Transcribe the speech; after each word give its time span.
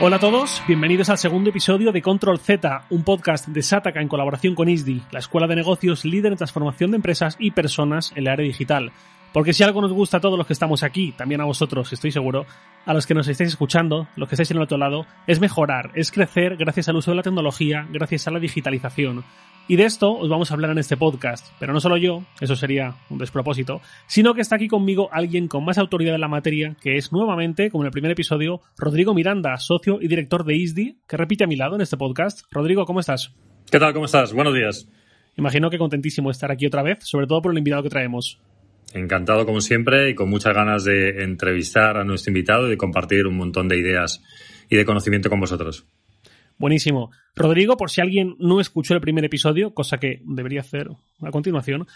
Hola 0.00 0.14
a 0.16 0.20
todos, 0.20 0.62
bienvenidos 0.68 1.10
al 1.10 1.18
segundo 1.18 1.50
episodio 1.50 1.90
de 1.90 2.02
Control 2.02 2.38
Z, 2.38 2.84
un 2.90 3.02
podcast 3.02 3.48
de 3.48 3.62
Sataka 3.62 4.00
en 4.00 4.06
colaboración 4.06 4.54
con 4.54 4.68
ISDI, 4.68 5.02
la 5.10 5.18
escuela 5.18 5.48
de 5.48 5.56
negocios 5.56 6.04
líder 6.04 6.30
en 6.30 6.38
transformación 6.38 6.92
de 6.92 6.98
empresas 6.98 7.34
y 7.40 7.50
personas 7.50 8.12
en 8.14 8.22
la 8.22 8.34
área 8.34 8.46
digital. 8.46 8.92
Porque 9.38 9.52
si 9.52 9.62
algo 9.62 9.80
nos 9.80 9.92
gusta 9.92 10.16
a 10.16 10.20
todos 10.20 10.36
los 10.36 10.48
que 10.48 10.52
estamos 10.52 10.82
aquí, 10.82 11.12
también 11.12 11.40
a 11.40 11.44
vosotros, 11.44 11.92
estoy 11.92 12.10
seguro, 12.10 12.44
a 12.84 12.92
los 12.92 13.06
que 13.06 13.14
nos 13.14 13.28
estáis 13.28 13.50
escuchando, 13.50 14.08
los 14.16 14.28
que 14.28 14.34
estáis 14.34 14.50
en 14.50 14.56
el 14.56 14.64
otro 14.64 14.78
lado, 14.78 15.06
es 15.28 15.38
mejorar, 15.38 15.92
es 15.94 16.10
crecer 16.10 16.56
gracias 16.56 16.88
al 16.88 16.96
uso 16.96 17.12
de 17.12 17.18
la 17.18 17.22
tecnología, 17.22 17.86
gracias 17.88 18.26
a 18.26 18.32
la 18.32 18.40
digitalización. 18.40 19.22
Y 19.68 19.76
de 19.76 19.84
esto 19.84 20.10
os 20.10 20.28
vamos 20.28 20.50
a 20.50 20.54
hablar 20.54 20.72
en 20.72 20.78
este 20.78 20.96
podcast, 20.96 21.52
pero 21.60 21.72
no 21.72 21.78
solo 21.78 21.96
yo, 21.98 22.24
eso 22.40 22.56
sería 22.56 22.96
un 23.10 23.18
despropósito, 23.18 23.80
sino 24.08 24.34
que 24.34 24.40
está 24.40 24.56
aquí 24.56 24.66
conmigo 24.66 25.08
alguien 25.12 25.46
con 25.46 25.64
más 25.64 25.78
autoridad 25.78 26.16
en 26.16 26.20
la 26.20 26.26
materia, 26.26 26.74
que 26.82 26.96
es 26.96 27.12
nuevamente, 27.12 27.70
como 27.70 27.84
en 27.84 27.86
el 27.86 27.92
primer 27.92 28.10
episodio, 28.10 28.60
Rodrigo 28.76 29.14
Miranda, 29.14 29.56
socio 29.58 29.98
y 30.00 30.08
director 30.08 30.44
de 30.44 30.56
ISDI, 30.56 30.98
que 31.06 31.16
repite 31.16 31.44
a 31.44 31.46
mi 31.46 31.54
lado 31.54 31.76
en 31.76 31.82
este 31.82 31.96
podcast. 31.96 32.40
Rodrigo, 32.50 32.84
¿cómo 32.86 32.98
estás? 32.98 33.32
¿Qué 33.70 33.78
tal? 33.78 33.92
¿Cómo 33.92 34.06
estás? 34.06 34.32
Buenos 34.32 34.54
días. 34.54 34.88
Imagino 35.36 35.70
que 35.70 35.78
contentísimo 35.78 36.32
estar 36.32 36.50
aquí 36.50 36.66
otra 36.66 36.82
vez, 36.82 36.98
sobre 37.02 37.28
todo 37.28 37.40
por 37.40 37.52
el 37.52 37.58
invitado 37.58 37.84
que 37.84 37.88
traemos. 37.88 38.40
Encantado 38.94 39.44
como 39.44 39.60
siempre 39.60 40.10
y 40.10 40.14
con 40.14 40.30
muchas 40.30 40.54
ganas 40.54 40.84
de 40.84 41.22
entrevistar 41.22 41.96
a 41.98 42.04
nuestro 42.04 42.30
invitado 42.30 42.66
y 42.66 42.70
de 42.70 42.76
compartir 42.76 43.26
un 43.26 43.36
montón 43.36 43.68
de 43.68 43.78
ideas 43.78 44.22
y 44.70 44.76
de 44.76 44.84
conocimiento 44.84 45.28
con 45.28 45.40
vosotros. 45.40 45.84
Buenísimo. 46.58 47.10
Rodrigo, 47.36 47.76
por 47.76 47.90
si 47.90 48.00
alguien 48.00 48.34
no 48.38 48.60
escuchó 48.60 48.94
el 48.94 49.00
primer 49.00 49.24
episodio, 49.24 49.74
cosa 49.74 49.98
que 49.98 50.20
debería 50.24 50.60
hacer 50.60 50.88
a 51.22 51.30
continuación, 51.30 51.86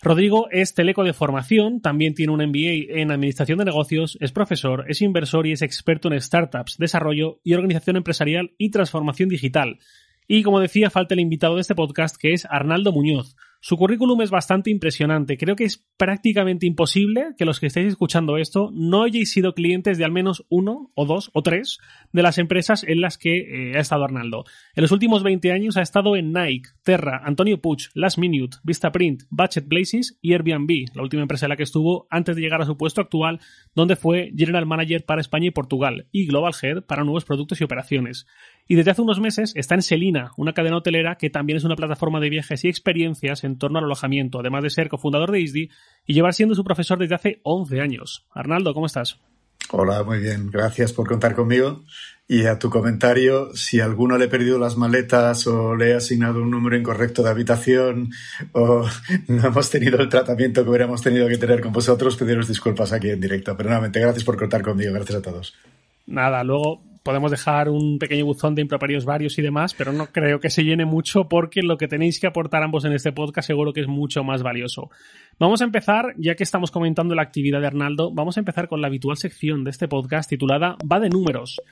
Rodrigo 0.00 0.48
es 0.52 0.74
teleco 0.74 1.02
de 1.02 1.12
formación, 1.12 1.80
también 1.80 2.14
tiene 2.14 2.32
un 2.32 2.40
MBA 2.40 3.00
en 3.00 3.10
Administración 3.10 3.58
de 3.58 3.64
Negocios, 3.64 4.16
es 4.20 4.30
profesor, 4.30 4.84
es 4.86 5.02
inversor 5.02 5.46
y 5.48 5.52
es 5.52 5.62
experto 5.62 6.10
en 6.10 6.20
startups, 6.20 6.78
desarrollo 6.78 7.40
y 7.42 7.54
organización 7.54 7.96
empresarial 7.96 8.52
y 8.58 8.70
transformación 8.70 9.28
digital. 9.28 9.80
Y 10.28 10.44
como 10.44 10.60
decía, 10.60 10.90
falta 10.90 11.14
el 11.14 11.20
invitado 11.20 11.56
de 11.56 11.62
este 11.62 11.74
podcast, 11.74 12.16
que 12.16 12.32
es 12.32 12.46
Arnaldo 12.48 12.92
Muñoz, 12.92 13.34
su 13.60 13.76
currículum 13.76 14.22
es 14.22 14.30
bastante 14.30 14.70
impresionante. 14.70 15.36
Creo 15.36 15.56
que 15.56 15.64
es 15.64 15.84
prácticamente 15.96 16.66
imposible 16.66 17.34
que 17.36 17.44
los 17.44 17.58
que 17.58 17.66
estéis 17.66 17.88
escuchando 17.88 18.36
esto 18.36 18.70
no 18.72 19.02
hayáis 19.02 19.32
sido 19.32 19.54
clientes 19.54 19.98
de 19.98 20.04
al 20.04 20.12
menos 20.12 20.46
uno 20.48 20.92
o 20.94 21.06
dos 21.06 21.30
o 21.34 21.42
tres 21.42 21.78
de 22.12 22.22
las 22.22 22.38
empresas 22.38 22.84
en 22.84 23.00
las 23.00 23.18
que 23.18 23.38
eh, 23.38 23.76
ha 23.76 23.80
estado 23.80 24.04
Arnaldo. 24.04 24.44
En 24.74 24.82
los 24.82 24.92
últimos 24.92 25.22
20 25.22 25.50
años 25.52 25.76
ha 25.76 25.82
estado 25.82 26.14
en 26.14 26.32
Nike, 26.32 26.68
Terra, 26.84 27.20
Antonio 27.24 27.60
Puig, 27.60 27.88
Last 27.94 28.18
Minute, 28.18 28.58
Vistaprint, 28.62 29.24
Budget 29.30 29.66
Blazes 29.66 30.18
y 30.22 30.34
Airbnb, 30.34 30.94
la 30.94 31.02
última 31.02 31.22
empresa 31.22 31.46
en 31.46 31.50
la 31.50 31.56
que 31.56 31.64
estuvo 31.64 32.06
antes 32.10 32.36
de 32.36 32.42
llegar 32.42 32.62
a 32.62 32.66
su 32.66 32.76
puesto 32.76 33.00
actual, 33.00 33.40
donde 33.74 33.96
fue 33.96 34.32
General 34.36 34.66
Manager 34.66 35.04
para 35.04 35.20
España 35.20 35.48
y 35.48 35.50
Portugal 35.50 36.06
y 36.12 36.26
Global 36.26 36.54
Head 36.62 36.82
para 36.82 37.02
nuevos 37.02 37.24
productos 37.24 37.60
y 37.60 37.64
operaciones. 37.64 38.26
Y 38.70 38.74
desde 38.74 38.90
hace 38.90 39.00
unos 39.00 39.18
meses 39.18 39.54
está 39.56 39.74
en 39.74 39.82
Selina, 39.82 40.32
una 40.36 40.52
cadena 40.52 40.76
hotelera 40.76 41.16
que 41.16 41.30
también 41.30 41.56
es 41.56 41.64
una 41.64 41.74
plataforma 41.74 42.20
de 42.20 42.28
viajes 42.28 42.64
y 42.64 42.68
experiencias 42.68 43.42
en 43.42 43.56
torno 43.56 43.78
al 43.78 43.86
alojamiento, 43.86 44.40
además 44.40 44.62
de 44.62 44.68
ser 44.68 44.90
cofundador 44.90 45.32
de 45.32 45.40
ISDI 45.40 45.70
y 46.06 46.12
llevar 46.12 46.34
siendo 46.34 46.54
su 46.54 46.64
profesor 46.64 46.98
desde 46.98 47.14
hace 47.14 47.40
11 47.44 47.80
años. 47.80 48.26
Arnaldo, 48.30 48.74
¿cómo 48.74 48.84
estás? 48.84 49.18
Hola, 49.70 50.02
muy 50.02 50.18
bien. 50.18 50.50
Gracias 50.50 50.92
por 50.92 51.08
contar 51.08 51.34
conmigo. 51.34 51.82
Y 52.26 52.44
a 52.44 52.58
tu 52.58 52.68
comentario, 52.68 53.54
si 53.54 53.80
alguno 53.80 54.18
le 54.18 54.26
he 54.26 54.28
perdido 54.28 54.58
las 54.58 54.76
maletas 54.76 55.46
o 55.46 55.74
le 55.74 55.90
he 55.90 55.94
asignado 55.94 56.42
un 56.42 56.50
número 56.50 56.76
incorrecto 56.76 57.22
de 57.22 57.30
habitación 57.30 58.10
o 58.52 58.86
no 59.28 59.46
hemos 59.46 59.70
tenido 59.70 59.98
el 59.98 60.10
tratamiento 60.10 60.62
que 60.62 60.68
hubiéramos 60.68 61.00
tenido 61.00 61.26
que 61.26 61.38
tener 61.38 61.62
con 61.62 61.72
vosotros, 61.72 62.16
pediros 62.16 62.48
disculpas 62.48 62.92
aquí 62.92 63.08
en 63.08 63.20
directo. 63.20 63.56
Pero 63.56 63.70
nuevamente, 63.70 63.98
gracias 63.98 64.24
por 64.24 64.36
contar 64.36 64.60
conmigo. 64.60 64.92
Gracias 64.92 65.18
a 65.18 65.22
todos. 65.22 65.54
Nada, 66.06 66.44
luego 66.44 66.82
podemos 67.08 67.30
dejar 67.30 67.70
un 67.70 67.98
pequeño 67.98 68.26
buzón 68.26 68.54
de 68.54 68.60
improperios 68.60 69.06
varios 69.06 69.38
y 69.38 69.40
demás, 69.40 69.72
pero 69.72 69.94
no 69.94 70.08
creo 70.08 70.40
que 70.40 70.50
se 70.50 70.62
llene 70.62 70.84
mucho 70.84 71.26
porque 71.26 71.62
lo 71.62 71.78
que 71.78 71.88
tenéis 71.88 72.20
que 72.20 72.26
aportar 72.26 72.62
ambos 72.62 72.84
en 72.84 72.92
este 72.92 73.12
podcast 73.12 73.46
seguro 73.46 73.72
que 73.72 73.80
es 73.80 73.88
mucho 73.88 74.24
más 74.24 74.42
valioso. 74.42 74.90
Vamos 75.38 75.62
a 75.62 75.64
empezar, 75.64 76.12
ya 76.18 76.34
que 76.34 76.42
estamos 76.42 76.70
comentando 76.70 77.14
la 77.14 77.22
actividad 77.22 77.62
de 77.62 77.66
Arnaldo, 77.66 78.12
vamos 78.12 78.36
a 78.36 78.40
empezar 78.40 78.68
con 78.68 78.82
la 78.82 78.88
habitual 78.88 79.16
sección 79.16 79.64
de 79.64 79.70
este 79.70 79.88
podcast 79.88 80.28
titulada 80.28 80.76
Va 80.84 81.00
de 81.00 81.08
números. 81.08 81.62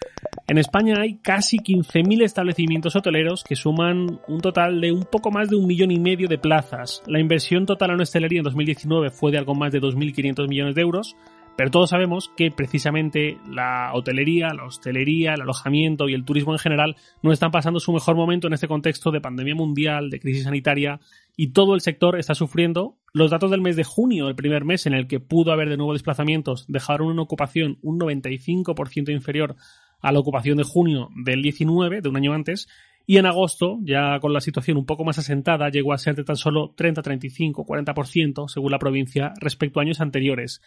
En 0.49 0.57
España 0.57 1.03
hay 1.03 1.19
casi 1.19 1.59
15.000 1.59 2.23
establecimientos 2.23 2.97
hoteleros 2.97 3.45
que 3.45 3.57
suman 3.57 4.21
un 4.29 4.41
total 4.41 4.81
de 4.81 4.91
un 4.91 5.05
poco 5.05 5.31
más 5.31 5.51
de 5.51 5.57
un 5.57 5.67
millón 5.67 5.91
y 5.91 5.99
medio 5.99 6.29
de 6.29 6.39
plazas. 6.39 7.03
La 7.09 7.21
inversión 7.21 7.67
total 7.67 7.91
en 7.91 8.01
hostelería 8.01 8.39
en 8.39 8.45
2019 8.45 9.11
fue 9.11 9.33
de 9.33 9.39
algo 9.39 9.55
más 9.55 9.71
de 9.71 9.83
2.500 9.83 10.49
millones 10.49 10.75
de 10.75 10.81
euros, 10.81 11.15
pero 11.57 11.71
todos 11.71 11.91
sabemos 11.91 12.31
que 12.37 12.51
precisamente 12.51 13.39
la 13.49 13.91
hotelería, 13.95 14.49
la 14.55 14.65
hostelería, 14.65 15.35
el 15.35 15.41
alojamiento 15.41 16.09
y 16.09 16.15
el 16.15 16.25
turismo 16.25 16.53
en 16.53 16.59
general 16.59 16.97
no 17.23 17.33
están 17.33 17.51
pasando 17.51 17.81
su 17.81 17.93
mejor 17.93 18.15
momento 18.15 18.47
en 18.47 18.53
este 18.53 18.69
contexto 18.69 19.11
de 19.11 19.21
pandemia 19.21 19.55
mundial, 19.55 20.11
de 20.11 20.21
crisis 20.21 20.45
sanitaria 20.45 21.01
y 21.37 21.53
todo 21.53 21.75
el 21.75 21.81
sector 21.81 22.19
está 22.19 22.35
sufriendo. 22.35 22.99
Los 23.13 23.31
datos 23.31 23.51
del 23.51 23.63
mes 23.63 23.77
de 23.77 23.85
junio, 23.85 24.29
el 24.29 24.37
primer 24.37 24.65
mes 24.65 24.87
en 24.87 24.93
el 24.93 25.07
que 25.07 25.19
pudo 25.19 25.53
haber 25.53 25.71
de 25.71 25.79
nuevo 25.79 25.95
desplazamientos, 25.95 26.67
dejaron 26.69 27.09
una 27.09 27.23
ocupación 27.23 27.79
un 27.83 27.99
95% 27.99 29.11
inferior 29.11 29.57
a 30.03 30.13
la 30.13 30.19
ocupación 30.19 30.59
de 30.59 30.65
junio 30.65 31.09
del 31.25 31.41
19, 31.41 32.03
de 32.03 32.09
un 32.09 32.17
año 32.17 32.35
antes, 32.35 32.69
y 33.07 33.19
en 33.19 33.27
agosto, 33.27 33.79
ya 33.83 34.19
con 34.21 34.33
la 34.33 34.41
situación 34.41 34.77
un 34.77 34.85
poco 34.85 35.05
más 35.05 35.19
asentada, 35.19 35.71
llegó 35.71 35.93
a 35.93 35.99
ser 35.99 36.17
de 36.17 36.25
tan 36.25 36.37
solo 36.37 36.75
30, 36.77 37.03
35, 37.03 37.65
40% 37.65 38.49
según 38.49 38.73
la 38.73 38.81
provincia 38.81 39.33
respecto 39.41 39.79
a 39.79 39.85
años 39.85 40.01
anteriores. 40.01 40.61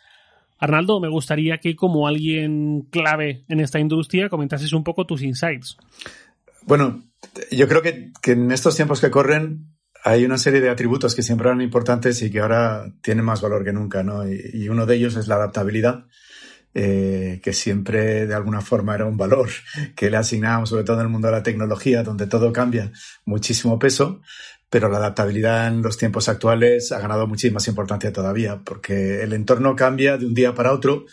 Arnaldo, 0.59 0.99
me 0.99 1.07
gustaría 1.07 1.57
que 1.57 1.75
como 1.75 2.07
alguien 2.07 2.87
clave 2.91 3.45
en 3.47 3.61
esta 3.61 3.79
industria 3.79 4.29
comentases 4.29 4.73
un 4.73 4.83
poco 4.83 5.05
tus 5.05 5.21
insights. 5.23 5.77
Bueno, 6.63 7.01
yo 7.51 7.67
creo 7.67 7.81
que, 7.81 8.11
en 8.25 8.51
estos 8.51 8.75
tiempos 8.75 8.99
que 9.01 9.09
corren 9.09 9.65
hay 10.03 10.23
una 10.23 10.37
serie 10.37 10.61
de 10.61 10.69
atributos 10.69 11.13
que 11.15 11.23
siempre 11.23 11.47
eran 11.47 11.61
importantes 11.61 12.21
y 12.21 12.31
que 12.31 12.39
ahora 12.39 12.85
tienen 13.01 13.25
más 13.25 13.41
valor 13.41 13.65
que 13.65 13.73
nunca, 13.73 14.03
¿no? 14.03 14.29
Y, 14.29 14.69
uno 14.69 14.85
de 14.85 14.95
ellos 14.95 15.15
es 15.15 15.27
la 15.27 15.35
adaptabilidad. 15.35 16.05
Eh, 16.75 17.41
que 17.43 17.51
siempre 17.51 18.27
de 18.27 18.35
alguna 18.35 18.61
forma 18.61 18.93
era 18.93 19.07
un 19.07 19.17
valor 19.17 19.49
que 19.95 20.11
le 20.11 20.17
asignábamos, 20.17 20.69
sobre 20.69 20.83
todo 20.83 20.97
en 20.97 21.01
el 21.01 21.09
mundo 21.09 21.27
de 21.27 21.33
la 21.33 21.41
tecnología, 21.41 22.03
donde 22.03 22.27
todo 22.27 22.53
cambia 22.53 22.91
muchísimo 23.25 23.79
peso, 23.79 24.21
pero 24.69 24.89
la 24.89 24.97
adaptabilidad 24.97 25.67
en 25.67 25.81
los 25.81 25.97
tiempos 25.97 26.29
actuales 26.29 26.91
ha 26.91 26.99
ganado 26.99 27.27
muchísima 27.27 27.59
importancia 27.67 28.13
todavía, 28.13 28.61
porque 28.63 29.23
el 29.23 29.33
entorno 29.33 29.75
cambia 29.75 30.17
de 30.17 30.25
un 30.25 30.33
día 30.33 30.53
para 30.53 30.71
otro. 30.71 31.05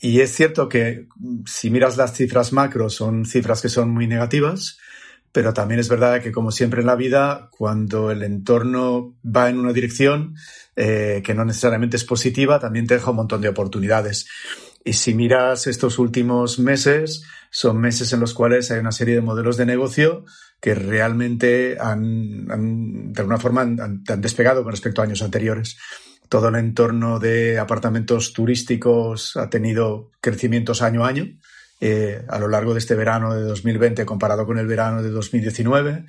Y 0.00 0.20
es 0.20 0.32
cierto 0.32 0.68
que 0.68 1.06
si 1.46 1.70
miras 1.70 1.96
las 1.96 2.14
cifras 2.14 2.52
macro, 2.52 2.90
son 2.90 3.24
cifras 3.24 3.62
que 3.62 3.68
son 3.68 3.90
muy 3.90 4.06
negativas, 4.06 4.78
pero 5.32 5.52
también 5.52 5.80
es 5.80 5.88
verdad 5.88 6.22
que, 6.22 6.30
como 6.30 6.52
siempre 6.52 6.80
en 6.80 6.86
la 6.86 6.94
vida, 6.94 7.48
cuando 7.50 8.12
el 8.12 8.22
entorno 8.22 9.16
va 9.24 9.50
en 9.50 9.58
una 9.58 9.72
dirección 9.72 10.36
eh, 10.76 11.22
que 11.24 11.34
no 11.34 11.44
necesariamente 11.44 11.96
es 11.96 12.04
positiva, 12.04 12.60
también 12.60 12.86
te 12.86 12.94
deja 12.94 13.10
un 13.10 13.16
montón 13.16 13.40
de 13.40 13.48
oportunidades. 13.48 14.28
Y 14.84 14.92
si 14.92 15.14
miras 15.14 15.66
estos 15.66 15.98
últimos 15.98 16.58
meses, 16.58 17.24
son 17.50 17.80
meses 17.80 18.12
en 18.12 18.20
los 18.20 18.34
cuales 18.34 18.70
hay 18.70 18.80
una 18.80 18.92
serie 18.92 19.14
de 19.14 19.22
modelos 19.22 19.56
de 19.56 19.64
negocio 19.64 20.26
que 20.60 20.74
realmente 20.74 21.78
han, 21.80 23.12
de 23.12 23.20
alguna 23.20 23.38
forma, 23.38 23.62
han, 23.62 24.04
despegado 24.18 24.62
con 24.62 24.72
respecto 24.72 25.00
a 25.00 25.04
años 25.04 25.22
anteriores. 25.22 25.78
Todo 26.28 26.48
el 26.48 26.56
entorno 26.56 27.18
de 27.18 27.58
apartamentos 27.58 28.34
turísticos 28.34 29.36
ha 29.38 29.48
tenido 29.48 30.10
crecimientos 30.20 30.82
año 30.82 31.04
a 31.04 31.08
año 31.08 31.28
eh, 31.80 32.22
a 32.28 32.38
lo 32.38 32.48
largo 32.48 32.72
de 32.72 32.78
este 32.78 32.94
verano 32.94 33.34
de 33.34 33.42
2020 33.42 34.04
comparado 34.06 34.46
con 34.46 34.58
el 34.58 34.66
verano 34.66 35.02
de 35.02 35.10
2019. 35.10 36.06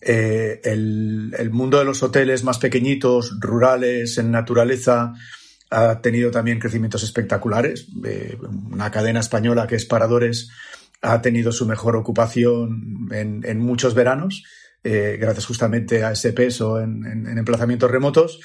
Eh, 0.00 0.60
el, 0.64 1.34
el, 1.38 1.50
mundo 1.50 1.78
de 1.78 1.84
los 1.84 2.02
hoteles 2.02 2.44
más 2.44 2.58
pequeñitos, 2.58 3.38
rurales, 3.40 4.18
en 4.18 4.30
naturaleza, 4.30 5.14
ha 5.72 6.00
tenido 6.02 6.30
también 6.30 6.58
crecimientos 6.58 7.02
espectaculares. 7.02 7.86
Eh, 8.04 8.36
una 8.70 8.90
cadena 8.90 9.20
española 9.20 9.66
que 9.66 9.76
es 9.76 9.86
Paradores 9.86 10.50
ha 11.00 11.20
tenido 11.22 11.50
su 11.50 11.66
mejor 11.66 11.96
ocupación 11.96 13.08
en, 13.10 13.58
muchos 13.58 13.94
veranos, 13.94 14.44
eh, 14.84 15.16
gracias 15.18 15.46
justamente 15.46 16.04
a 16.04 16.12
ese 16.12 16.32
peso 16.32 16.80
en, 16.80 17.26
emplazamientos 17.26 17.90
remotos. 17.90 18.40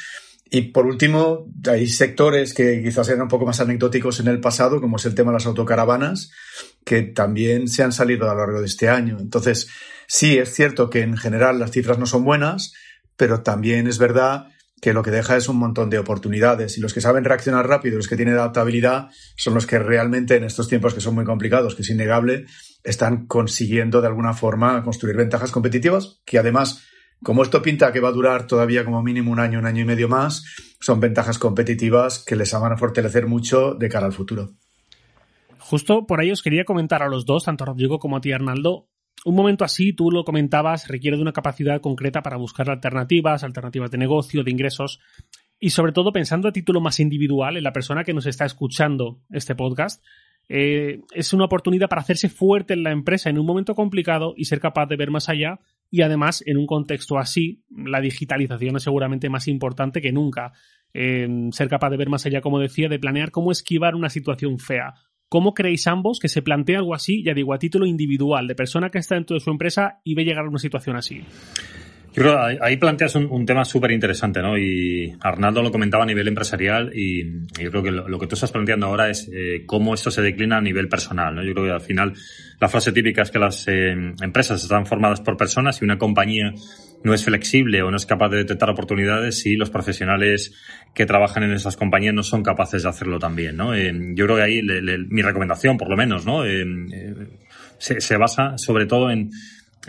Y 0.50 0.72
por 0.72 0.86
último, 0.86 1.52
hay 1.70 1.88
sectores 1.88 2.54
que 2.54 2.82
quizás 2.82 3.10
eran 3.10 3.24
un 3.24 3.28
poco 3.28 3.46
más 3.46 3.60
anecdóticos 3.60 4.22
en 4.22 4.30
el 4.30 4.40
pasado, 4.40 4.80
como 4.80 4.96
es 4.96 5.06
el 5.06 5.14
tema 5.14 5.32
de 5.32 5.36
las 5.36 5.46
autocaravanas, 5.46 6.32
que 6.86 7.02
también 7.04 7.68
se 7.68 7.84
han 7.84 7.92
salido 7.92 8.30
a 8.30 8.34
lo 8.34 8.40
largo 8.40 8.62
de 8.62 8.68
este 8.68 8.88
año. 8.88 9.18
Entonces, 9.20 9.68
sí, 10.08 10.38
es 10.38 10.54
cierto 10.54 10.90
que 10.90 11.02
en 11.02 11.18
general 11.18 11.60
las 11.60 11.72
cifras 11.72 12.00
no 12.00 12.06
son 12.06 12.24
buenas, 12.24 12.74
pero 13.18 13.42
también 13.42 13.88
es 13.88 13.98
verdad 13.98 14.48
que 14.82 14.94
lo 14.94 15.04
que 15.04 15.12
deja 15.12 15.36
es 15.38 15.50
un 15.50 15.58
montón 15.58 15.90
de 15.90 15.98
oportunidades 15.98 16.78
y 16.78 16.82
los 16.82 16.94
que 16.94 17.02
saben 17.02 17.24
reaccionar 17.24 17.68
rápido, 17.68 17.98
los 17.98 18.08
que 18.08 18.16
tienen 18.16 18.36
adaptabilidad, 18.36 19.10
son 19.36 19.54
los 19.56 19.66
que 19.66 19.80
realmente 19.80 20.36
en 20.36 20.44
estos 20.44 20.68
tiempos 20.68 20.94
que 20.94 21.02
son 21.02 21.16
muy 21.16 21.26
complicados, 21.26 21.76
que 21.76 21.82
es 21.82 21.90
innegable, 21.90 22.46
están 22.84 23.26
consiguiendo 23.26 24.02
de 24.02 24.08
alguna 24.08 24.34
forma 24.34 24.84
construir 24.84 25.18
ventajas 25.18 25.52
competitivas 25.52 26.22
que 26.26 26.38
además, 26.38 26.84
como 27.24 27.42
esto 27.42 27.62
pinta 27.62 27.92
que 27.92 28.00
va 28.00 28.10
a 28.10 28.14
durar 28.14 28.46
todavía 28.46 28.86
como 28.86 29.02
mínimo 29.02 29.32
un 29.32 29.40
año, 29.40 29.60
un 29.60 29.66
año 29.66 29.82
y 29.82 29.86
medio 29.86 30.08
más, 30.08 30.44
son 30.80 31.00
ventajas 31.00 31.40
competitivas 31.40 32.24
que 32.24 32.36
les 32.36 32.54
van 32.54 32.72
a 32.72 32.78
fortalecer 32.78 33.26
mucho 33.26 33.74
de 33.74 33.90
cara 33.90 34.06
al 34.06 34.14
futuro. 34.14 34.52
Justo 35.58 36.06
por 36.06 36.22
ahí 36.22 36.32
os 36.32 36.44
quería 36.44 36.66
comentar 36.66 37.02
a 37.02 37.10
los 37.10 37.26
dos, 37.26 37.46
tanto 37.46 37.64
a 37.64 37.68
Rodrigo 37.68 38.00
como 38.00 38.18
a 38.18 38.22
ti, 38.22 38.32
Arnaldo. 38.32 38.88
Un 39.26 39.36
momento 39.36 39.66
así, 39.66 39.94
tú 39.94 40.12
lo 40.12 40.24
comentabas, 40.24 40.88
requiere 40.88 41.18
de 41.18 41.24
una 41.24 41.34
capacidad 41.34 41.82
concreta 41.82 42.22
para 42.22 42.38
buscar 42.38 42.70
alternativas, 42.70 43.44
alternativas 43.44 43.92
de 43.92 43.98
negocio, 43.98 44.44
de 44.44 44.52
ingresos 44.52 45.00
y 45.60 45.72
sobre 45.72 45.92
todo 45.92 46.14
pensando 46.14 46.48
a 46.48 46.52
título 46.52 46.82
más 46.82 47.00
individual 47.00 47.58
en 47.58 47.64
la 47.64 47.74
persona 47.74 48.04
que 48.04 48.14
nos 48.14 48.28
está 48.28 48.46
escuchando 48.46 49.22
este 49.32 49.56
podcast, 49.56 50.04
eh, 50.50 51.02
es 51.14 51.34
una 51.34 51.46
oportunidad 51.46 51.90
para 51.90 52.02
hacerse 52.02 52.30
fuerte 52.30 52.74
en 52.74 52.84
la 52.84 52.92
empresa 52.92 53.30
en 53.30 53.40
un 53.40 53.46
momento 53.46 53.76
complicado 53.76 54.34
y 54.38 54.46
ser 54.46 54.60
capaz 54.60 54.86
de 54.86 54.96
ver 54.96 55.12
más 55.12 55.30
allá 55.30 55.60
y 55.90 56.04
además 56.04 56.44
en 56.46 56.58
un 56.58 56.68
contexto 56.68 57.18
así 57.18 57.64
la 57.70 58.00
digitalización 58.00 58.78
es 58.78 58.84
seguramente 58.84 59.30
más 59.30 59.48
importante 59.48 60.00
que 60.00 60.12
nunca. 60.12 60.54
ser 60.94 61.70
capaz 61.70 61.90
de 61.90 61.98
ver 61.98 62.10
más 62.10 62.26
allá, 62.26 62.42
como 62.42 62.60
decía, 62.60 62.88
de 62.88 63.00
planear 63.00 63.32
cómo 63.32 63.52
esquivar 63.52 63.96
una 63.96 64.10
situación 64.10 64.58
fea. 64.58 64.94
¿Cómo 65.30 65.54
creéis 65.54 65.88
ambos 65.88 66.20
que 66.22 66.30
se 66.30 66.42
plantea 66.42 66.80
algo 66.80 66.96
así, 66.96 67.22
ya 67.22 67.34
digo, 67.34 67.54
a 67.54 67.60
título 67.60 67.86
individual, 67.86 68.48
de 68.48 68.56
persona 68.56 68.90
que 68.90 69.00
está 69.00 69.16
dentro 69.16 69.34
de 69.34 69.42
su 69.42 69.52
empresa 69.52 70.00
y 70.06 70.16
ve 70.16 70.24
llegar 70.24 70.46
a 70.46 70.50
una 70.50 70.58
situación 70.58 70.96
así? 70.96 71.22
Yo 72.18 72.24
creo 72.24 72.36
que 72.36 72.58
ahí 72.64 72.78
planteas 72.78 73.14
un, 73.14 73.46
tema 73.46 73.64
súper 73.64 73.92
interesante, 73.92 74.42
¿no? 74.42 74.58
Y 74.58 75.16
Arnaldo 75.22 75.62
lo 75.62 75.72
comentaba 75.72 76.04
a 76.04 76.08
nivel 76.08 76.28
empresarial 76.28 76.92
y, 76.92 77.44
yo 77.62 77.70
creo 77.70 77.84
que 77.84 77.92
lo, 77.92 78.18
que 78.18 78.26
tú 78.26 78.34
estás 78.34 78.52
planteando 78.52 78.88
ahora 78.88 79.12
es 79.12 79.30
eh, 79.32 79.66
cómo 79.68 79.94
esto 79.94 80.10
se 80.10 80.24
declina 80.24 80.58
a 80.58 80.62
nivel 80.62 80.90
personal, 80.90 81.36
¿no? 81.36 81.44
Yo 81.44 81.54
creo 81.54 81.66
que 81.66 81.72
al 81.74 81.82
final 81.82 82.14
la 82.60 82.70
frase 82.70 82.92
típica 82.92 83.22
es 83.22 83.30
que 83.30 83.38
las 83.38 83.68
eh, 83.68 83.92
empresas 84.20 84.64
están 84.64 84.88
formadas 84.88 85.22
por 85.22 85.38
personas 85.38 85.80
y 85.80 85.86
una 85.86 86.00
compañía 86.00 86.56
no 87.04 87.14
es 87.14 87.24
flexible 87.24 87.84
o 87.84 87.92
no 87.92 87.98
es 87.98 88.08
capaz 88.08 88.30
de 88.30 88.38
detectar 88.38 88.72
oportunidades 88.72 89.40
si 89.40 89.56
los 89.56 89.70
profesionales 89.70 90.56
que 90.96 91.06
trabajan 91.06 91.44
en 91.44 91.52
esas 91.52 91.78
compañías 91.78 92.16
no 92.16 92.24
son 92.24 92.42
capaces 92.42 92.82
de 92.82 92.90
hacerlo 92.90 93.20
también, 93.20 93.58
¿no? 93.58 93.76
Eh, 93.76 93.94
yo 94.16 94.26
creo 94.26 94.38
que 94.38 94.42
ahí 94.42 94.62
mi 95.08 95.22
recomendación, 95.22 95.78
por 95.78 95.88
lo 95.88 95.96
menos, 95.96 96.26
¿no? 96.26 96.42
se 97.78 98.18
basa 98.18 98.58
sobre 98.58 98.88
todo 98.88 99.12
en 99.12 99.30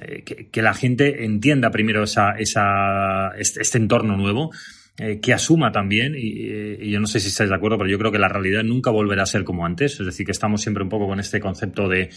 eh, 0.01 0.23
que, 0.23 0.63
la 0.63 0.75
gente 0.75 1.25
entienda 1.25 1.71
primero 1.71 2.05
esa, 2.05 2.33
esa, 2.39 3.33
este, 3.37 3.79
entorno 3.79 4.17
nuevo, 4.17 4.51
eh, 4.99 5.19
que 5.21 5.33
asuma 5.33 5.73
también, 5.73 6.15
eh, 6.15 6.79
y, 6.81 6.91
yo 6.91 7.01
no 7.01 7.07
sé 7.07 7.21
si 7.21 7.29
estáis 7.29 7.51
de 7.51 7.57
acuerdo, 7.57 7.79
pero 7.79 7.91
yo 7.91 7.99
creo 7.99 8.13
que 8.13 8.19
la 8.19 8.29
realidad 8.29 8.63
nunca 8.63 8.91
volverá 8.91 9.25
a 9.25 9.27
ser 9.27 9.45
como 9.45 9.67
antes, 9.67 9.99
es 9.99 10.07
decir, 10.07 10.25
que 10.25 10.33
estamos 10.33 10.63
siempre 10.63 10.85
un 10.85 10.89
poco 10.89 11.09
con 11.09 11.19
este 11.19 11.41
concepto 11.41 11.89
de 11.89 12.11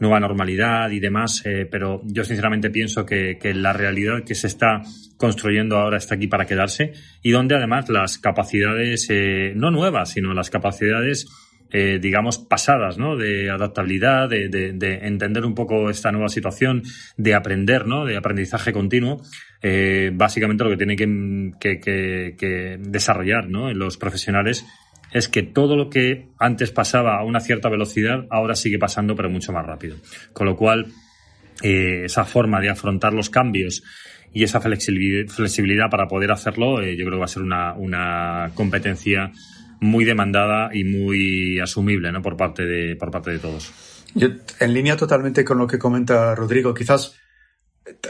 nueva 0.00 0.18
normalidad 0.18 0.90
y 0.90 0.98
demás, 0.98 1.42
pero 1.70 2.00
yo 2.06 2.24
sinceramente 2.24 2.70
pienso 2.70 3.04
que, 3.04 3.36
que, 3.38 3.52
la 3.52 3.74
realidad 3.74 4.24
que 4.26 4.34
se 4.34 4.46
está 4.46 4.80
construyendo 5.18 5.76
ahora 5.76 5.98
está 5.98 6.14
aquí 6.14 6.26
para 6.26 6.46
quedarse 6.46 6.94
y 7.22 7.32
donde 7.32 7.54
además 7.54 7.90
las 7.90 8.16
capacidades, 8.16 9.08
no 9.54 9.70
nuevas, 9.70 10.12
sino 10.12 10.32
las 10.32 10.48
capacidades 10.48 11.28
eh, 11.72 12.00
digamos, 12.00 12.38
pasadas, 12.38 12.98
¿no? 12.98 13.16
De 13.16 13.48
adaptabilidad, 13.48 14.28
de, 14.28 14.48
de, 14.48 14.94
entender 15.06 15.44
un 15.44 15.54
poco 15.54 15.88
esta 15.88 16.10
nueva 16.10 16.28
situación, 16.28 16.82
de 17.16 17.34
aprender, 17.34 17.86
¿no? 17.86 18.04
De 18.04 18.16
aprendizaje 18.16 18.72
continuo. 18.72 19.22
Eh, 19.62 20.10
básicamente 20.12 20.64
lo 20.64 20.70
que 20.70 20.76
tienen 20.76 21.54
que, 21.60 22.78
desarrollar, 22.80 23.48
¿no? 23.48 23.72
Los 23.72 23.98
profesionales 23.98 24.66
es 25.12 25.28
que 25.28 25.44
todo 25.44 25.76
lo 25.76 25.90
que 25.90 26.26
antes 26.38 26.72
pasaba 26.72 27.18
a 27.18 27.24
una 27.24 27.38
cierta 27.38 27.68
velocidad, 27.68 28.26
ahora 28.30 28.56
sigue 28.56 28.78
pasando, 28.78 29.14
pero 29.14 29.30
mucho 29.30 29.52
más 29.52 29.64
rápido. 29.64 29.96
Con 30.32 30.46
lo 30.46 30.56
cual, 30.56 30.86
eh, 31.62 32.02
esa 32.04 32.24
forma 32.24 32.60
de 32.60 32.70
afrontar 32.70 33.12
los 33.12 33.30
cambios 33.30 33.84
y 34.32 34.42
esa 34.42 34.60
flexibilidad 34.60 35.88
para 35.88 36.08
poder 36.08 36.32
hacerlo, 36.32 36.82
yo 36.82 37.04
creo 37.04 37.10
que 37.10 37.18
va 37.18 37.24
a 37.24 37.28
ser 37.28 37.42
una, 37.42 37.74
una 37.74 38.50
competencia 38.54 39.30
muy 39.80 40.04
demandada 40.04 40.70
y 40.72 40.84
muy 40.84 41.58
asumible 41.58 42.12
¿no? 42.12 42.22
por, 42.22 42.36
parte 42.36 42.64
de, 42.64 42.96
por 42.96 43.10
parte 43.10 43.30
de 43.30 43.38
todos. 43.38 43.72
Yo, 44.14 44.28
en 44.58 44.74
línea 44.74 44.96
totalmente 44.96 45.44
con 45.44 45.58
lo 45.58 45.66
que 45.66 45.78
comenta 45.78 46.34
Rodrigo, 46.34 46.74
quizás 46.74 47.16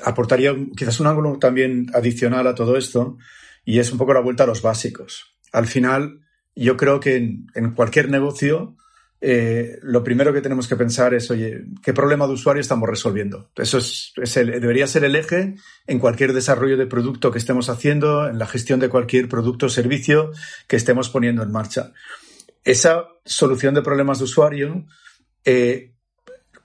aportaría 0.04 0.54
quizás 0.76 1.00
un 1.00 1.06
ángulo 1.06 1.38
también 1.38 1.86
adicional 1.94 2.46
a 2.46 2.54
todo 2.54 2.76
esto 2.76 3.18
y 3.64 3.78
es 3.78 3.92
un 3.92 3.98
poco 3.98 4.14
la 4.14 4.20
vuelta 4.20 4.44
a 4.44 4.46
los 4.46 4.62
básicos. 4.62 5.36
Al 5.52 5.66
final, 5.66 6.20
yo 6.54 6.76
creo 6.76 7.00
que 7.00 7.16
en 7.16 7.70
cualquier 7.74 8.08
negocio 8.08 8.76
eh, 9.22 9.78
lo 9.82 10.02
primero 10.02 10.32
que 10.32 10.40
tenemos 10.40 10.66
que 10.66 10.76
pensar 10.76 11.12
es, 11.12 11.30
oye, 11.30 11.64
¿qué 11.82 11.92
problema 11.92 12.26
de 12.26 12.32
usuario 12.32 12.62
estamos 12.62 12.88
resolviendo? 12.88 13.50
Eso 13.56 13.76
es, 13.78 14.12
debería 14.34 14.86
ser 14.86 15.04
el 15.04 15.14
eje 15.14 15.56
en 15.86 15.98
cualquier 15.98 16.32
desarrollo 16.32 16.78
de 16.78 16.86
producto 16.86 17.30
que 17.30 17.38
estemos 17.38 17.68
haciendo, 17.68 18.26
en 18.26 18.38
la 18.38 18.46
gestión 18.46 18.80
de 18.80 18.88
cualquier 18.88 19.28
producto 19.28 19.66
o 19.66 19.68
servicio 19.68 20.30
que 20.66 20.76
estemos 20.76 21.10
poniendo 21.10 21.42
en 21.42 21.52
marcha. 21.52 21.92
Esa 22.64 23.08
solución 23.24 23.74
de 23.74 23.82
problemas 23.82 24.18
de 24.18 24.24
usuario, 24.24 24.86
eh, 25.44 25.92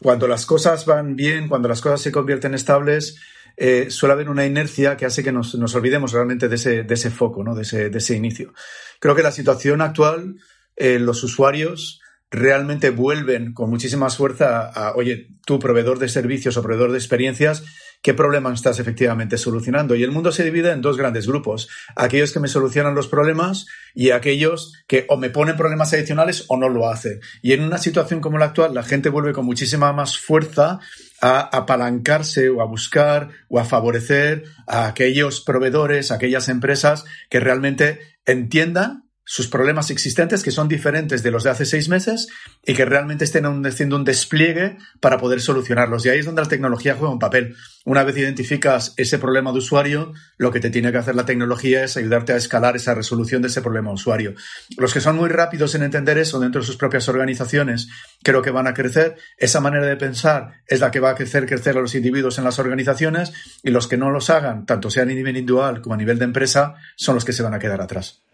cuando 0.02 0.28
las 0.28 0.46
cosas 0.46 0.86
van 0.86 1.18
bien, 1.18 1.50
cuando 1.50 1.68
las 1.68 1.82
cosas 1.82 2.02
se 2.02 2.12
convierten 2.12 2.54
estables, 2.54 3.20
eh, 3.58 3.88
suele 3.90 4.14
haber 4.14 4.30
una 4.30 4.46
inercia 4.46 4.96
que 4.96 5.06
hace 5.06 5.24
que 5.24 5.32
nos, 5.34 5.56
olvidemos 5.76 6.14
realmente 6.14 6.48
de 6.48 6.56
ese, 6.56 6.84
de 6.84 6.94
ese 6.94 7.10
foco, 7.10 7.44
¿no? 7.44 7.54
de, 7.54 7.64
ese, 7.64 7.90
de 7.90 7.98
ese 7.98 8.16
inicio. 8.16 8.54
Creo 9.00 9.16
que 9.16 9.24
la 9.24 9.32
situación 9.32 9.82
actual, 9.82 10.36
los 10.78 11.24
usuarios, 11.24 12.02
realmente 12.32 12.90
vuelven 12.90 13.54
con 13.54 13.70
muchísima 13.70 14.10
fuerza 14.10 14.70
a, 14.70 14.96
oye, 14.96 15.28
tú 15.46 15.60
proveedor 15.60 16.00
de 16.00 16.10
servicios 16.10 16.58
o 16.58 16.62
proveedor 16.62 16.92
de 16.92 16.98
experiencias, 16.98 17.64
¿qué 18.02 18.14
problema 18.14 18.54
estás 18.54 18.80
efectivamente 18.80 19.38
solucionando? 19.38 19.96
Y 19.96 20.04
el 20.04 20.12
mundo 20.12 20.32
se 20.32 20.44
divide 20.44 20.72
en 20.72 20.82
dos 20.82 20.98
grandes 20.98 21.28
grupos. 21.28 21.70
Aquellos 21.96 22.32
que 22.32 22.40
me 22.40 22.48
solucionan 22.48 22.96
los 22.96 23.08
problemas 23.08 23.68
y 23.94 24.12
aquellos 24.12 24.74
que 24.88 25.06
o 25.10 25.18
me 25.18 25.30
ponen 25.30 25.56
problemas 25.56 25.94
adicionales 25.94 26.46
o 26.50 26.58
no 26.58 26.70
lo 26.70 26.90
hacen. 26.90 27.20
Y 27.42 27.54
en 27.54 27.62
una 27.62 27.78
situación 27.78 28.22
como 28.22 28.38
la 28.38 28.46
actual, 28.46 28.74
la 28.74 28.84
gente 28.84 29.10
vuelve 29.10 29.34
con 29.34 29.46
muchísima 29.46 29.94
más 29.94 30.18
fuerza 30.18 30.80
a 31.22 31.40
apalancarse 31.40 32.50
o 32.50 32.62
a 32.62 32.66
buscar 32.66 33.30
o 33.50 33.60
a 33.60 33.66
favorecer 33.66 34.44
a 34.68 34.88
aquellos 34.88 35.42
proveedores, 35.42 36.12
a 36.12 36.16
aquellas 36.16 36.50
empresas 36.50 37.06
que 37.30 37.40
realmente 37.40 38.00
entiendan 38.26 39.05
sus 39.26 39.48
problemas 39.48 39.90
existentes 39.90 40.44
que 40.44 40.52
son 40.52 40.68
diferentes 40.68 41.24
de 41.24 41.32
los 41.32 41.44
de 41.44 41.50
hace 41.50 41.66
seis 41.66 41.90
meses 41.90 42.28
y 42.64 42.76
que 42.76 42.86
realmente 42.86 43.26
estén 43.26 43.46
haciendo 43.66 43.96
un 43.96 44.04
despliegue 44.04 44.78
para 45.00 45.18
poder 45.18 45.42
solucionarlos. 45.42 46.06
Y 46.06 46.10
ahí 46.10 46.20
es 46.20 46.26
donde 46.26 46.44
la 46.44 46.48
tecnología 46.48 46.96
juega 46.96 47.12
un 47.12 47.20
papel. 47.20 47.56
Una 47.86 48.04
vez 48.04 48.18
identificas 48.18 48.94
ese 48.98 49.18
problema 49.18 49.52
de 49.52 49.58
usuario, 49.58 50.14
lo 50.38 50.52
que 50.52 50.60
te 50.60 50.70
tiene 50.70 50.92
que 50.92 51.00
hacer 51.00 51.16
la 51.16 51.26
tecnología 51.26 51.84
es 51.84 51.98
ayudarte 51.98 52.34
a 52.34 52.38
escalar 52.38 52.76
esa 52.76 52.94
resolución 52.94 53.42
de 53.42 53.48
ese 53.48 53.62
problema 53.62 53.90
de 53.90 53.96
usuario. 53.96 54.36
Los 54.78 54.94
que 54.94 55.02
son 55.02 55.16
muy 55.16 55.30
rápidos 55.30 55.74
en 55.76 55.84
entender 55.84 56.18
eso 56.20 56.40
dentro 56.40 56.62
de 56.62 56.68
sus 56.68 56.78
propias 56.78 57.10
organizaciones, 57.10 57.88
creo 58.24 58.44
que 58.44 58.52
van 58.52 58.68
a 58.68 58.74
crecer. 58.74 59.18
Esa 59.38 59.60
manera 59.60 59.86
de 59.86 59.98
pensar 59.98 60.62
es 60.68 60.80
la 60.80 60.92
que 60.92 61.00
va 61.00 61.12
a 61.12 61.14
hacer 61.14 61.48
crecer 61.48 61.78
a 61.78 61.82
los 61.82 61.96
individuos 61.96 62.38
en 62.38 62.44
las 62.44 62.60
organizaciones 62.60 63.34
y 63.64 63.72
los 63.72 63.88
que 63.88 63.98
no 63.98 64.12
los 64.12 64.30
hagan, 64.30 64.66
tanto 64.66 64.92
sea 64.92 65.04
a 65.04 65.08
nivel 65.08 65.38
individual 65.38 65.82
como 65.82 65.96
a 65.96 65.98
nivel 65.98 66.20
de 66.20 66.26
empresa, 66.26 66.76
son 66.96 67.16
los 67.16 67.26
que 67.26 67.34
se 67.34 67.44
van 67.44 67.54
a 67.54 67.60
quedar 67.60 67.82
atrás. 67.82 68.25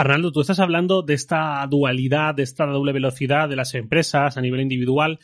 Arnaldo, 0.00 0.32
tú 0.32 0.40
estás 0.40 0.60
hablando 0.60 1.02
de 1.02 1.12
esta 1.12 1.66
dualidad, 1.68 2.34
de 2.34 2.42
esta 2.42 2.64
doble 2.64 2.92
velocidad 2.92 3.50
de 3.50 3.56
las 3.56 3.74
empresas 3.74 4.38
a 4.38 4.40
nivel 4.40 4.62
individual. 4.62 5.18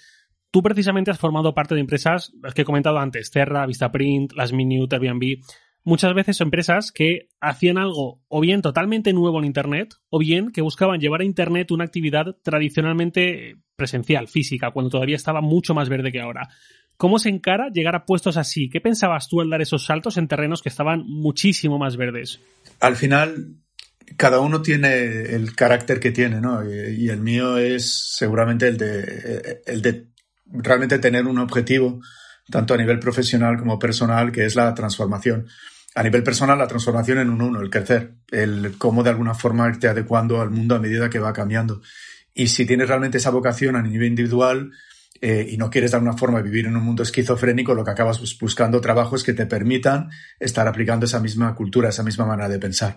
Tú 0.50 0.62
precisamente 0.62 1.10
has 1.10 1.18
formado 1.18 1.54
parte 1.54 1.74
de 1.74 1.80
empresas, 1.80 2.32
las 2.42 2.52
que 2.52 2.62
he 2.62 2.66
comentado 2.66 2.98
antes, 2.98 3.30
Terra, 3.30 3.66
Vistaprint, 3.66 4.34
Las 4.34 4.52
Minute, 4.52 4.96
Airbnb. 4.96 5.40
Muchas 5.82 6.12
veces 6.14 6.42
empresas 6.42 6.92
que 6.92 7.28
hacían 7.40 7.78
algo 7.78 8.20
o 8.28 8.40
bien 8.40 8.60
totalmente 8.60 9.14
nuevo 9.14 9.38
en 9.38 9.46
Internet 9.46 9.94
o 10.10 10.18
bien 10.18 10.52
que 10.52 10.60
buscaban 10.60 11.00
llevar 11.00 11.22
a 11.22 11.24
Internet 11.24 11.70
una 11.70 11.84
actividad 11.84 12.36
tradicionalmente 12.42 13.56
presencial, 13.76 14.28
física, 14.28 14.72
cuando 14.72 14.90
todavía 14.90 15.16
estaba 15.16 15.40
mucho 15.40 15.72
más 15.72 15.88
verde 15.88 16.12
que 16.12 16.20
ahora. 16.20 16.48
¿Cómo 16.98 17.18
se 17.18 17.30
encara 17.30 17.70
llegar 17.70 17.94
a 17.94 18.04
puestos 18.04 18.36
así? 18.36 18.68
¿Qué 18.68 18.80
pensabas 18.80 19.28
tú 19.28 19.40
al 19.40 19.48
dar 19.48 19.62
esos 19.62 19.86
saltos 19.86 20.18
en 20.18 20.28
terrenos 20.28 20.60
que 20.60 20.68
estaban 20.68 21.04
muchísimo 21.06 21.78
más 21.78 21.96
verdes? 21.96 22.40
Al 22.80 22.96
final, 22.96 23.56
cada 24.16 24.40
uno 24.40 24.62
tiene 24.62 25.22
el 25.34 25.54
carácter 25.54 26.00
que 26.00 26.12
tiene, 26.12 26.40
¿no? 26.40 26.62
Y, 26.64 27.08
el 27.08 27.20
mío 27.20 27.58
es 27.58 28.14
seguramente 28.16 28.68
el 28.68 28.76
de, 28.76 29.62
el 29.66 29.82
de 29.82 30.06
realmente 30.46 30.98
tener 30.98 31.26
un 31.26 31.38
objetivo, 31.38 32.00
tanto 32.50 32.74
a 32.74 32.76
nivel 32.76 32.98
profesional 32.98 33.58
como 33.58 33.78
personal, 33.78 34.30
que 34.30 34.44
es 34.44 34.54
la 34.54 34.72
transformación. 34.74 35.46
A 35.94 36.02
nivel 36.02 36.22
personal, 36.22 36.58
la 36.58 36.68
transformación 36.68 37.18
en 37.18 37.30
un 37.30 37.42
uno, 37.42 37.60
el 37.60 37.70
crecer, 37.70 38.14
el 38.30 38.76
cómo 38.78 39.02
de 39.02 39.10
alguna 39.10 39.34
forma 39.34 39.68
irte 39.68 39.88
adecuando 39.88 40.40
al 40.40 40.50
mundo 40.50 40.76
a 40.76 40.80
medida 40.80 41.10
que 41.10 41.18
va 41.18 41.32
cambiando. 41.32 41.80
Y 42.34 42.48
si 42.48 42.66
tienes 42.66 42.88
realmente 42.88 43.18
esa 43.18 43.30
vocación 43.30 43.76
a 43.76 43.82
nivel 43.82 44.08
individual, 44.08 44.72
eh, 45.20 45.46
y 45.48 45.56
no 45.56 45.70
quieres 45.70 45.90
de 45.90 45.96
alguna 45.96 46.16
forma 46.16 46.42
vivir 46.42 46.66
en 46.66 46.76
un 46.76 46.82
mundo 46.82 47.02
esquizofrénico, 47.02 47.74
lo 47.74 47.84
que 47.84 47.90
acabas 47.90 48.20
buscando 48.38 48.80
trabajos 48.80 49.24
que 49.24 49.32
te 49.32 49.46
permitan 49.46 50.10
estar 50.38 50.68
aplicando 50.68 51.06
esa 51.06 51.20
misma 51.20 51.54
cultura, 51.54 51.88
esa 51.88 52.02
misma 52.02 52.26
manera 52.26 52.48
de 52.48 52.58
pensar. 52.58 52.96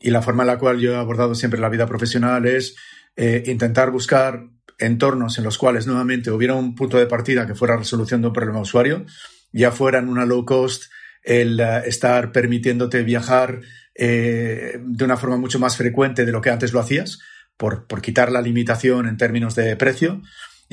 Y 0.00 0.10
la 0.10 0.22
forma 0.22 0.42
en 0.42 0.48
la 0.48 0.58
cual 0.58 0.80
yo 0.80 0.92
he 0.92 0.96
abordado 0.96 1.34
siempre 1.34 1.60
la 1.60 1.68
vida 1.68 1.86
profesional 1.86 2.46
es 2.46 2.76
eh, 3.16 3.44
intentar 3.46 3.90
buscar 3.90 4.48
entornos 4.78 5.38
en 5.38 5.44
los 5.44 5.58
cuales 5.58 5.86
nuevamente 5.86 6.30
hubiera 6.30 6.54
un 6.54 6.74
punto 6.74 6.96
de 6.96 7.06
partida 7.06 7.46
que 7.46 7.54
fuera 7.54 7.76
resolución 7.76 8.20
de 8.22 8.28
un 8.28 8.32
problema 8.32 8.60
usuario, 8.60 9.04
ya 9.52 9.70
fuera 9.70 9.98
en 9.98 10.08
una 10.08 10.24
low 10.24 10.44
cost 10.44 10.84
el 11.22 11.60
eh, 11.60 11.82
estar 11.86 12.32
permitiéndote 12.32 13.02
viajar 13.02 13.60
de 13.92 15.04
una 15.04 15.18
forma 15.18 15.36
mucho 15.36 15.58
más 15.58 15.76
frecuente 15.76 16.24
de 16.24 16.32
lo 16.32 16.40
que 16.40 16.48
antes 16.48 16.72
lo 16.72 16.80
hacías, 16.80 17.18
por, 17.58 17.86
por 17.86 18.00
quitar 18.00 18.32
la 18.32 18.40
limitación 18.40 19.06
en 19.06 19.18
términos 19.18 19.54
de 19.54 19.76
precio, 19.76 20.22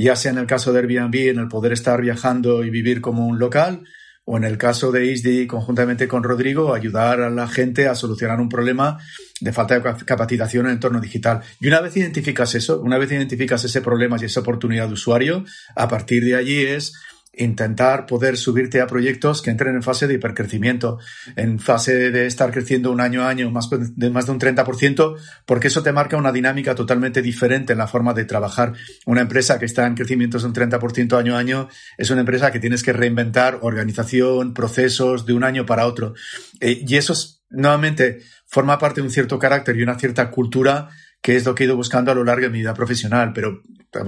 ya 0.04 0.16
sea 0.16 0.32
en 0.32 0.38
el 0.38 0.48
caso 0.48 0.72
de 0.72 0.80
Airbnb, 0.80 1.16
en 1.30 1.39
el 1.39 1.48
poder 1.48 1.74
estar 1.74 2.01
viajando 2.01 2.63
y 2.63 2.70
vivir 2.70 3.01
como 3.01 3.27
un 3.27 3.39
local, 3.39 3.84
o 4.30 4.36
en 4.38 4.44
el 4.44 4.58
caso 4.58 4.92
de 4.92 5.06
ISDI, 5.06 5.48
conjuntamente 5.48 6.08
con 6.08 6.22
Rodrigo, 6.22 6.74
ayudar 6.74 7.22
a 7.22 7.30
la 7.30 7.48
gente 7.48 7.88
a 7.88 7.96
solucionar 7.96 8.42
un 8.42 8.50
problema 8.50 9.00
de 9.39 9.54
falta 9.54 9.80
de 9.80 10.06
capacitación 10.06 10.66
en 10.66 10.72
el 10.72 10.75
entorno 10.75 11.00
digital. 11.00 11.42
Y 11.62 11.68
una 11.68 11.80
vez 11.80 11.96
identificas 11.96 12.54
eso, 12.54 12.82
una 12.82 12.98
vez 12.98 13.10
identificas 13.10 13.63
ese 13.63 13.82
problema 13.82 14.18
y 14.20 14.25
esa 14.25 14.42
oportunidad 14.42 14.88
de 14.88 14.94
usuario, 14.94 15.46
a 15.75 15.88
partir 15.88 16.25
de 16.25 16.36
allí 16.36 16.62
es 16.62 16.94
intentar 17.38 18.06
poder 18.06 18.38
subirte 18.38 18.82
a 18.82 18.88
proyectos 18.88 19.41
que 19.41 19.50
entren 19.50 19.75
en 19.75 19.84
fase 19.84 20.08
de 20.08 20.15
hipercrecimiento, 20.15 21.00
en 21.36 21.60
fase 21.60 22.12
de 22.12 22.25
estar 22.25 22.51
creciendo 22.51 22.91
un 22.91 23.01
año 23.01 23.24
a 23.24 23.29
año 23.29 23.50
más 23.51 23.70
de 23.70 24.10
más 24.10 24.25
de 24.25 24.32
un 24.32 24.39
30%, 24.39 25.15
porque 25.46 25.67
eso 25.67 25.84
te 25.84 25.91
marca 25.91 26.17
una 26.17 26.32
dinámica 26.32 26.75
totalmente 26.75 27.22
diferente 27.22 27.74
en 27.74 27.79
la 27.79 27.88
forma 27.88 28.13
de 28.13 28.25
trabajar. 28.25 28.74
Una 29.06 29.22
empresa 29.22 29.60
que 29.60 29.65
está 29.65 29.86
en 29.86 29.96
crecimientos 29.96 30.41
de 30.41 30.48
un 30.50 30.53
30% 30.53 31.17
año 31.17 31.36
a 31.36 31.39
año 31.39 31.70
es 31.98 32.10
una 32.10 32.22
empresa 32.22 32.51
que 32.51 32.60
tienes 32.60 32.84
que 32.84 32.94
reinventar 32.94 33.60
organización, 33.62 34.53
procesos 34.53 35.25
de 35.25 35.34
un 35.34 35.44
año 35.44 35.65
para 35.65 35.86
otro. 35.86 36.13
Eh, 36.60 36.84
y 36.88 36.96
eso 36.96 37.13
nuevamente 37.50 38.20
forma 38.46 38.77
parte 38.77 39.01
de 39.01 39.08
un 39.08 39.13
cierto 39.13 39.39
carácter 39.39 39.77
y 39.77 39.84
una 39.84 40.00
cierta 40.00 40.29
cultura 40.32 40.89
que 41.22 41.36
es 41.36 41.46
lo 41.46 41.56
que 41.56 41.63
he 41.63 41.67
ido 41.67 41.75
buscando 41.75 42.12
a 42.12 42.15
lo 42.15 42.24
largo 42.24 42.44
de 42.44 42.50
mi 42.50 42.60
vida 42.60 42.74
profesional, 42.74 43.34
pero 43.34 43.62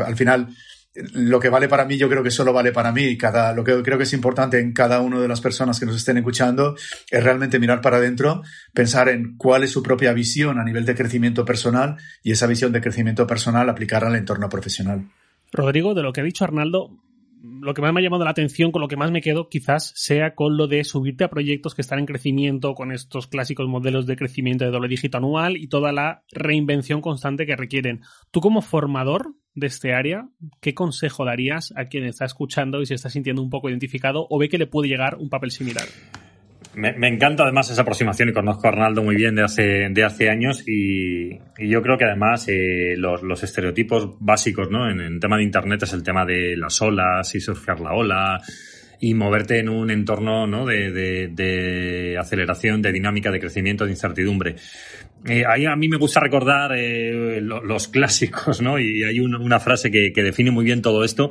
al 0.06 0.16
final 0.16 0.50
lo 0.96 1.40
que 1.40 1.50
vale 1.50 1.68
para 1.68 1.86
mí, 1.86 1.98
yo 1.98 2.10
creo 2.10 2.24
que 2.24 2.32
solo 2.32 2.52
vale 2.52 2.72
para 2.72 2.92
mí. 2.92 3.18
Cada, 3.18 3.54
lo 3.54 3.64
que 3.64 3.82
creo 3.84 3.98
que 3.98 4.04
es 4.04 4.14
importante 4.14 4.60
en 4.60 4.74
cada 4.74 5.02
una 5.02 5.20
de 5.20 5.28
las 5.28 5.42
personas 5.42 5.80
que 5.80 5.86
nos 5.86 5.96
estén 5.96 6.18
escuchando 6.18 6.76
es 7.10 7.24
realmente 7.24 7.60
mirar 7.60 7.82
para 7.82 7.98
adentro, 7.98 8.42
pensar 8.74 9.10
en 9.10 9.38
cuál 9.38 9.64
es 9.64 9.72
su 9.72 9.84
propia 9.84 10.14
visión 10.14 10.60
a 10.60 10.64
nivel 10.64 10.86
de 10.86 10.96
crecimiento 10.96 11.46
personal 11.46 11.98
y 12.24 12.32
esa 12.32 12.48
visión 12.48 12.72
de 12.72 12.82
crecimiento 12.82 13.28
personal 13.28 13.70
aplicarla 13.70 14.10
al 14.10 14.16
entorno 14.16 14.50
profesional. 14.50 15.06
Rodrigo, 15.52 15.94
de 15.94 16.04
lo 16.04 16.14
que 16.14 16.22
ha 16.22 16.24
dicho 16.24 16.44
Arnaldo, 16.44 16.92
lo 17.42 17.74
que 17.74 17.82
más 17.82 17.94
me 17.94 18.00
ha 18.00 18.04
llamado 18.04 18.24
la 18.24 18.32
atención, 18.32 18.72
con 18.72 18.82
lo 18.82 18.88
que 18.88 18.98
más 18.98 19.12
me 19.12 19.22
quedo, 19.22 19.50
quizás 19.50 19.94
sea 19.96 20.36
con 20.36 20.58
lo 20.58 20.68
de 20.68 20.84
subirte 20.84 21.24
a 21.24 21.30
proyectos 21.30 21.76
que 21.76 21.82
están 21.82 22.00
en 22.00 22.06
crecimiento, 22.06 22.74
con 22.74 22.92
estos 22.92 23.28
clásicos 23.28 23.68
modelos 23.68 24.06
de 24.06 24.16
crecimiento 24.16 24.66
de 24.66 24.72
doble 24.72 24.88
dígito 24.88 25.18
anual 25.18 25.58
y 25.58 25.68
toda 25.68 25.92
la 25.92 26.24
reinvención 26.32 27.02
constante 27.02 27.46
que 27.46 27.56
requieren. 27.56 28.02
Tú 28.32 28.42
como 28.42 28.62
formador, 28.62 29.36
de 29.56 29.68
este 29.68 29.94
área, 29.94 30.30
¿qué 30.62 30.74
consejo 30.74 31.26
darías 31.26 31.74
a 31.76 31.86
quien 31.86 32.06
está 32.06 32.26
escuchando 32.26 32.82
y 32.82 32.86
se 32.86 32.96
está 32.96 33.10
sintiendo 33.10 33.42
un 33.42 33.50
poco 33.50 33.70
identificado 33.70 34.26
o 34.30 34.40
ve 34.40 34.50
que 34.50 34.58
le 34.58 34.68
puede 34.68 34.90
llegar 34.90 35.18
un 35.18 35.30
papel 35.30 35.52
similar? 35.52 35.86
Me, 36.76 37.08
encanta 37.08 37.44
además 37.44 37.70
esa 37.72 37.82
aproximación 37.82 38.30
y 38.30 38.34
conozco 38.34 38.68
a 38.68 38.70
Arnaldo 38.70 39.04
muy 39.04 39.16
bien 39.16 39.36
de 39.36 39.44
hace, 39.44 39.90
de 39.90 40.04
hace 40.04 40.30
años 40.30 40.64
y, 40.68 41.40
yo 41.58 41.82
creo 41.82 41.98
que 41.98 42.06
además 42.06 42.48
eh, 42.48 42.96
los, 42.96 43.44
estereotipos 43.44 44.16
básicos 44.20 44.70
¿no? 44.70 44.90
en 44.90 45.00
el 45.00 45.20
tema 45.20 45.38
de 45.38 45.44
Internet 45.44 45.84
es 45.84 45.94
el 45.94 46.04
tema 46.04 46.26
de 46.26 46.56
las 46.56 46.80
olas 46.82 47.34
y 47.34 47.40
surfear 47.40 47.80
la 47.80 47.94
ola 47.94 48.40
y 49.02 49.14
moverte 49.14 49.60
en 49.60 49.70
un 49.70 49.90
entorno 49.90 50.46
¿no? 50.46 50.66
de, 50.66 50.92
de, 51.32 52.18
aceleración, 52.20 52.82
de 52.82 52.92
dinámica, 52.92 53.32
de 53.32 53.40
crecimiento, 53.40 53.86
de 53.86 53.92
incertidumbre. 53.92 54.56
Eh, 55.26 55.44
ahí 55.48 55.66
a 55.66 55.76
mí 55.76 55.88
me 55.90 55.98
gusta 55.98 56.20
recordar 56.20 56.72
eh, 56.76 57.42
los 57.42 57.88
clásicos, 57.88 58.62
¿no? 58.62 58.80
Y 58.80 59.04
hay 59.04 59.20
una, 59.20 59.60
frase 59.60 59.92
que, 59.92 60.12
define 60.16 60.52
muy 60.52 60.66
bien 60.66 60.82
todo 60.82 61.04
esto. 61.04 61.30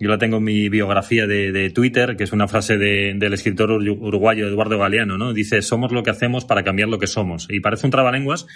Yo 0.00 0.08
la 0.08 0.18
tengo 0.18 0.36
en 0.36 0.44
mi 0.44 0.68
biografía 0.68 1.26
de, 1.26 1.70
Twitter, 1.70 2.16
que 2.16 2.24
es 2.24 2.32
una 2.32 2.46
frase 2.46 2.78
del 2.78 3.32
escritor 3.32 3.72
uruguayo 3.72 4.46
Eduardo 4.46 4.78
Galeano, 4.78 5.18
¿no? 5.18 5.32
Dice, 5.32 5.60
somos 5.60 5.90
lo 5.90 6.02
que 6.02 6.10
hacemos 6.10 6.44
para 6.44 6.62
cambiar 6.62 6.88
lo 6.88 6.98
que 6.98 7.08
somos. 7.08 7.48
Y 7.50 7.60
parece 7.60 7.86
un 7.86 7.90
trabalenguas. 7.90 8.46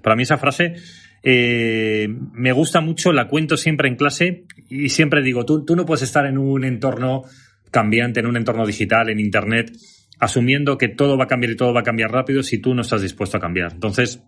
Para 0.00 0.14
mí 0.14 0.22
esa 0.22 0.38
frase 0.38 0.76
eh, 1.22 2.08
me 2.32 2.52
gusta 2.52 2.80
mucho, 2.80 3.12
la 3.12 3.26
cuento 3.26 3.56
siempre 3.56 3.88
en 3.88 3.96
clase 3.96 4.44
y 4.68 4.90
siempre 4.90 5.22
digo, 5.22 5.44
tú, 5.44 5.64
tú 5.64 5.74
no 5.74 5.84
puedes 5.84 6.02
estar 6.02 6.26
en 6.26 6.38
un 6.38 6.64
entorno 6.64 7.24
cambiante, 7.70 8.20
en 8.20 8.26
un 8.26 8.36
entorno 8.36 8.64
digital, 8.66 9.08
en 9.08 9.18
Internet, 9.18 9.72
asumiendo 10.20 10.78
que 10.78 10.88
todo 10.88 11.16
va 11.16 11.24
a 11.24 11.28
cambiar 11.28 11.52
y 11.52 11.56
todo 11.56 11.74
va 11.74 11.80
a 11.80 11.84
cambiar 11.84 12.12
rápido 12.12 12.44
si 12.44 12.58
tú 12.58 12.74
no 12.74 12.82
estás 12.82 13.02
dispuesto 13.02 13.38
a 13.38 13.40
cambiar. 13.40 13.72
Entonces, 13.72 14.22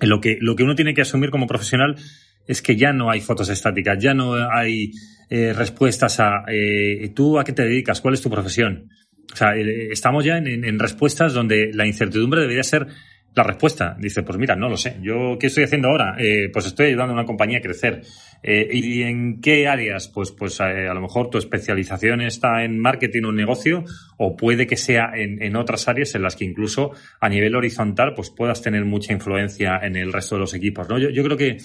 lo 0.00 0.20
que, 0.20 0.36
lo 0.40 0.56
que 0.56 0.64
uno 0.64 0.74
tiene 0.74 0.94
que 0.94 1.02
asumir 1.02 1.30
como 1.30 1.46
profesional 1.46 1.96
es 2.46 2.62
que 2.62 2.76
ya 2.76 2.92
no 2.92 3.10
hay 3.10 3.20
fotos 3.20 3.48
estáticas, 3.48 3.98
ya 3.98 4.14
no 4.14 4.34
hay 4.34 4.92
eh, 5.34 5.54
respuestas 5.54 6.20
a 6.20 6.44
eh, 6.46 7.10
tú 7.14 7.38
a 7.38 7.44
qué 7.44 7.52
te 7.52 7.62
dedicas, 7.62 8.02
cuál 8.02 8.12
es 8.12 8.20
tu 8.20 8.28
profesión. 8.28 8.90
O 9.32 9.34
sea, 9.34 9.56
eh, 9.56 9.88
estamos 9.90 10.24
ya 10.26 10.36
en, 10.36 10.46
en, 10.46 10.78
respuestas 10.78 11.32
donde 11.32 11.70
la 11.72 11.86
incertidumbre 11.86 12.42
debería 12.42 12.62
ser 12.62 12.86
la 13.34 13.42
respuesta. 13.42 13.96
Dice, 13.98 14.24
pues 14.24 14.36
mira, 14.36 14.56
no 14.56 14.68
lo 14.68 14.76
sé. 14.76 14.98
¿Yo 15.00 15.38
qué 15.40 15.46
estoy 15.46 15.64
haciendo 15.64 15.88
ahora? 15.88 16.18
Pues 16.52 16.66
estoy 16.66 16.88
ayudando 16.88 17.14
a 17.14 17.16
una 17.16 17.24
compañía 17.24 17.60
a 17.60 17.62
crecer. 17.62 18.02
¿Y 18.42 19.00
en 19.04 19.40
qué 19.40 19.68
áreas? 19.68 20.08
Pues, 20.08 20.32
pues 20.32 20.60
a 20.60 20.92
lo 20.92 21.00
mejor 21.00 21.30
tu 21.30 21.38
especialización 21.38 22.20
está 22.20 22.62
en 22.62 22.78
marketing 22.78 23.22
o 23.22 23.30
en 23.30 23.36
negocio 23.36 23.84
o 24.18 24.36
puede 24.36 24.66
que 24.66 24.76
sea 24.76 25.12
en, 25.14 25.56
otras 25.56 25.88
áreas 25.88 26.14
en 26.14 26.20
las 26.20 26.36
que 26.36 26.44
incluso 26.44 26.90
a 27.20 27.30
nivel 27.30 27.54
horizontal 27.54 28.12
pues 28.14 28.28
puedas 28.28 28.60
tener 28.60 28.84
mucha 28.84 29.14
influencia 29.14 29.80
en 29.82 29.96
el 29.96 30.12
resto 30.12 30.34
de 30.34 30.40
los 30.40 30.52
equipos. 30.52 30.86
¿no? 30.90 30.98
Yo 30.98 31.24
creo 31.24 31.38
que 31.38 31.56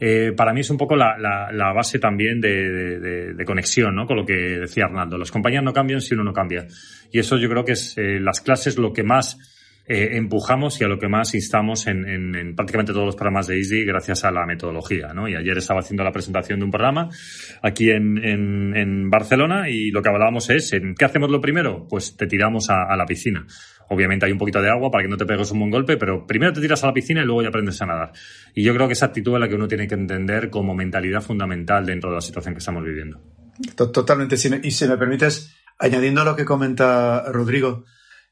eh, 0.00 0.32
para 0.36 0.52
mí 0.52 0.60
es 0.60 0.70
un 0.70 0.76
poco 0.76 0.96
la, 0.96 1.16
la, 1.18 1.72
base 1.72 1.98
también 1.98 2.40
de, 2.40 3.44
conexión 3.46 3.94
¿no? 3.94 4.06
con 4.06 4.16
lo 4.16 4.26
que 4.26 4.34
decía 4.34 4.84
Arnaldo. 4.84 5.18
Las 5.18 5.30
compañías 5.30 5.62
no 5.62 5.72
cambian 5.72 6.00
si 6.00 6.14
uno 6.14 6.24
no 6.24 6.32
cambia. 6.32 6.66
Y 7.10 7.18
eso 7.18 7.36
yo 7.36 7.48
creo 7.48 7.64
que 7.64 7.72
es 7.72 7.96
eh, 7.98 8.18
las 8.20 8.40
clases 8.40 8.78
lo 8.78 8.92
que 8.92 9.02
más 9.02 9.38
eh, 9.86 10.16
empujamos 10.16 10.80
y 10.80 10.84
a 10.84 10.88
lo 10.88 10.98
que 10.98 11.08
más 11.08 11.34
instamos 11.34 11.86
en, 11.86 12.08
en, 12.08 12.56
prácticamente 12.56 12.94
todos 12.94 13.04
los 13.04 13.16
programas 13.16 13.46
de 13.46 13.58
Easy 13.58 13.84
gracias 13.84 14.24
a 14.24 14.30
la 14.30 14.46
metodología. 14.46 15.12
¿no? 15.12 15.28
Y 15.28 15.36
ayer 15.36 15.58
estaba 15.58 15.80
haciendo 15.80 16.02
la 16.02 16.12
presentación 16.12 16.58
de 16.58 16.64
un 16.64 16.70
programa 16.70 17.10
aquí 17.62 17.90
en, 17.90 18.18
en 18.24 19.10
Barcelona 19.10 19.68
y 19.68 19.90
lo 19.90 20.02
que 20.02 20.08
hablábamos 20.08 20.48
es, 20.48 20.72
¿en 20.72 20.94
qué 20.94 21.04
hacemos 21.04 21.30
lo 21.30 21.40
primero? 21.40 21.86
Pues 21.88 22.16
te 22.16 22.26
tiramos 22.26 22.70
a, 22.70 22.96
la 22.96 23.04
piscina. 23.04 23.46
Obviamente 23.88 24.26
hay 24.26 24.32
un 24.32 24.38
poquito 24.38 24.62
de 24.62 24.70
agua 24.70 24.90
para 24.90 25.04
que 25.04 25.08
no 25.08 25.16
te 25.16 25.26
pegues 25.26 25.50
un 25.50 25.60
buen 25.60 25.70
golpe, 25.70 25.96
pero 25.96 26.26
primero 26.26 26.52
te 26.52 26.60
tiras 26.60 26.82
a 26.84 26.86
la 26.86 26.92
piscina 26.92 27.22
y 27.22 27.24
luego 27.24 27.42
ya 27.42 27.48
aprendes 27.48 27.80
a 27.82 27.86
nadar. 27.86 28.12
Y 28.54 28.62
yo 28.62 28.74
creo 28.74 28.86
que 28.86 28.94
esa 28.94 29.06
actitud 29.06 29.34
es 29.34 29.40
la 29.40 29.48
que 29.48 29.54
uno 29.54 29.68
tiene 29.68 29.86
que 29.86 29.94
entender 29.94 30.50
como 30.50 30.74
mentalidad 30.74 31.22
fundamental 31.22 31.86
dentro 31.86 32.10
de 32.10 32.16
la 32.16 32.22
situación 32.22 32.54
que 32.54 32.58
estamos 32.58 32.84
viviendo. 32.84 33.20
Totalmente. 33.76 34.36
Y 34.62 34.70
si 34.70 34.88
me 34.88 34.96
permites, 34.96 35.54
añadiendo 35.78 36.22
a 36.22 36.24
lo 36.24 36.36
que 36.36 36.44
comenta 36.44 37.24
Rodrigo, 37.30 37.84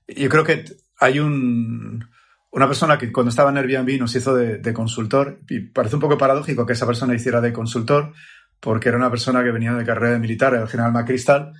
yo 0.08 0.28
creo 0.28 0.44
que 0.44 0.64
hay 0.98 1.20
un, 1.20 2.04
una 2.52 2.66
persona 2.66 2.98
que 2.98 3.10
cuando 3.10 3.30
estaba 3.30 3.50
en 3.50 3.56
Airbnb 3.56 3.98
nos 3.98 4.14
hizo 4.14 4.34
de, 4.34 4.72
consultor 4.72 5.40
y 5.48 5.60
parece 5.60 5.96
un 5.96 6.00
poco 6.00 6.18
paradójico 6.18 6.66
que 6.66 6.74
esa 6.74 6.86
persona 6.86 7.14
hiciera 7.14 7.40
de 7.40 7.52
consultor 7.52 8.12
porque 8.60 8.90
era 8.90 8.98
una 8.98 9.10
persona 9.10 9.42
que 9.42 9.50
venía 9.50 9.72
de 9.72 9.84
carrera 9.84 10.12
de 10.12 10.18
militar, 10.20 10.54
el 10.54 10.68
general 10.68 10.92
McChrystal, 10.92 11.52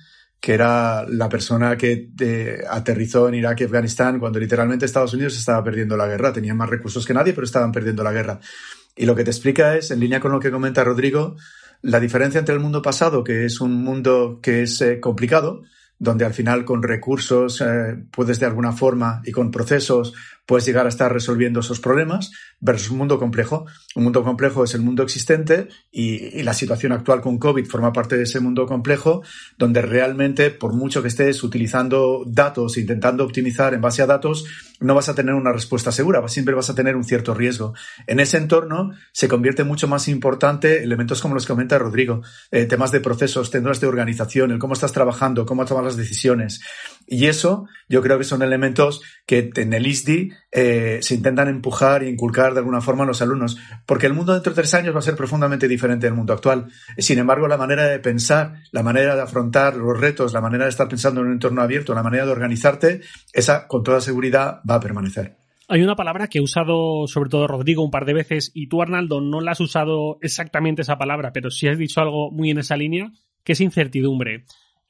que 0.43 0.53
era 0.53 1.05
la 1.07 1.29
persona 1.29 1.77
que 1.77 2.09
eh, 2.19 2.61
aterrizó 2.69 3.29
en 3.29 3.35
Irak 3.35 3.61
y 3.61 3.63
Afganistán 3.63 4.19
cuando 4.19 4.39
literalmente 4.39 4.83
Estados 4.83 5.13
Unidos 5.13 5.37
estaba 5.37 5.63
perdiendo 5.63 5.95
la 5.95 6.05
guerra. 6.05 6.33
Tenían 6.33 6.57
más 6.57 6.69
recursos 6.69 7.05
que 7.05 7.13
nadie, 7.13 7.31
pero 7.31 7.45
estaban 7.45 7.71
perdiendo 7.71 8.03
la 8.03 8.11
guerra. 8.11 8.41
Y 8.93 9.05
lo 9.05 9.15
que 9.15 9.23
te 9.23 9.29
explica 9.29 9.77
es, 9.77 9.89
en 9.91 10.01
línea 10.01 10.19
con 10.19 10.33
lo 10.33 10.41
que 10.41 10.51
comenta 10.51 10.83
Rodrigo, 10.83 11.37
la 11.81 12.01
diferencia 12.01 12.39
entre 12.39 12.55
el 12.55 12.59
mundo 12.59 12.81
pasado, 12.81 13.23
que 13.23 13.45
es 13.45 13.61
un 13.61 13.85
mundo 13.85 14.41
que 14.43 14.63
es 14.63 14.81
eh, 14.81 14.99
complicado, 14.99 15.61
donde 15.97 16.25
al 16.25 16.33
final 16.33 16.65
con 16.65 16.83
recursos 16.83 17.61
eh, 17.61 17.95
puedes 18.11 18.37
de 18.41 18.45
alguna 18.45 18.73
forma 18.73 19.21
y 19.23 19.31
con 19.31 19.49
procesos 19.49 20.13
puedes 20.45 20.65
llegar 20.65 20.85
a 20.85 20.89
estar 20.89 21.11
resolviendo 21.11 21.61
esos 21.61 21.79
problemas 21.79 22.31
versus 22.59 22.91
un 22.91 22.97
mundo 22.97 23.19
complejo. 23.19 23.65
Un 23.95 24.03
mundo 24.03 24.23
complejo 24.23 24.63
es 24.63 24.73
el 24.73 24.81
mundo 24.81 25.03
existente 25.03 25.67
y, 25.91 26.43
la 26.43 26.53
situación 26.53 26.91
actual 26.91 27.21
con 27.21 27.37
COVID 27.37 27.65
forma 27.65 27.93
parte 27.93 28.17
de 28.17 28.23
ese 28.23 28.41
mundo 28.41 28.65
complejo 28.65 29.23
donde 29.57 29.81
realmente 29.81 30.51
por 30.51 30.73
mucho 30.73 31.01
que 31.01 31.07
estés 31.07 31.41
utilizando 31.43 32.23
datos, 32.27 32.77
intentando 32.77 33.23
optimizar 33.23 33.73
en 33.73 33.81
base 33.81 34.01
a 34.01 34.05
datos, 34.05 34.45
no 34.81 34.93
vas 34.93 35.07
a 35.07 35.15
tener 35.15 35.33
una 35.33 35.53
respuesta 35.53 35.91
segura, 35.91 36.27
siempre 36.27 36.53
vas 36.53 36.69
a 36.69 36.75
tener 36.75 36.97
un 36.97 37.05
cierto 37.05 37.33
riesgo. 37.33 37.73
En 38.07 38.19
ese 38.19 38.37
entorno 38.37 38.91
se 39.13 39.29
convierte 39.29 39.63
mucho 39.63 39.87
más 39.87 40.09
importante 40.09 40.83
elementos 40.83 41.21
como 41.21 41.33
los 41.33 41.45
que 41.45 41.53
comenta 41.53 41.79
Rodrigo, 41.79 42.21
eh, 42.51 42.65
temas 42.65 42.91
de 42.91 42.99
procesos, 42.99 43.51
temas 43.51 43.79
de 43.79 43.87
organización, 43.87 44.51
el 44.51 44.59
cómo 44.59 44.73
estás 44.73 44.91
trabajando, 44.91 45.45
cómo 45.45 45.65
tomas 45.65 45.85
las 45.85 45.97
decisiones. 45.97 46.61
Y 47.07 47.27
eso 47.27 47.67
yo 47.89 48.01
creo 48.01 48.17
que 48.17 48.23
son 48.23 48.41
elementos 48.41 49.01
que 49.25 49.51
en 49.55 49.73
el 49.73 49.87
ISDI 49.87 50.31
eh, 50.51 50.99
se 51.01 51.15
intentan 51.15 51.47
empujar 51.47 52.03
e 52.03 52.09
inculcar 52.09 52.53
de 52.53 52.59
alguna 52.59 52.81
forma 52.81 53.03
a 53.03 53.07
los 53.07 53.21
alumnos, 53.21 53.57
porque 53.85 54.07
el 54.07 54.13
mundo 54.13 54.33
dentro 54.33 54.51
de 54.51 54.55
tres 54.55 54.73
años 54.73 54.95
va 54.95 54.99
a 54.99 55.03
ser 55.03 55.15
profundamente 55.15 55.67
diferente 55.67 56.07
del 56.07 56.15
mundo 56.15 56.33
actual. 56.33 56.67
Sin 56.97 57.19
embargo, 57.19 57.47
la 57.47 57.57
manera 57.57 57.85
de 57.85 57.99
pensar, 57.99 58.55
la 58.71 58.83
manera 58.83 59.15
de 59.15 59.21
afrontar 59.21 59.75
los 59.75 59.99
retos, 59.99 60.33
la 60.33 60.41
manera 60.41 60.65
de 60.65 60.71
estar 60.71 60.87
pensando 60.87 61.21
en 61.21 61.27
un 61.27 61.33
entorno 61.33 61.61
abierto, 61.61 61.93
la 61.93 62.03
manera 62.03 62.25
de 62.25 62.31
organizarte, 62.31 63.01
esa 63.31 63.67
con 63.67 63.83
toda 63.83 64.01
seguridad 64.01 64.61
va 64.69 64.75
a 64.75 64.79
permanecer. 64.79 65.37
Hay 65.69 65.81
una 65.81 65.95
palabra 65.95 66.27
que 66.27 66.39
he 66.39 66.41
usado 66.41 67.07
sobre 67.07 67.29
todo 67.29 67.47
Rodrigo 67.47 67.83
un 67.83 67.91
par 67.91 68.05
de 68.05 68.13
veces 68.13 68.51
y 68.53 68.67
tú, 68.67 68.81
Arnaldo, 68.81 69.21
no 69.21 69.39
la 69.39 69.51
has 69.51 69.61
usado 69.61 70.17
exactamente 70.21 70.81
esa 70.81 70.97
palabra, 70.97 71.31
pero 71.31 71.49
sí 71.49 71.67
has 71.67 71.77
dicho 71.77 72.01
algo 72.01 72.31
muy 72.31 72.49
en 72.49 72.59
esa 72.59 72.75
línea, 72.75 73.11
que 73.43 73.53
es 73.53 73.61
incertidumbre. 73.61 74.45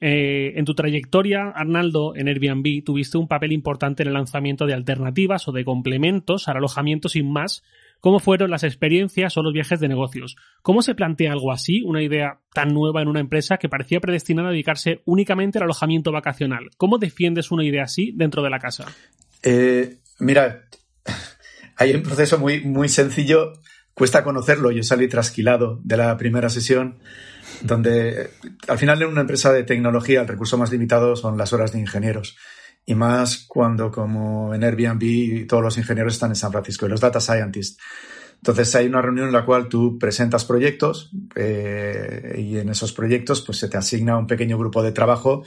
Eh, 0.06 0.58
en 0.58 0.66
tu 0.66 0.74
trayectoria, 0.74 1.48
Arnaldo, 1.48 2.14
en 2.14 2.28
Airbnb, 2.28 2.84
tuviste 2.84 3.16
un 3.16 3.26
papel 3.26 3.52
importante 3.52 4.02
en 4.02 4.08
el 4.08 4.12
lanzamiento 4.12 4.66
de 4.66 4.74
alternativas 4.74 5.48
o 5.48 5.52
de 5.52 5.64
complementos 5.64 6.46
al 6.46 6.58
alojamiento 6.58 7.08
sin 7.08 7.32
más, 7.32 7.62
cómo 8.00 8.20
fueron 8.20 8.50
las 8.50 8.64
experiencias 8.64 9.34
o 9.38 9.42
los 9.42 9.54
viajes 9.54 9.80
de 9.80 9.88
negocios. 9.88 10.36
¿Cómo 10.60 10.82
se 10.82 10.94
plantea 10.94 11.32
algo 11.32 11.52
así, 11.52 11.80
una 11.86 12.02
idea 12.02 12.40
tan 12.52 12.74
nueva 12.74 13.00
en 13.00 13.08
una 13.08 13.20
empresa 13.20 13.56
que 13.56 13.70
parecía 13.70 13.98
predestinada 14.00 14.48
a 14.48 14.52
dedicarse 14.52 15.00
únicamente 15.06 15.56
al 15.56 15.64
alojamiento 15.64 16.12
vacacional? 16.12 16.68
¿Cómo 16.76 16.98
defiendes 16.98 17.50
una 17.50 17.64
idea 17.64 17.84
así 17.84 18.12
dentro 18.14 18.42
de 18.42 18.50
la 18.50 18.58
casa? 18.58 18.84
Eh, 19.42 20.00
mira, 20.18 20.66
hay 21.76 21.94
un 21.94 22.02
proceso 22.02 22.38
muy, 22.38 22.60
muy 22.60 22.90
sencillo, 22.90 23.54
cuesta 23.94 24.22
conocerlo. 24.22 24.70
Yo 24.70 24.82
salí 24.82 25.08
trasquilado 25.08 25.80
de 25.82 25.96
la 25.96 26.14
primera 26.18 26.50
sesión, 26.50 26.98
donde 27.62 28.30
al 28.68 28.78
final 28.78 29.02
en 29.02 29.08
una 29.08 29.22
empresa 29.22 29.52
de 29.52 29.64
tecnología 29.64 30.22
el 30.22 30.28
recurso 30.28 30.58
más 30.58 30.70
limitado 30.70 31.16
son 31.16 31.36
las 31.36 31.52
horas 31.52 31.72
de 31.72 31.80
ingenieros. 31.80 32.36
Y 32.86 32.94
más 32.94 33.46
cuando 33.48 33.90
como 33.90 34.54
en 34.54 34.62
Airbnb 34.62 35.46
todos 35.46 35.62
los 35.62 35.78
ingenieros 35.78 36.14
están 36.14 36.30
en 36.30 36.36
San 36.36 36.52
Francisco 36.52 36.86
y 36.86 36.90
los 36.90 37.00
data 37.00 37.20
scientists. 37.20 37.80
Entonces 38.36 38.74
hay 38.74 38.86
una 38.86 39.00
reunión 39.00 39.28
en 39.28 39.32
la 39.32 39.46
cual 39.46 39.68
tú 39.68 39.98
presentas 39.98 40.44
proyectos 40.44 41.10
eh, 41.34 42.36
y 42.38 42.58
en 42.58 42.68
esos 42.68 42.92
proyectos 42.92 43.40
pues 43.40 43.58
se 43.58 43.68
te 43.68 43.78
asigna 43.78 44.18
un 44.18 44.26
pequeño 44.26 44.58
grupo 44.58 44.82
de 44.82 44.92
trabajo 44.92 45.44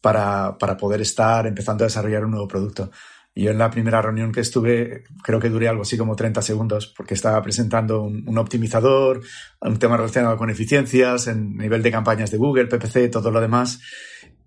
para, 0.00 0.56
para 0.56 0.76
poder 0.76 1.02
estar 1.02 1.46
empezando 1.46 1.84
a 1.84 1.88
desarrollar 1.88 2.24
un 2.24 2.30
nuevo 2.30 2.48
producto. 2.48 2.90
Yo 3.38 3.52
en 3.52 3.58
la 3.58 3.70
primera 3.70 4.02
reunión 4.02 4.32
que 4.32 4.40
estuve, 4.40 5.04
creo 5.22 5.38
que 5.38 5.48
duré 5.48 5.68
algo 5.68 5.82
así 5.82 5.96
como 5.96 6.16
30 6.16 6.42
segundos, 6.42 6.88
porque 6.88 7.14
estaba 7.14 7.40
presentando 7.40 8.02
un, 8.02 8.36
optimizador, 8.36 9.20
un 9.60 9.78
tema 9.78 9.96
relacionado 9.96 10.36
con 10.36 10.50
eficiencias, 10.50 11.28
en 11.28 11.56
nivel 11.56 11.80
de 11.80 11.92
campañas 11.92 12.32
de 12.32 12.36
Google, 12.36 12.66
PPC, 12.66 13.12
todo 13.12 13.30
lo 13.30 13.40
demás. 13.40 13.80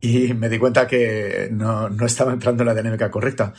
Y 0.02 0.34
me 0.34 0.50
di 0.50 0.60
cuenta 0.60 0.88
que 0.88 1.48
no, 1.54 1.90
no 1.90 2.06
estaba 2.06 2.34
entrando 2.34 2.64
en 2.64 2.68
la 2.68 2.76
dinámica 2.76 3.10
correcta. 3.10 3.54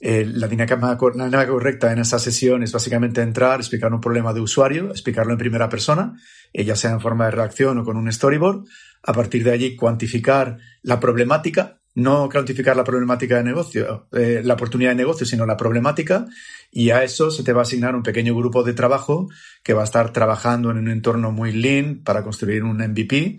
Eh, 0.00 0.24
la, 0.24 0.46
dinámica, 0.46 0.76
la 0.76 1.24
dinámica 1.24 1.48
correcta 1.48 1.92
en 1.92 1.98
esa 1.98 2.20
sesión 2.20 2.62
es 2.62 2.70
básicamente 2.70 3.20
entrar, 3.20 3.58
explicar 3.58 3.92
un 3.92 4.00
problema 4.00 4.32
de 4.32 4.40
usuario, 4.40 4.90
explicarlo 4.90 5.32
en 5.32 5.38
primera 5.38 5.68
persona, 5.68 6.16
eh, 6.52 6.64
ya 6.64 6.76
sea 6.76 6.92
en 6.92 7.00
forma 7.00 7.24
de 7.24 7.32
reacción 7.32 7.78
o 7.78 7.84
con 7.84 7.96
un 7.96 8.12
storyboard. 8.12 8.64
A 9.02 9.12
partir 9.12 9.42
de 9.42 9.50
allí, 9.50 9.74
cuantificar 9.74 10.58
la 10.82 11.00
problemática 11.00 11.77
no 11.98 12.28
cuantificar 12.28 12.76
la 12.76 12.84
problemática 12.84 13.36
de 13.36 13.44
negocio, 13.44 14.06
eh, 14.12 14.40
la 14.44 14.54
oportunidad 14.54 14.90
de 14.90 14.96
negocio, 14.96 15.26
sino 15.26 15.44
la 15.44 15.56
problemática, 15.56 16.26
y 16.70 16.90
a 16.90 17.02
eso 17.02 17.30
se 17.30 17.42
te 17.42 17.52
va 17.52 17.60
a 17.60 17.62
asignar 17.62 17.96
un 17.96 18.04
pequeño 18.04 18.36
grupo 18.36 18.62
de 18.62 18.72
trabajo 18.72 19.28
que 19.64 19.74
va 19.74 19.80
a 19.80 19.84
estar 19.84 20.12
trabajando 20.12 20.70
en 20.70 20.78
un 20.78 20.90
entorno 20.90 21.32
muy 21.32 21.52
lean 21.52 22.02
para 22.04 22.22
construir 22.22 22.62
un 22.62 22.78
MVP. 22.78 23.38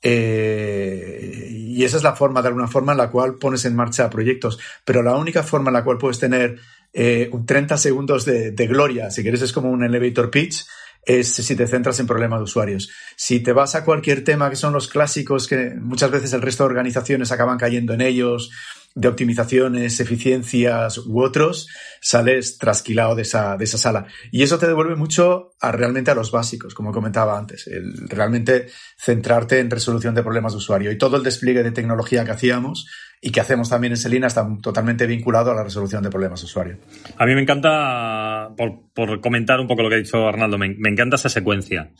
Eh, 0.00 1.48
y 1.50 1.84
esa 1.84 1.98
es 1.98 2.02
la 2.02 2.14
forma, 2.14 2.40
de 2.40 2.48
alguna 2.48 2.68
forma, 2.68 2.92
en 2.92 2.98
la 2.98 3.10
cual 3.10 3.34
pones 3.34 3.64
en 3.66 3.76
marcha 3.76 4.08
proyectos. 4.08 4.58
Pero 4.84 5.02
la 5.02 5.16
única 5.16 5.42
forma 5.42 5.68
en 5.68 5.74
la 5.74 5.84
cual 5.84 5.98
puedes 5.98 6.18
tener 6.18 6.58
eh, 6.92 7.30
30 7.46 7.76
segundos 7.76 8.24
de, 8.24 8.52
de, 8.52 8.66
gloria, 8.66 9.10
si 9.10 9.22
quieres, 9.22 9.42
es 9.42 9.52
como 9.52 9.70
un 9.70 9.84
elevator 9.84 10.30
pitch, 10.30 10.64
es 11.04 11.32
si 11.32 11.56
te 11.56 11.66
centras 11.66 11.98
en 12.00 12.06
problemas 12.06 12.40
de 12.40 12.44
usuarios. 12.44 12.90
Si 13.16 13.40
te 13.40 13.52
vas 13.52 13.74
a 13.74 13.84
cualquier 13.84 14.24
tema 14.24 14.50
que 14.50 14.56
son 14.56 14.72
los 14.72 14.88
clásicos, 14.88 15.46
que 15.46 15.74
muchas 15.74 16.10
veces 16.10 16.32
el 16.32 16.42
resto 16.42 16.64
de 16.64 16.68
organizaciones 16.68 17.32
acaban 17.32 17.58
cayendo 17.58 17.94
en 17.94 18.02
ellos, 18.02 18.50
de 18.94 19.08
optimizaciones, 19.08 20.00
eficiencias 20.00 20.98
u 20.98 21.22
otros, 21.22 21.68
sales 22.00 22.58
trasquilado 22.58 23.14
de 23.14 23.22
esa, 23.22 23.56
de 23.56 23.64
esa 23.64 23.78
sala. 23.78 24.06
Y 24.32 24.42
eso 24.42 24.58
te 24.58 24.66
devuelve 24.66 24.96
mucho 24.96 25.52
a 25.60 25.70
realmente 25.70 26.10
a 26.10 26.14
los 26.14 26.32
básicos, 26.32 26.74
como 26.74 26.92
comentaba 26.92 27.38
antes, 27.38 27.68
el 27.68 28.08
realmente 28.08 28.66
centrarte 28.98 29.60
en 29.60 29.70
resolución 29.70 30.14
de 30.14 30.22
problemas 30.22 30.52
de 30.52 30.58
usuario. 30.58 30.90
Y 30.90 30.98
todo 30.98 31.16
el 31.16 31.22
despliegue 31.22 31.62
de 31.62 31.70
tecnología 31.70 32.24
que 32.24 32.32
hacíamos 32.32 32.88
y 33.20 33.30
que 33.30 33.40
hacemos 33.40 33.68
también 33.68 33.92
en 33.92 33.96
Selina 33.96 34.28
está 34.28 34.46
totalmente 34.62 35.06
vinculado 35.06 35.50
a 35.50 35.54
la 35.54 35.64
resolución 35.64 36.02
de 36.02 36.10
problemas 36.10 36.40
de 36.40 36.44
usuario. 36.46 36.76
A 37.16 37.26
mí 37.26 37.34
me 37.34 37.42
encanta, 37.42 38.50
por, 38.56 39.20
comentar 39.20 39.58
un 39.60 39.66
poco 39.66 39.82
lo 39.82 39.88
que 39.88 39.96
ha 39.96 39.98
dicho 39.98 40.28
Arnaldo, 40.28 40.58
me, 40.58 40.66
encanta 40.66 41.16
esa 41.16 41.28
secuencia. 41.28 41.90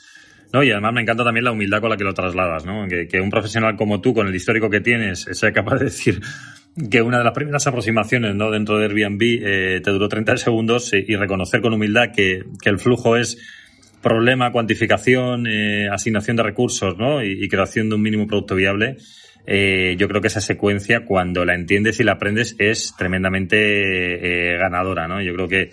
¿no? 0.52 0.62
Y 0.62 0.70
además 0.70 0.94
me 0.94 1.02
encanta 1.02 1.24
también 1.24 1.44
la 1.44 1.52
humildad 1.52 1.80
con 1.80 1.90
la 1.90 1.96
que 1.96 2.04
lo 2.04 2.14
trasladas, 2.14 2.64
¿no? 2.64 2.86
Que, 2.88 3.20
un 3.20 3.30
profesional 3.30 3.76
como 3.76 4.00
tú, 4.00 4.14
con 4.14 4.28
el 4.28 4.34
histórico 4.34 4.70
que 4.70 4.80
tienes, 4.80 5.26
sea 5.32 5.52
capaz 5.52 5.78
de 5.78 5.84
decir 5.86 6.20
que 6.90 7.02
una 7.02 7.18
de 7.18 7.24
las 7.24 7.34
primeras 7.34 7.66
aproximaciones 7.66 8.34
¿no? 8.34 8.50
dentro 8.50 8.78
de 8.78 8.84
Airbnb 8.84 9.20
eh, 9.20 9.80
te 9.82 9.90
duró 9.90 10.08
30 10.08 10.36
segundos 10.36 10.92
y, 10.92 11.16
reconocer 11.16 11.60
con 11.60 11.72
humildad 11.72 12.12
que, 12.14 12.44
el 12.64 12.78
flujo 12.78 13.16
es 13.16 13.36
problema, 14.00 14.52
cuantificación, 14.52 15.46
eh, 15.48 15.88
asignación 15.90 16.36
de 16.36 16.44
recursos 16.44 16.96
¿no? 16.96 17.22
y, 17.22 17.48
creación 17.48 17.88
de 17.88 17.96
un 17.96 18.02
mínimo 18.02 18.26
producto 18.26 18.54
viable 18.54 18.96
eh, 19.50 19.96
yo 19.96 20.08
creo 20.08 20.20
que 20.20 20.26
esa 20.26 20.42
secuencia, 20.42 21.06
cuando 21.06 21.42
la 21.46 21.54
entiendes 21.54 21.98
y 22.00 22.04
la 22.04 22.12
aprendes, 22.12 22.54
es 22.58 22.94
tremendamente 22.98 23.56
eh, 23.56 24.58
ganadora, 24.58 25.08
¿no? 25.08 25.22
Yo 25.22 25.32
creo 25.32 25.48
que 25.48 25.70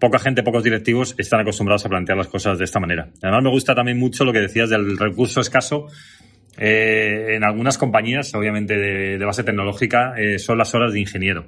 poca 0.00 0.18
gente, 0.18 0.42
pocos 0.42 0.64
directivos 0.64 1.14
están 1.16 1.38
acostumbrados 1.38 1.86
a 1.86 1.88
plantear 1.88 2.18
las 2.18 2.26
cosas 2.26 2.58
de 2.58 2.64
esta 2.64 2.80
manera. 2.80 3.10
Además, 3.22 3.44
me 3.44 3.50
gusta 3.50 3.72
también 3.72 4.00
mucho 4.00 4.24
lo 4.24 4.32
que 4.32 4.40
decías 4.40 4.68
del 4.68 4.98
recurso 4.98 5.40
escaso. 5.40 5.86
Eh, 6.58 7.36
en 7.36 7.44
algunas 7.44 7.78
compañías, 7.78 8.34
obviamente 8.34 8.76
de, 8.76 9.24
base 9.24 9.44
tecnológica, 9.44 10.14
son 10.38 10.58
las 10.58 10.74
horas 10.74 10.92
de 10.92 10.98
ingeniero. 10.98 11.46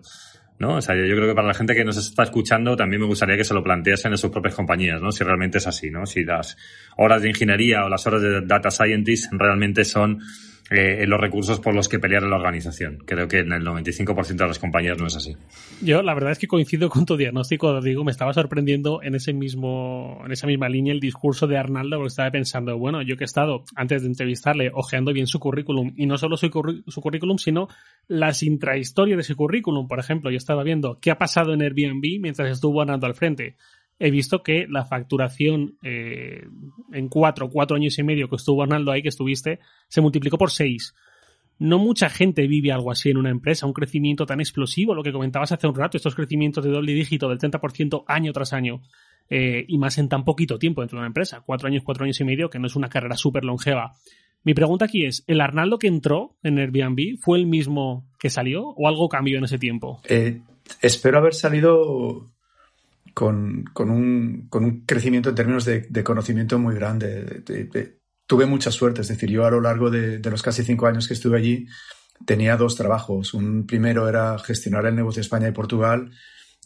¿no? 0.61 0.76
O 0.76 0.81
sea, 0.81 0.94
yo, 0.94 1.16
creo 1.16 1.26
que 1.26 1.35
para 1.35 1.48
la 1.48 1.55
gente 1.55 1.74
que 1.74 1.85
nos 1.85 1.96
está 1.96 2.22
escuchando 2.22 2.76
también 2.76 3.00
me 3.00 3.09
gustaría 3.09 3.37
que 3.37 3.44
se 3.44 3.55
lo 3.55 3.64
planteasen 3.64 4.12
en 4.12 4.18
sus 4.18 4.31
propias 4.31 4.55
compañías, 4.55 5.02
¿no? 5.02 5.11
Si 5.11 5.22
realmente 5.24 5.59
es 5.59 5.66
así, 5.66 5.90
¿no? 5.90 6.07
Si 6.07 6.24
las 6.24 6.57
horas 6.96 7.22
de 7.22 7.29
ingeniería 7.29 7.85
o 7.85 7.88
las 7.88 8.07
horas 8.07 8.22
de 8.22 8.40
data 8.42 8.70
scientist 8.70 9.33
realmente 9.33 9.85
son 9.85 10.20
eh, 10.70 11.07
los 11.07 11.20
recursos 11.20 11.61
por 11.61 11.74
los 11.74 11.88
que 11.88 11.98
pelear 11.98 12.24
en 12.24 12.31
la 12.31 12.37
organización. 12.37 12.98
Creo 13.07 13.29
que 13.29 13.38
en 13.38 13.52
el 13.52 13.62
95% 13.64 14.37
de 14.37 14.46
las 14.46 14.59
compañías 14.59 14.98
no 14.98 15.07
es 15.07 15.16
así. 15.16 15.37
Yo 15.81 16.02
la 16.02 16.14
verdad 16.14 16.33
es 16.33 16.38
que 16.38 16.48
coincido 16.48 16.88
con 16.88 17.07
tu 17.07 17.16
diagnóstico, 17.16 17.81
digo, 17.81 18.02
me 18.02 18.11
estaba 18.11 18.33
sorprendiendo 18.33 19.00
en 19.02 19.14
ese 19.14 19.33
mismo, 19.33 20.22
en 20.24 20.33
esa 20.33 20.46
misma 20.46 20.68
línea 20.68 20.92
el 20.92 21.00
discurso 21.00 21.46
de 21.46 21.57
Arnaldo, 21.57 21.98
porque 21.98 22.09
estaba 22.09 22.31
pensando, 22.31 22.76
bueno, 22.79 23.02
yo 23.02 23.16
que 23.16 23.24
he 23.24 23.26
estado 23.26 23.64
antes 23.76 24.02
de 24.02 24.09
entrevistarle 24.09 24.70
ojeando 24.74 25.12
bien 25.12 25.26
su 25.26 25.38
currículum, 25.38 25.92
y 25.96 26.07
no 26.07 26.18
solo 26.18 26.37
su, 26.37 26.50
currículum, 26.50 27.38
sino 27.38 27.68
las 28.09 28.42
intrahistorias 28.42 29.18
de 29.18 29.22
su 29.22 29.37
currículum. 29.37 29.87
Por 29.87 30.00
ejemplo, 30.00 30.31
yo 30.31 30.37
estaba 30.37 30.64
viendo 30.64 30.98
qué 31.00 31.12
ha 31.12 31.18
pasado 31.18 31.55
en 31.55 31.62
Airbnb 31.62 32.20
mientras 32.20 32.50
estuvo 32.50 32.81
Arnaldo 32.81 33.07
al 33.07 33.14
frente 33.14 33.57
he 33.98 34.11
visto 34.11 34.42
que 34.42 34.66
la 34.68 34.85
facturación 34.85 35.78
eh, 35.82 36.46
en 36.92 37.09
cuatro, 37.09 37.48
cuatro 37.48 37.76
años 37.76 37.98
y 37.98 38.02
medio 38.02 38.28
que 38.28 38.37
estuvo 38.37 38.62
Arnaldo 38.62 38.92
ahí, 38.92 39.02
que 39.02 39.09
estuviste, 39.09 39.61
se 39.88 40.00
multiplicó 40.00 40.37
por 40.38 40.50
seis. 40.50 40.94
No 41.59 41.78
mucha 41.78 42.11
gente 42.11 42.46
vive 42.46 42.70
algo 42.70 42.90
así 42.90 43.11
en 43.11 43.16
una 43.16 43.30
empresa, 43.30 43.66
un 43.66 43.72
crecimiento 43.72 44.26
tan 44.26 44.40
explosivo, 44.40 44.94
lo 44.94 45.02
que 45.02 45.12
comentabas 45.12 45.52
hace 45.52 45.66
un 45.66 45.74
rato, 45.74 45.96
estos 45.96 46.14
crecimientos 46.14 46.62
de 46.62 46.70
doble 46.70 46.92
dígito 46.92 47.28
del 47.28 47.38
30% 47.38 48.04
año 48.06 48.32
tras 48.35 48.52
año, 48.52 48.82
eh, 49.30 49.64
y 49.66 49.78
más 49.78 49.96
en 49.96 50.09
tan 50.11 50.24
poquito 50.24 50.59
tiempo 50.59 50.82
dentro 50.82 50.96
de 50.96 51.00
una 51.00 51.09
empresa, 51.09 51.42
cuatro 51.44 51.68
años, 51.68 51.82
cuatro 51.82 52.04
años 52.04 52.20
y 52.20 52.24
medio, 52.24 52.50
que 52.50 52.59
no 52.59 52.66
es 52.66 52.76
una 52.76 52.90
carrera 52.90 53.16
súper 53.16 53.44
longeva. 53.44 53.94
Mi 54.44 54.52
pregunta 54.52 54.85
aquí 54.85 55.06
es, 55.06 55.24
¿el 55.26 55.40
Arnaldo 55.40 55.78
que 55.78 55.88
entró 55.88 56.37
en 56.42 56.59
Airbnb 56.59 57.18
fue 57.18 57.38
el 57.38 57.46
mismo 57.46 58.06
que 58.18 58.30
salió 58.30 58.68
o 58.68 58.87
algo 58.87 59.09
cambió 59.09 59.38
en 59.38 59.44
ese 59.44 59.59
tiempo? 59.59 60.00
Eh, 60.09 60.40
espero 60.82 61.18
haber 61.18 61.35
salido 61.35 62.26
con, 63.16 63.64
con, 63.72 63.88
un, 63.88 64.46
con 64.50 64.62
un, 64.62 64.85
crecimiento 64.85 65.31
en 65.31 65.35
términos 65.35 65.64
de, 65.64 65.87
de 65.88 66.05
conocimiento 66.05 66.59
muy 66.59 66.74
grande. 66.74 67.42
tuve 68.26 68.44
mucha 68.44 68.70
suerte, 68.70 69.00
es 69.00 69.09
decir, 69.09 69.31
yo 69.31 69.46
a 69.46 69.50
lo 69.50 69.62
largo 69.62 69.88
de, 69.88 70.18
de, 70.18 70.31
los 70.31 70.42
casi 70.42 70.62
cinco 70.64 70.87
años 70.87 71.09
que 71.09 71.14
estuve 71.14 71.38
allí 71.38 71.66
tenía 72.26 72.59
dos 72.59 72.76
trabajos. 72.76 73.33
Un 73.33 73.66
primero 73.66 74.07
era 74.07 74.38
gestionar 74.38 74.85
el 74.85 74.96
negocio 74.96 75.20
de 75.20 75.24
España 75.24 75.48
y 75.48 75.52
Portugal 75.52 76.11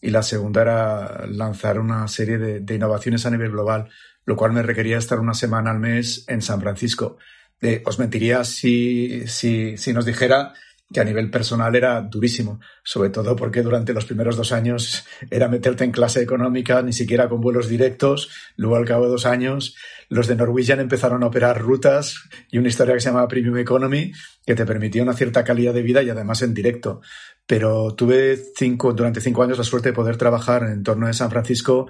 y 0.02 0.10
la 0.10 0.24
segunda 0.24 0.62
era 0.62 1.24
lanzar 1.28 1.78
una 1.78 2.08
serie 2.08 2.36
de, 2.36 2.58
de 2.58 2.74
innovaciones 2.74 3.24
a 3.26 3.30
nivel 3.30 3.52
global, 3.52 3.88
lo 4.24 4.34
cual 4.34 4.50
me 4.52 4.64
requería 4.64 4.98
estar 4.98 5.20
una 5.20 5.34
semana 5.34 5.70
al 5.70 5.78
mes 5.78 6.24
en 6.26 6.42
San 6.42 6.60
Francisco. 6.60 7.16
Eh, 7.62 7.80
os 7.86 8.00
mentiría 8.00 8.42
si, 8.42 9.22
si, 9.28 9.76
si 9.76 9.92
nos 9.92 10.04
dijera 10.04 10.52
que 10.92 11.00
a 11.00 11.04
nivel 11.04 11.30
personal 11.30 11.74
era 11.76 12.00
durísimo, 12.00 12.60
sobre 12.82 13.10
todo 13.10 13.36
porque 13.36 13.62
durante 13.62 13.92
los 13.92 14.04
primeros 14.04 14.36
dos 14.36 14.52
años 14.52 15.06
era 15.30 15.48
meterte 15.48 15.84
en 15.84 15.92
clase 15.92 16.20
económica, 16.20 16.82
ni 16.82 16.92
siquiera 16.92 17.28
con 17.28 17.40
vuelos 17.40 17.68
directos, 17.68 18.30
luego 18.56 18.76
al 18.76 18.84
cabo 18.84 19.04
de 19.04 19.10
dos 19.10 19.26
años 19.26 19.76
los 20.08 20.26
de 20.26 20.34
Norwegian 20.34 20.80
empezaron 20.80 21.22
a 21.22 21.26
operar 21.26 21.60
rutas 21.60 22.28
y 22.50 22.58
una 22.58 22.68
historia 22.68 22.94
que 22.94 23.00
se 23.00 23.08
llamaba 23.08 23.28
Premium 23.28 23.58
Economy 23.58 24.12
que 24.44 24.54
te 24.56 24.66
permitía 24.66 25.02
una 25.02 25.14
cierta 25.14 25.44
calidad 25.44 25.72
de 25.72 25.82
vida 25.82 26.02
y 26.02 26.10
además 26.10 26.42
en 26.42 26.54
directo. 26.54 27.00
Pero 27.46 27.94
tuve 27.94 28.36
cinco, 28.56 28.92
durante 28.92 29.20
cinco 29.20 29.44
años 29.44 29.58
la 29.58 29.64
suerte 29.64 29.90
de 29.90 29.94
poder 29.94 30.16
trabajar 30.16 30.64
en 30.64 30.82
torno 30.82 31.06
de 31.06 31.14
San 31.14 31.30
Francisco 31.30 31.88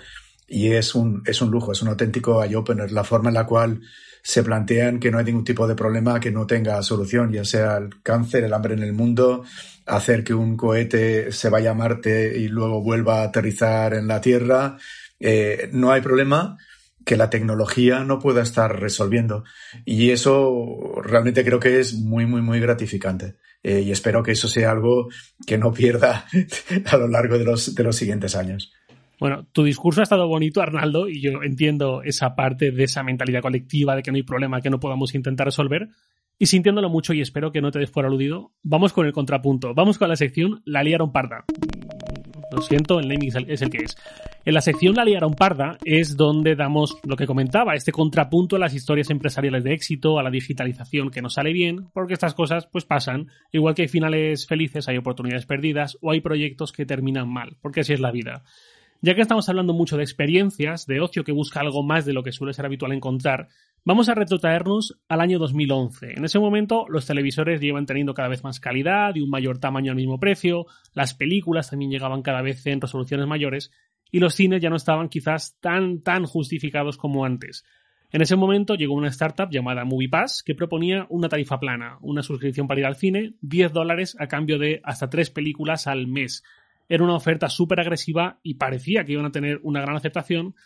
y 0.51 0.73
es 0.73 0.97
un, 0.97 1.23
es 1.25 1.41
un 1.41 1.51
lujo, 1.51 1.71
es 1.71 1.81
un 1.81 1.89
auténtico 1.89 2.43
eye-opener, 2.43 2.91
la 2.91 3.05
forma 3.05 3.31
en 3.31 3.35
la 3.35 3.47
cual 3.47 3.81
se 4.21 4.43
plantean 4.43 4.99
que 4.99 5.11
no 5.11 5.19
hay 5.19 5.25
ningún 5.25 5.45
tipo 5.45 5.67
de 5.69 5.77
problema 5.77 6.19
que 6.19 6.33
no 6.33 6.45
tenga 6.45 6.83
solución, 6.83 7.33
ya 7.33 7.45
sea 7.45 7.77
el 7.77 8.03
cáncer, 8.03 8.43
el 8.43 8.53
hambre 8.53 8.75
en 8.75 8.83
el 8.83 8.93
mundo, 8.93 9.45
hacer 9.87 10.25
que 10.25 10.35
un 10.35 10.57
cohete 10.57 11.31
se 11.31 11.49
vaya 11.51 11.71
a 11.71 11.75
Marte 11.75 12.37
y 12.37 12.49
luego 12.49 12.83
vuelva 12.83 13.21
a 13.21 13.25
aterrizar 13.27 13.95
en 13.95 14.09
la 14.09 14.21
Tierra. 14.21 14.77
Eh, 15.21 15.71
no 15.73 15.93
hay 15.93 16.01
problema 16.01 16.59
que 17.07 17.17
la 17.17 17.31
tecnología 17.31 18.01
no 18.01 18.19
pueda 18.19 18.43
estar 18.43 18.79
resolviendo. 18.79 19.45
Y 19.85 20.11
eso 20.11 21.01
realmente 21.03 21.45
creo 21.45 21.61
que 21.61 21.79
es 21.79 21.95
muy, 21.95 22.27
muy, 22.27 22.43
muy 22.43 22.59
gratificante. 22.59 23.37
Eh, 23.63 23.83
y 23.83 23.93
espero 23.93 24.23
que 24.23 24.33
eso 24.33 24.49
sea 24.49 24.73
algo 24.73 25.09
que 25.47 25.59
no 25.59 25.73
pierda 25.73 26.27
a 26.87 26.97
lo 26.97 27.07
largo 27.07 27.39
de 27.39 27.45
los, 27.45 27.75
de 27.75 27.85
los 27.85 27.97
siguientes 27.97 28.35
años. 28.35 28.73
Bueno, 29.21 29.47
tu 29.53 29.63
discurso 29.63 30.01
ha 30.01 30.05
estado 30.05 30.27
bonito, 30.27 30.63
Arnaldo, 30.63 31.07
y 31.07 31.21
yo 31.21 31.43
entiendo 31.43 32.03
esa 32.03 32.35
parte 32.35 32.71
de 32.71 32.85
esa 32.85 33.03
mentalidad 33.03 33.43
colectiva 33.43 33.95
de 33.95 34.03
que 34.03 34.11
no 34.11 34.17
hay 34.17 34.23
problema 34.23 34.63
que 34.63 34.71
no 34.71 34.81
podamos 34.81 35.15
intentar 35.15 35.47
resolver. 35.47 35.91
Y 36.39 36.47
sintiéndolo 36.47 36.89
mucho 36.89 37.13
y 37.13 37.21
espero 37.21 37.53
que 37.53 37.61
no 37.61 37.71
te 37.71 37.81
des 37.81 37.91
por 37.91 38.07
aludido, 38.07 38.55
vamos 38.63 38.95
con 38.95 39.07
el 39.07 39.13
contrapunto. 39.13 39.75
Vamos 39.75 39.99
con 39.99 40.09
la 40.09 40.17
sección 40.17 40.63
La 40.65 40.83
liaron 40.83 41.13
parda. 41.13 41.45
Lo 42.51 42.63
siento, 42.63 42.99
el 42.99 43.09
naming 43.09 43.29
es 43.47 43.61
el, 43.61 43.69
que 43.69 43.85
es. 43.85 43.95
En 44.47 44.55
la 44.55 44.63
sección 44.63 44.95
La 44.95 45.05
liaron 45.05 45.35
parda 45.35 45.77
es 45.85 46.17
donde 46.17 46.57
damos 46.57 46.99
lo 47.05 47.15
que 47.15 47.27
comentaba, 47.27 47.75
este 47.75 47.93
contrapunto 47.93 48.57
a 48.57 48.59
las 48.59 48.75
historias 48.75 49.11
empresariales 49.11 49.65
de 49.65 49.75
éxito, 49.75 50.19
a 50.19 50.23
la 50.23 50.31
digitalización 50.31 51.11
que 51.11 51.21
no 51.21 51.29
sale 51.29 51.53
bien, 51.53 51.91
porque 51.93 52.15
estas 52.15 52.33
cosas 52.33 52.67
pues 52.67 52.87
pasan. 52.87 53.29
Igual 53.53 53.75
que 53.75 53.83
hay 53.83 53.89
finales 53.89 54.47
felices, 54.47 54.89
hay 54.89 54.97
oportunidades 54.97 55.45
perdidas 55.45 55.99
o 56.01 56.11
hay 56.11 56.23
proyectos 56.23 56.73
que 56.73 56.87
terminan 56.87 57.29
mal, 57.29 57.59
porque 57.61 57.81
así 57.81 57.93
es 57.93 58.01
la 58.01 58.13
vida. 58.13 58.45
Ya 59.03 59.15
que 59.15 59.23
estamos 59.23 59.49
hablando 59.49 59.73
mucho 59.73 59.97
de 59.97 60.03
experiencias, 60.03 60.87
de 60.87 61.01
ocio 61.01 61.25
que 61.25 61.33
busca 61.33 61.61
algo 61.61 61.83
más 61.83 62.05
de 62.05 62.13
lo 62.13 62.23
que 62.23 62.33
suele 62.33 62.53
ser 62.53 62.67
habitual 62.67 62.93
encontrar, 62.93 63.49
vamos 63.83 64.11
a 64.11 64.15
retrotraernos 64.15 65.01
al 65.09 65.23
año 65.23 65.39
2011. 65.39 66.19
En 66.19 66.25
ese 66.27 66.39
momento, 66.39 66.85
los 66.87 67.07
televisores 67.07 67.63
llevan 67.63 67.87
teniendo 67.87 68.13
cada 68.13 68.29
vez 68.29 68.45
más 68.45 68.61
calidad 68.61 69.15
y 69.15 69.23
un 69.23 69.31
mayor 69.31 69.59
tamaño 69.59 69.93
al 69.93 69.97
mismo 69.97 70.21
precio, 70.21 70.67
las 70.93 71.15
películas 71.15 71.71
también 71.71 71.91
llegaban 71.91 72.21
cada 72.21 72.43
vez 72.43 72.67
en 72.67 72.79
resoluciones 72.79 73.27
mayores, 73.27 73.71
y 74.11 74.19
los 74.19 74.35
cines 74.35 74.61
ya 74.61 74.69
no 74.69 74.77
estaban 74.77 75.09
quizás 75.09 75.57
tan, 75.61 76.03
tan 76.03 76.27
justificados 76.27 76.99
como 76.99 77.25
antes. 77.25 77.65
En 78.13 78.21
ese 78.21 78.37
momento 78.37 78.75
llegó 78.75 78.93
una 78.93 79.09
startup 79.09 79.49
llamada 79.51 79.87
MoviePass 79.87 80.43
que 80.43 80.55
proponía 80.55 81.07
una 81.09 81.31
tarifa 81.31 81.59
plana, 81.59 81.97
una 82.03 82.23
suscripción 82.23 82.67
para 82.67 82.81
ir 82.81 82.87
al 82.87 82.97
cine, 82.97 83.35
10 83.41 83.73
dólares 83.73 84.15
a 84.19 84.27
cambio 84.27 84.59
de 84.59 84.83
hasta 84.85 85.09
tres 85.09 85.31
películas 85.31 85.87
al 85.87 86.07
mes, 86.07 86.43
era 86.91 87.05
una 87.05 87.15
oferta 87.15 87.49
súper 87.49 87.79
agresiva 87.79 88.41
y 88.43 88.55
parecía 88.55 89.05
que 89.05 89.13
iban 89.13 89.25
a 89.25 89.31
tener 89.31 89.61
una 89.63 89.81
gran 89.81 89.97
aceptación, 89.97 90.57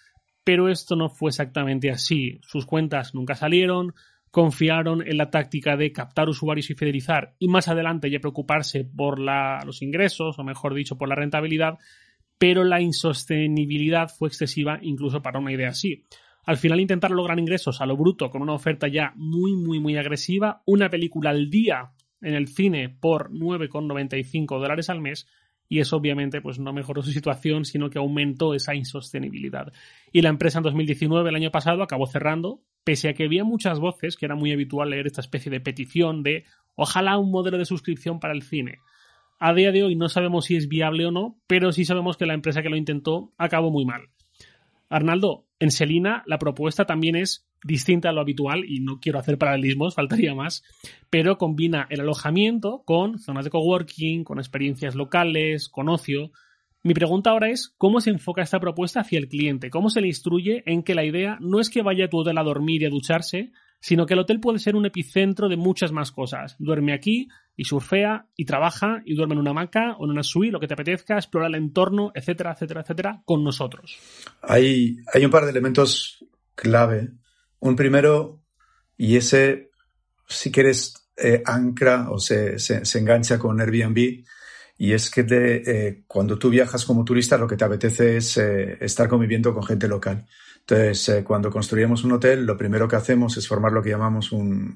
pero 0.43 0.71
esto 0.71 0.97
no 0.97 1.11
fue 1.11 1.29
exactamente 1.29 1.91
así. 1.91 2.41
Sus 2.43 2.65
cuentas 2.65 3.15
nunca 3.15 3.35
salieron, 3.35 3.93
confiaron 4.31 5.07
en 5.07 5.19
la 5.19 5.29
táctica 5.31 5.77
de 5.77 5.93
captar 5.93 6.31
usuarios 6.31 6.71
y 6.71 6.75
fidelizar 6.75 7.35
y 7.39 7.49
más 7.49 7.69
adelante 7.69 8.11
ya 8.11 8.21
preocuparse 8.21 8.85
por 8.85 9.19
los 9.21 9.83
ingresos, 9.83 10.39
o 10.39 10.45
mejor 10.45 10.73
dicho, 10.73 10.97
por 10.97 11.11
la 11.11 11.15
rentabilidad, 11.15 11.79
pero 12.39 12.65
la 12.65 12.81
insostenibilidad 12.81 14.09
fue 14.09 14.29
excesiva 14.29 14.79
incluso 14.81 15.21
para 15.21 15.39
una 15.39 15.53
idea 15.53 15.69
así. 15.69 16.07
Al 16.47 16.57
final 16.57 16.81
intentaron 16.81 17.19
lograr 17.19 17.39
ingresos 17.39 17.83
a 17.83 17.87
lo 17.87 17.99
bruto 17.99 18.31
con 18.31 18.41
una 18.41 18.55
oferta 18.55 18.89
ya 18.89 19.13
muy, 19.15 19.57
muy, 19.57 19.79
muy 19.79 19.99
agresiva, 19.99 20.63
una 20.65 20.89
película 20.89 21.31
al 21.31 21.51
día 21.51 21.93
en 22.23 22.33
el 22.33 22.49
cine 22.49 22.89
por 22.89 23.31
9,95 23.31 24.59
dólares 24.59 24.89
al 24.89 25.03
mes, 25.03 25.27
y 25.69 25.81
eso 25.81 25.97
obviamente 25.97 26.41
pues 26.41 26.59
no 26.59 26.73
mejoró 26.73 27.03
su 27.03 27.11
situación, 27.11 27.65
sino 27.65 27.91
que 27.91 27.99
aumentó 27.99 28.55
esa 28.55 28.75
insostenibilidad. 28.75 29.73
Y 30.13 30.23
la 30.23 30.29
empresa 30.29 30.59
en 30.59 30.65
2019, 30.65 31.29
el 31.29 31.37
año 31.37 31.51
pasado, 31.51 31.83
acabó 31.83 32.07
cerrando, 32.07 32.61
pese 32.85 33.09
a 33.09 33.15
que 33.15 33.25
había 33.25 33.45
muchas 33.45 33.81
voces, 33.81 34.17
que 34.17 34.27
era 34.27 34.35
muy 34.35 34.53
habitual 34.53 34.91
leer 34.91 35.07
esta 35.07 35.21
especie 35.21 35.51
de 35.51 35.61
petición 35.61 36.23
de 36.23 36.45
ojalá 36.75 37.19
un 37.19 37.31
modelo 37.31 37.59
de 37.59 37.65
suscripción 37.65 38.21
para 38.21 38.35
el 38.35 38.43
cine. 38.43 38.79
A 39.39 39.53
día 39.53 39.73
de 39.73 39.83
hoy 39.83 39.97
no 39.97 40.09
sabemos 40.09 40.47
si 40.47 40.57
es 40.57 40.69
viable 40.69 41.07
o 41.07 41.11
no, 41.11 41.39
pero 41.47 41.73
sí 41.73 41.85
sabemos 41.85 42.17
que 42.17 42.27
la 42.27 42.35
empresa 42.35 42.63
que 42.63 42.69
lo 42.69 42.77
intentó 42.77 43.33
acabó 43.37 43.71
muy 43.71 43.85
mal. 43.85 44.09
Arnaldo, 44.89 45.44
en 45.59 45.71
Selina 45.71 46.23
la 46.27 46.39
propuesta 46.39 46.85
también 46.85 47.17
es 47.17 47.47
distinta 47.63 48.11
a 48.11 48.13
lo 48.13 48.21
habitual 48.21 48.65
y 48.67 48.81
no 48.81 49.01
quiero 49.01 49.19
hacer 49.19 49.39
paralelismos, 49.39 49.95
faltaría 49.97 50.35
más, 50.35 50.63
pero 51.11 51.39
combina 51.39 51.87
el 51.91 52.01
alojamiento 52.01 52.83
con 52.85 53.19
zonas 53.19 53.45
de 53.45 53.51
coworking, 53.51 54.25
con 54.25 54.39
experiencias 54.39 54.95
locales, 54.95 55.69
con 55.69 55.89
ocio. 55.89 56.31
Mi 56.83 56.93
pregunta 56.93 57.31
ahora 57.31 57.49
es, 57.49 57.75
¿cómo 57.79 58.01
se 58.01 58.11
enfoca 58.11 58.43
esta 58.43 58.61
propuesta 58.61 59.01
hacia 59.01 59.19
el 59.19 59.29
cliente? 59.29 59.71
¿Cómo 59.71 59.89
se 59.89 60.03
le 60.03 60.09
instruye 60.09 60.63
en 60.67 60.83
que 60.83 60.95
la 60.95 61.05
idea 61.05 61.39
no 61.41 61.61
es 61.61 61.71
que 61.71 61.83
vaya 61.83 62.07
a 62.07 62.09
tu 62.09 62.19
hotel 62.19 62.37
a 62.37 62.43
dormir 62.43 62.83
y 62.83 62.85
a 62.85 62.91
ducharse, 62.91 63.53
sino 63.85 64.07
que 64.07 64.15
el 64.15 64.21
hotel 64.21 64.41
puede 64.41 64.59
ser 64.61 64.77
un 64.77 64.87
epicentro 64.87 65.51
de 65.51 65.59
muchas 65.59 65.93
más 65.93 66.11
cosas? 66.11 66.57
Duerme 66.59 66.95
aquí 66.95 67.29
y 67.55 67.65
surfea 67.65 68.29
y 68.35 68.47
trabaja 68.47 69.03
y 69.05 69.15
duerme 69.15 69.35
en 69.35 69.41
una 69.41 69.51
hamaca 69.51 69.95
o 69.99 70.07
en 70.07 70.13
una 70.13 70.23
suite, 70.23 70.53
lo 70.53 70.59
que 70.59 70.67
te 70.67 70.73
apetezca, 70.73 71.17
explora 71.17 71.49
el 71.49 71.55
entorno, 71.55 72.11
etcétera, 72.15 72.53
etcétera, 72.53 72.81
etcétera, 72.81 73.23
con 73.27 73.45
nosotros. 73.45 73.99
Hay, 74.41 74.97
hay 75.13 75.23
un 75.27 75.31
par 75.31 75.45
de 75.45 75.51
elementos 75.51 76.25
clave 76.55 77.11
un 77.61 77.77
primero, 77.77 78.43
y 78.97 79.17
ese, 79.17 79.71
si 80.29 80.51
quieres, 80.51 81.11
eh, 81.19 81.43
ancla 81.45 82.11
o 82.11 82.19
se, 82.19 82.59
se, 82.59 82.99
engancha 82.99 83.39
con 83.39 83.61
Airbnb, 83.61 84.25
y 84.77 84.93
es 84.93 85.11
que 85.11 85.25
eh, 85.31 86.03
cuando 86.07 86.39
tú 86.39 86.51
viajas 86.51 86.85
como 86.85 87.05
turista 87.05 87.39
lo 87.39 87.47
que 87.47 87.57
te 87.57 87.65
apetece 87.65 88.17
es 88.17 88.37
eh, 88.39 88.77
estar 88.81 89.09
conviviendo 89.09 89.55
con 89.55 89.65
gente 89.65 89.89
local. 89.89 90.27
Entonces, 90.67 91.23
cuando 91.25 91.51
construimos 91.51 92.05
un 92.05 92.13
hotel, 92.13 92.47
lo 92.47 92.57
primero 92.57 92.89
que 92.89 92.97
hacemos 92.97 93.37
es 93.37 93.47
formar 93.47 93.73
lo 93.73 93.83
que 93.83 93.91
llamamos 93.91 94.33
un, 94.33 94.75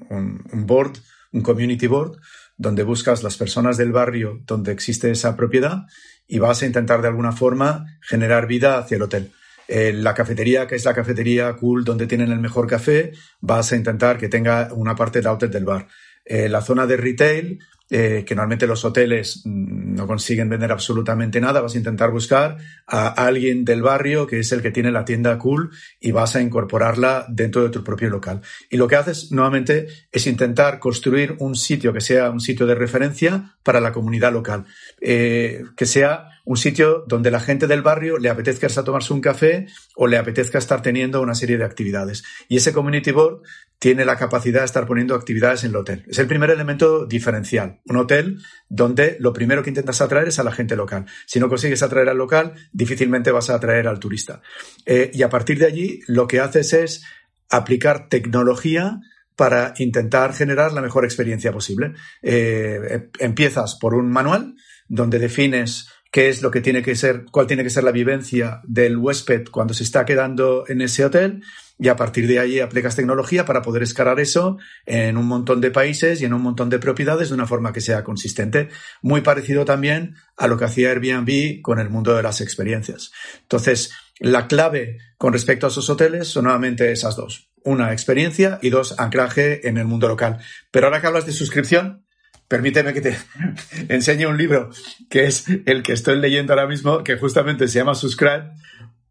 board, 0.51 0.93
un 1.31 1.41
community 1.41 1.87
board, 1.87 2.19
donde 2.55 2.83
buscas 2.83 3.23
las 3.23 3.37
personas 3.37 3.75
del 3.77 3.91
barrio 3.91 4.39
donde 4.45 4.71
existe 4.71 5.09
esa 5.09 5.35
propiedad 5.35 5.87
y 6.27 6.37
vas 6.37 6.61
a 6.61 6.67
intentar 6.67 7.01
de 7.01 7.07
alguna 7.07 7.31
forma 7.31 7.85
generar 8.01 8.45
vida 8.45 8.77
hacia 8.77 8.97
el 8.97 9.01
hotel. 9.01 9.31
Eh, 9.67 9.91
la 9.93 10.13
cafetería, 10.13 10.67
que 10.67 10.75
es 10.75 10.85
la 10.85 10.93
cafetería 10.93 11.55
cool 11.55 11.83
donde 11.83 12.05
tienen 12.05 12.31
el 12.31 12.39
mejor 12.39 12.67
café, 12.67 13.11
vas 13.39 13.71
a 13.71 13.75
intentar 13.75 14.17
que 14.17 14.29
tenga 14.29 14.71
una 14.73 14.95
parte 14.95 15.21
de 15.21 15.29
outlet 15.29 15.51
del 15.51 15.65
bar. 15.65 15.87
Eh, 16.23 16.49
la 16.49 16.61
zona 16.61 16.85
de 16.85 16.97
retail, 16.97 17.59
eh, 17.89 18.23
que 18.25 18.35
normalmente 18.35 18.67
los 18.67 18.85
hoteles 18.85 19.41
mm, 19.45 19.95
no 19.95 20.05
consiguen 20.05 20.49
vender 20.49 20.71
absolutamente 20.71 21.41
nada, 21.41 21.61
vas 21.61 21.75
a 21.75 21.77
intentar 21.77 22.11
buscar 22.11 22.57
a 22.87 23.07
alguien 23.07 23.65
del 23.65 23.81
barrio 23.81 24.27
que 24.27 24.39
es 24.39 24.51
el 24.51 24.61
que 24.61 24.71
tiene 24.71 24.91
la 24.91 25.05
tienda 25.05 25.37
cool 25.37 25.71
y 25.99 26.11
vas 26.11 26.35
a 26.35 26.41
incorporarla 26.41 27.25
dentro 27.29 27.63
de 27.63 27.69
tu 27.69 27.83
propio 27.83 28.09
local. 28.09 28.41
Y 28.69 28.77
lo 28.77 28.87
que 28.87 28.95
haces 28.95 29.31
nuevamente 29.31 29.87
es 30.11 30.27
intentar 30.27 30.79
construir 30.79 31.35
un 31.39 31.55
sitio 31.55 31.91
que 31.91 32.01
sea 32.01 32.29
un 32.29 32.39
sitio 32.39 32.65
de 32.65 32.75
referencia 32.75 33.55
para 33.63 33.79
la 33.79 33.91
comunidad 33.91 34.33
local, 34.33 34.65
eh, 35.01 35.63
que 35.75 35.85
sea 35.85 36.27
un 36.45 36.57
sitio 36.57 37.03
donde 37.07 37.31
la 37.31 37.39
gente 37.39 37.67
del 37.67 37.81
barrio 37.81 38.17
le 38.17 38.29
apetezca 38.29 38.67
a 38.67 38.83
tomarse 38.83 39.13
un 39.13 39.21
café 39.21 39.67
o 39.95 40.07
le 40.07 40.17
apetezca 40.17 40.57
estar 40.57 40.81
teniendo 40.81 41.21
una 41.21 41.35
serie 41.35 41.57
de 41.57 41.63
actividades. 41.63 42.23
Y 42.47 42.57
ese 42.57 42.73
community 42.73 43.11
board 43.11 43.41
tiene 43.79 44.03
la 44.03 44.17
capacidad 44.17 44.59
de 44.59 44.65
estar 44.65 44.85
poniendo 44.85 45.15
actividades 45.15 45.63
en 45.63 45.71
el 45.71 45.77
hotel. 45.77 46.03
Es 46.07 46.19
el 46.19 46.27
primer 46.27 46.49
elemento 46.49 47.05
diferencial. 47.05 47.79
Un 47.85 47.95
hotel 47.95 48.39
donde 48.67 49.15
lo 49.19 49.31
primero 49.31 49.63
que 49.63 49.69
intentas 49.69 50.01
atraer 50.01 50.27
es 50.27 50.39
a 50.39 50.43
la 50.43 50.51
gente 50.51 50.75
local. 50.75 51.05
Si 51.25 51.39
no 51.39 51.47
consigues 51.47 51.81
atraer 51.81 52.09
al 52.09 52.17
local, 52.17 52.53
difícilmente 52.73 53.31
vas 53.31 53.49
a 53.49 53.55
atraer 53.55 53.87
al 53.87 53.99
turista. 53.99 54.41
Eh, 54.85 55.11
y 55.13 55.23
a 55.23 55.29
partir 55.29 55.59
de 55.59 55.65
allí, 55.65 56.01
lo 56.07 56.27
que 56.27 56.41
haces 56.41 56.73
es 56.73 57.05
aplicar 57.49 58.09
tecnología 58.09 58.99
para 59.39 59.73
intentar 59.77 60.33
generar 60.33 60.73
la 60.73 60.81
mejor 60.81 61.05
experiencia 61.05 61.53
posible. 61.53 61.93
Eh, 62.21 62.79
em, 62.89 63.09
empiezas 63.19 63.75
por 63.75 63.93
un 63.93 64.11
manual 64.11 64.55
donde 64.89 65.17
defines 65.17 65.87
qué 66.11 66.29
es 66.29 66.41
lo 66.41 66.51
que 66.51 66.61
tiene 66.61 66.81
que 66.81 66.95
ser, 66.95 67.25
cuál 67.31 67.47
tiene 67.47 67.63
que 67.63 67.69
ser 67.69 67.83
la 67.83 67.91
vivencia 67.91 68.61
del 68.63 68.97
huésped 68.97 69.47
cuando 69.51 69.73
se 69.73 69.83
está 69.83 70.05
quedando 70.05 70.63
en 70.67 70.81
ese 70.81 71.05
hotel 71.05 71.43
y 71.77 71.87
a 71.87 71.95
partir 71.95 72.27
de 72.27 72.39
ahí 72.39 72.59
aplicas 72.59 72.95
tecnología 72.95 73.45
para 73.45 73.61
poder 73.61 73.83
escalar 73.83 74.19
eso 74.19 74.57
en 74.85 75.17
un 75.17 75.27
montón 75.27 75.61
de 75.61 75.71
países 75.71 76.21
y 76.21 76.25
en 76.25 76.33
un 76.33 76.41
montón 76.41 76.69
de 76.69 76.79
propiedades 76.79 77.29
de 77.29 77.35
una 77.35 77.47
forma 77.47 77.71
que 77.71 77.79
sea 77.79 78.03
consistente. 78.03 78.69
Muy 79.01 79.21
parecido 79.21 79.63
también 79.63 80.15
a 80.35 80.47
lo 80.47 80.57
que 80.57 80.65
hacía 80.65 80.89
Airbnb 80.89 81.61
con 81.61 81.79
el 81.79 81.89
mundo 81.89 82.15
de 82.15 82.23
las 82.23 82.41
experiencias. 82.41 83.11
Entonces, 83.41 83.93
la 84.19 84.47
clave 84.47 84.97
con 85.17 85.31
respecto 85.31 85.67
a 85.67 85.69
esos 85.69 85.89
hoteles 85.89 86.27
son 86.27 86.43
nuevamente 86.43 86.91
esas 86.91 87.15
dos. 87.15 87.49
Una, 87.63 87.93
experiencia 87.93 88.59
y 88.61 88.69
dos, 88.69 88.99
anclaje 88.99 89.67
en 89.67 89.77
el 89.77 89.85
mundo 89.85 90.09
local. 90.09 90.39
Pero 90.71 90.87
ahora 90.87 90.99
que 90.99 91.07
hablas 91.07 91.25
de 91.25 91.31
suscripción, 91.31 92.05
permíteme 92.49 92.93
que 92.93 92.99
te 92.99 93.17
enseñe 93.87 94.25
un 94.25 94.37
libro 94.37 94.69
que 95.09 95.25
es 95.25 95.45
el 95.65 95.81
que 95.83 95.93
estoy 95.93 96.19
leyendo 96.19 96.51
ahora 96.51 96.67
mismo, 96.67 97.01
que 97.03 97.15
justamente 97.15 97.69
se 97.69 97.79
llama 97.79 97.95
Subscribe, 97.95 98.51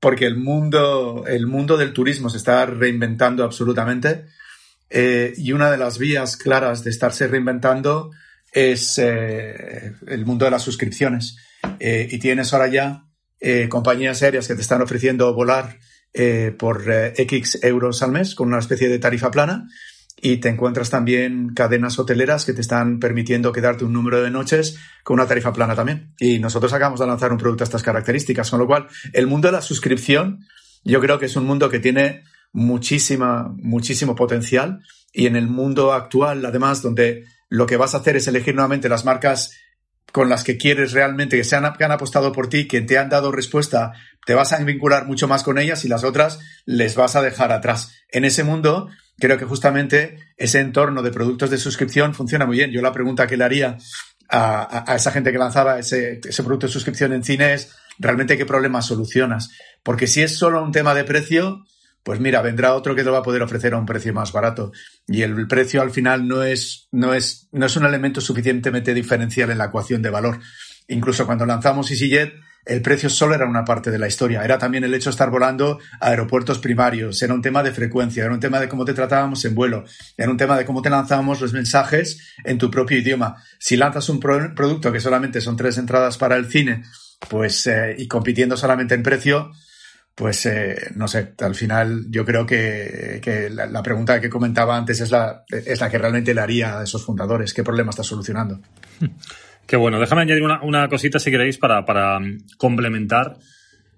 porque 0.00 0.26
el 0.26 0.36
mundo, 0.36 1.24
el 1.26 1.46
mundo 1.46 1.78
del 1.78 1.94
turismo 1.94 2.28
se 2.28 2.36
está 2.36 2.66
reinventando 2.66 3.44
absolutamente. 3.44 4.26
Eh, 4.90 5.32
y 5.36 5.52
una 5.52 5.70
de 5.70 5.78
las 5.78 5.98
vías 5.98 6.36
claras 6.36 6.84
de 6.84 6.90
estarse 6.90 7.26
reinventando 7.26 8.10
es 8.52 8.98
eh, 8.98 9.92
el 10.06 10.26
mundo 10.26 10.44
de 10.44 10.50
las 10.50 10.62
suscripciones. 10.62 11.36
Eh, 11.80 12.08
y 12.10 12.18
tienes 12.18 12.52
ahora 12.52 12.68
ya 12.68 13.04
compañías 13.68 14.20
aéreas 14.24 14.48
que 14.48 14.56
te 14.56 14.62
están 14.62 14.82
ofreciendo 14.82 15.32
volar 15.32 15.78
por 16.58 16.90
X 16.90 17.60
euros 17.62 18.02
al 18.02 18.10
mes 18.10 18.34
con 18.34 18.48
una 18.48 18.58
especie 18.58 18.88
de 18.88 18.98
tarifa 18.98 19.30
plana 19.30 19.68
y 20.20 20.38
te 20.38 20.48
encuentras 20.48 20.90
también 20.90 21.54
cadenas 21.54 21.98
hoteleras 21.98 22.44
que 22.44 22.52
te 22.52 22.60
están 22.60 22.98
permitiendo 22.98 23.52
quedarte 23.52 23.84
un 23.84 23.92
número 23.92 24.20
de 24.20 24.30
noches 24.30 24.78
con 25.04 25.14
una 25.14 25.26
tarifa 25.26 25.52
plana 25.52 25.74
también. 25.74 26.12
Y 26.18 26.38
nosotros 26.38 26.72
acabamos 26.72 27.00
de 27.00 27.06
lanzar 27.06 27.32
un 27.32 27.38
producto 27.38 27.64
a 27.64 27.66
estas 27.66 27.82
características, 27.82 28.50
con 28.50 28.58
lo 28.58 28.66
cual 28.66 28.88
el 29.12 29.26
mundo 29.26 29.48
de 29.48 29.52
la 29.52 29.62
suscripción 29.62 30.40
yo 30.84 31.00
creo 31.00 31.18
que 31.18 31.26
es 31.26 31.36
un 31.36 31.44
mundo 31.44 31.68
que 31.68 31.78
tiene 31.78 32.24
muchísima, 32.52 33.52
muchísimo 33.56 34.14
potencial 34.14 34.80
y 35.12 35.26
en 35.26 35.36
el 35.36 35.48
mundo 35.48 35.92
actual, 35.92 36.44
además, 36.44 36.82
donde 36.82 37.24
lo 37.48 37.66
que 37.66 37.76
vas 37.76 37.94
a 37.94 37.98
hacer 37.98 38.16
es 38.16 38.28
elegir 38.28 38.54
nuevamente 38.54 38.88
las 38.88 39.04
marcas 39.04 39.52
con 40.12 40.28
las 40.28 40.44
que 40.44 40.56
quieres 40.56 40.92
realmente, 40.92 41.36
que, 41.36 41.44
se 41.44 41.56
han, 41.56 41.64
apostado 41.64 42.32
por 42.32 42.48
ti, 42.48 42.66
que 42.66 42.80
te 42.80 42.98
han 42.98 43.08
dado 43.08 43.30
respuesta, 43.30 43.92
te 44.24 44.34
vas 44.34 44.52
a 44.52 44.58
vincular 44.62 45.06
mucho 45.06 45.28
más 45.28 45.42
con 45.42 45.58
ellas 45.58 45.84
y 45.84 45.88
las 45.88 46.04
otras 46.04 46.38
les 46.64 46.94
vas 46.94 47.16
a 47.16 47.22
dejar 47.22 47.52
atrás. 47.52 47.92
En 48.10 48.24
ese 48.24 48.42
mundo, 48.42 48.88
creo 49.18 49.38
que 49.38 49.44
justamente 49.44 50.18
ese 50.36 50.60
entorno 50.60 51.02
de 51.02 51.10
productos 51.10 51.50
de 51.50 51.58
suscripción 51.58 52.14
funciona 52.14 52.46
muy 52.46 52.56
bien. 52.56 52.70
Yo 52.70 52.82
la 52.82 52.92
pregunta 52.92 53.26
que 53.26 53.36
le 53.36 53.44
haría 53.44 53.76
a, 54.28 54.94
esa 54.94 55.10
gente 55.10 55.32
que 55.32 55.38
lanzaba 55.38 55.78
ese, 55.78 56.20
ese 56.22 56.42
producto 56.42 56.66
de 56.66 56.72
suscripción 56.72 57.12
en 57.12 57.24
cine 57.24 57.54
es, 57.54 57.74
¿realmente 57.98 58.36
qué 58.36 58.46
problemas 58.46 58.86
solucionas? 58.86 59.50
Porque 59.82 60.06
si 60.06 60.22
es 60.22 60.36
solo 60.36 60.62
un 60.62 60.72
tema 60.72 60.94
de 60.94 61.04
precio, 61.04 61.64
pues 62.02 62.20
mira, 62.20 62.40
vendrá 62.42 62.74
otro 62.74 62.94
que 62.94 63.04
te 63.04 63.10
va 63.10 63.18
a 63.18 63.22
poder 63.22 63.42
ofrecer 63.42 63.74
a 63.74 63.78
un 63.78 63.86
precio 63.86 64.14
más 64.14 64.32
barato. 64.32 64.72
Y 65.06 65.22
el 65.22 65.46
precio 65.46 65.82
al 65.82 65.90
final 65.90 66.26
no 66.26 66.42
es, 66.42 66.88
no 66.92 67.12
es, 67.12 67.48
no 67.52 67.66
es 67.66 67.76
un 67.76 67.84
elemento 67.84 68.20
suficientemente 68.20 68.94
diferencial 68.94 69.50
en 69.50 69.58
la 69.58 69.66
ecuación 69.66 70.00
de 70.00 70.10
valor. 70.10 70.40
Incluso 70.88 71.26
cuando 71.26 71.44
lanzamos 71.44 71.90
EasyJet, 71.90 72.32
el 72.68 72.82
precio 72.82 73.08
solo 73.08 73.34
era 73.34 73.46
una 73.46 73.64
parte 73.64 73.90
de 73.90 73.98
la 73.98 74.06
historia. 74.06 74.44
Era 74.44 74.58
también 74.58 74.84
el 74.84 74.94
hecho 74.94 75.08
de 75.08 75.12
estar 75.12 75.30
volando 75.30 75.78
a 76.00 76.10
aeropuertos 76.10 76.58
primarios. 76.58 77.20
Era 77.22 77.32
un 77.32 77.42
tema 77.42 77.62
de 77.62 77.72
frecuencia, 77.72 78.24
era 78.24 78.34
un 78.34 78.40
tema 78.40 78.60
de 78.60 78.68
cómo 78.68 78.84
te 78.84 78.94
tratábamos 78.94 79.44
en 79.44 79.54
vuelo, 79.54 79.84
era 80.16 80.30
un 80.30 80.36
tema 80.36 80.56
de 80.56 80.64
cómo 80.64 80.82
te 80.82 80.90
lanzábamos 80.90 81.40
los 81.40 81.52
mensajes 81.52 82.34
en 82.44 82.58
tu 82.58 82.70
propio 82.70 82.98
idioma. 82.98 83.42
Si 83.58 83.76
lanzas 83.76 84.08
un 84.10 84.20
producto 84.20 84.92
que 84.92 85.00
solamente 85.00 85.40
son 85.40 85.56
tres 85.56 85.78
entradas 85.78 86.18
para 86.18 86.36
el 86.36 86.46
cine, 86.46 86.84
pues, 87.28 87.66
eh, 87.66 87.96
y 87.98 88.06
compitiendo 88.06 88.56
solamente 88.56 88.94
en 88.94 89.02
precio, 89.02 89.50
pues 90.14 90.44
eh, 90.46 90.90
no 90.96 91.08
sé, 91.08 91.34
al 91.38 91.54
final 91.54 92.06
yo 92.10 92.24
creo 92.24 92.44
que, 92.44 93.48
la, 93.50 93.82
pregunta 93.82 94.20
que 94.20 94.28
comentaba 94.28 94.76
antes 94.76 95.00
es 95.00 95.10
la, 95.10 95.44
es 95.48 95.80
la 95.80 95.88
que 95.88 95.98
realmente 95.98 96.34
le 96.34 96.40
haría 96.40 96.80
a 96.80 96.84
esos 96.84 97.04
fundadores. 97.04 97.54
¿Qué 97.54 97.62
problema 97.62 97.90
está 97.90 98.02
solucionando? 98.02 98.60
Qué 99.68 99.76
bueno. 99.76 100.00
Déjame 100.00 100.22
añadir 100.22 100.42
una, 100.42 100.88
cosita, 100.88 101.18
si 101.18 101.30
queréis, 101.30 101.58
para, 101.58 102.18
mm, 102.18 102.38
complementar 102.56 103.36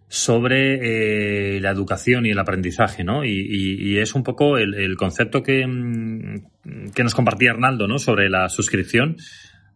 sobre 0.09 1.54
eh, 1.54 1.61
la 1.61 1.70
educación 1.70 2.26
y 2.26 2.30
el 2.30 2.38
aprendizaje, 2.40 3.04
¿no? 3.04 3.24
Y, 3.24 3.96
es 3.98 4.16
un 4.16 4.24
poco 4.24 4.59
el, 4.59 4.96
concepto 4.96 5.44
que, 5.44 5.64
mm, 5.64 6.90
que, 6.92 7.04
nos 7.04 7.14
compartía 7.14 7.52
Arnaldo, 7.52 7.87
¿no? 7.87 8.00
Sobre 8.00 8.28
la 8.28 8.48
suscripción. 8.48 9.16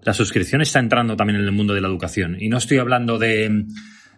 La 0.03 0.15
suscripción 0.15 0.63
está 0.63 0.81
entrando 0.81 1.15
también 1.15 1.39
en 1.39 1.45
el 1.45 1.53
mundo 1.53 1.75
de 1.75 1.81
la 1.81 1.87
educación. 1.87 2.39
Y 2.41 2.49
no 2.49 2.59
estoy 2.59 2.79
hablando 2.79 3.17
de 3.17 3.65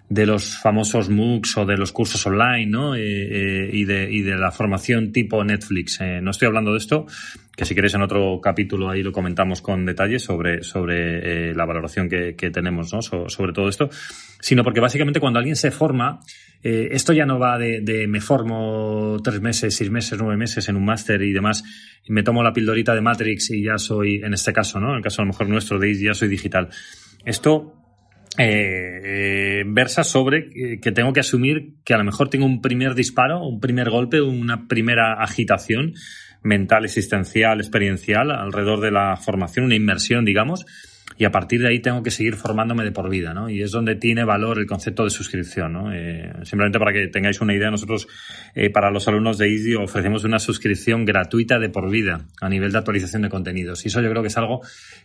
de 0.09 0.25
los 0.25 0.57
famosos 0.59 1.09
MOOCs 1.09 1.57
o 1.59 1.67
de 1.67 1.77
los 1.77 1.91
cursos 1.91 2.25
online, 2.27 2.67
¿no? 2.67 2.95
Eh, 2.95 3.01
eh, 3.03 3.71
y, 3.73 3.85
de, 3.85 4.09
y 4.11 4.23
de 4.23 4.37
la 4.37 4.53
formación 4.53 5.11
tipo 5.11 5.43
Netflix. 5.43 6.01
Eh, 6.01 6.21
no 6.23 6.31
estoy 6.31 6.47
hablando 6.47 6.73
de 6.73 6.79
esto, 6.79 7.07
que 7.57 7.65
si 7.65 7.75
queréis 7.75 7.95
en 7.95 8.03
otro 8.03 8.41
capítulo 8.41 8.89
ahí 8.89 9.03
lo 9.03 9.11
comentamos 9.11 9.63
con 9.63 9.85
detalle 9.85 10.21
sobre, 10.21 10.63
sobre 10.63 11.55
la 11.55 11.65
valoración 11.65 12.09
que, 12.09 12.35
tenemos, 12.51 12.93
¿no? 12.93 13.03
sobre 13.03 13.53
todo 13.53 13.69
esto, 13.69 13.91
sino 14.41 14.63
porque 14.63 14.81
básicamente 14.81 15.19
cuando 15.19 15.39
alguien 15.39 15.57
se 15.57 15.71
forma, 15.71 16.21
esto 16.63 17.13
ya 17.13 17.27
no 17.27 17.39
va 17.39 17.59
de, 17.59 17.81
de, 17.81 18.07
me 18.07 18.21
formo 18.21 19.17
tres 19.25 19.41
meses, 19.41 19.75
seis 19.75 19.91
meses, 19.91 20.19
nueve 20.19 20.37
meses 20.37 20.69
en 20.69 20.77
un 20.77 20.85
máster 20.85 21.23
y 21.23 21.33
demás, 21.33 21.65
me 22.09 22.23
tomo 22.23 22.43
la 22.43 22.53
pildorita 22.53 22.95
de 22.95 23.01
Matrix 23.01 23.51
y 23.51 23.65
ya 23.65 23.79
soy, 23.79 24.17
en 24.23 24.35
este 24.35 24.53
caso, 24.53 24.79
¿no? 24.79 24.91
En 24.91 24.97
el 24.97 25.03
caso 25.03 25.23
a 25.23 25.25
lo 25.25 25.33
mejor 25.33 25.49
nuestro 25.49 25.79
de 25.79 25.99
ya 25.99 26.15
soy 26.15 26.29
digital. 26.29 26.69
Esto 27.25 27.86
eh, 28.39 29.65
versa 29.67 30.05
sobre 30.05 30.51
que 30.81 30.93
tengo 30.93 31.13
que 31.13 31.21
asumir 31.21 31.75
que 31.85 31.95
a 31.95 31.99
lo 31.99 32.05
mejor 32.05 32.29
tengo 32.29 32.47
un 32.47 32.61
primer 32.61 32.95
disparo, 32.95 33.47
un 33.47 33.61
primer 33.61 33.91
golpe, 33.91 34.21
una 34.21 34.67
primera 34.69 35.15
agitación 35.23 35.95
mental, 36.43 36.85
existencial, 36.85 37.61
experiencial 37.61 38.31
alrededor 38.31 38.81
de 38.81 38.91
la 38.91 39.17
formación, 39.17 39.67
una 39.67 39.75
inmersión, 39.75 40.25
digamos, 40.25 40.65
y 41.19 41.25
a 41.25 41.31
partir 41.31 41.63
de 41.63 41.69
ahí 41.69 41.81
tengo 41.81 42.03
que 42.03 42.11
seguir 42.11 42.37
formándome 42.37 42.85
de 42.85 42.93
por 42.93 43.09
vida, 43.09 43.33
¿no? 43.33 43.49
Y 43.49 43.63
es 43.63 43.71
donde 43.71 43.95
tiene 43.95 44.25
valor 44.25 44.59
el 44.59 44.67
concepto 44.67 45.05
de 45.05 45.11
suscripción, 45.11 45.73
¿no? 45.73 45.93
Eh, 45.93 46.31
simplemente 46.43 46.79
para 46.79 46.93
que 46.93 47.09
tengáis 47.09 47.41
una 47.41 47.55
idea, 47.55 47.71
nosotros 47.71 48.07
eh, 48.55 48.71
para 48.71 48.91
los 48.91 49.09
alumnos 49.09 49.39
de 49.39 49.49
Easy 49.49 49.75
ofrecemos 49.75 50.25
una 50.25 50.39
suscripción 50.39 51.05
gratuita 51.05 51.59
de 51.59 51.71
por 51.71 51.91
vida 51.91 52.27
a 52.41 52.49
nivel 52.49 52.73
de 52.73 52.79
actualización 52.79 53.23
de 53.23 53.31
contenidos. 53.31 53.85
Y 53.85 53.89
eso 53.89 54.03
yo 54.03 54.11
creo 54.11 54.23
que 54.23 54.29
es 54.29 54.37
algo 54.37 54.61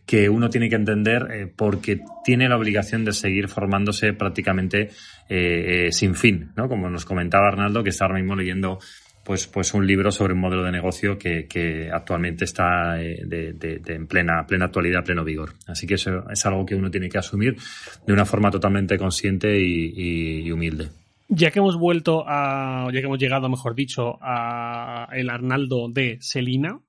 que 0.06 0.30
uno 0.30 0.50
tiene 0.50 0.69
que 0.69 0.76
entender 0.76 1.28
eh, 1.32 1.47
porque 1.56 2.02
tiene 2.26 2.50
la 2.50 2.58
obligación 2.58 3.06
de 3.06 3.13
seguir 3.13 3.47
formándose 3.47 4.13
prácticamente 4.13 4.89
sin 5.91 6.15
fin, 6.15 6.52
¿no? 6.58 6.67
Como 6.67 6.89
nos 6.89 7.06
comentaba 7.06 7.47
Arnaldo, 7.47 7.84
que 7.84 7.91
está 7.91 8.04
ahora 8.04 8.17
mismo 8.17 8.36
leyendo 8.36 8.80
pues, 9.23 9.47
pues 9.47 9.73
un 9.73 9.86
libro 9.86 10.12
sobre 10.12 10.34
un 10.34 10.39
modelo 10.39 10.63
de 10.63 10.71
negocio 10.71 11.17
que, 11.17 11.47
que 11.47 11.89
actualmente 11.91 12.45
está 12.45 13.01
eh, 13.01 13.21
de, 13.25 13.53
de, 13.53 13.81
en 13.93 14.07
plena, 14.07 14.45
plena 14.47 14.65
actualidad, 14.65 15.03
pleno 15.03 15.23
vigor. 15.23 15.53
Así 15.67 15.86
que 15.86 15.95
eso 15.95 16.29
es 16.29 16.45
algo 16.45 16.65
que 16.65 16.75
uno 16.75 16.89
tiene 16.89 17.10
que 17.10 17.17
asumir 17.17 17.57
de 18.05 18.13
una 18.13 18.25
forma 18.25 18.49
totalmente 18.49 18.97
consciente 18.97 19.60
y, 19.60 20.51
humilde. 20.51 20.89
Ya 21.29 21.49
que 21.51 21.60
hemos 21.60 21.77
vuelto 21.77 22.25
a, 22.27 22.88
ya 22.91 22.99
que 22.99 23.05
hemos 23.05 23.19
llegado, 23.19 23.47
mejor 23.47 23.73
dicho, 23.73 24.17
a 24.21 25.07
el 25.13 25.29
Arnaldo 25.29 25.88
de 25.89 26.17
Selina, 26.19 26.81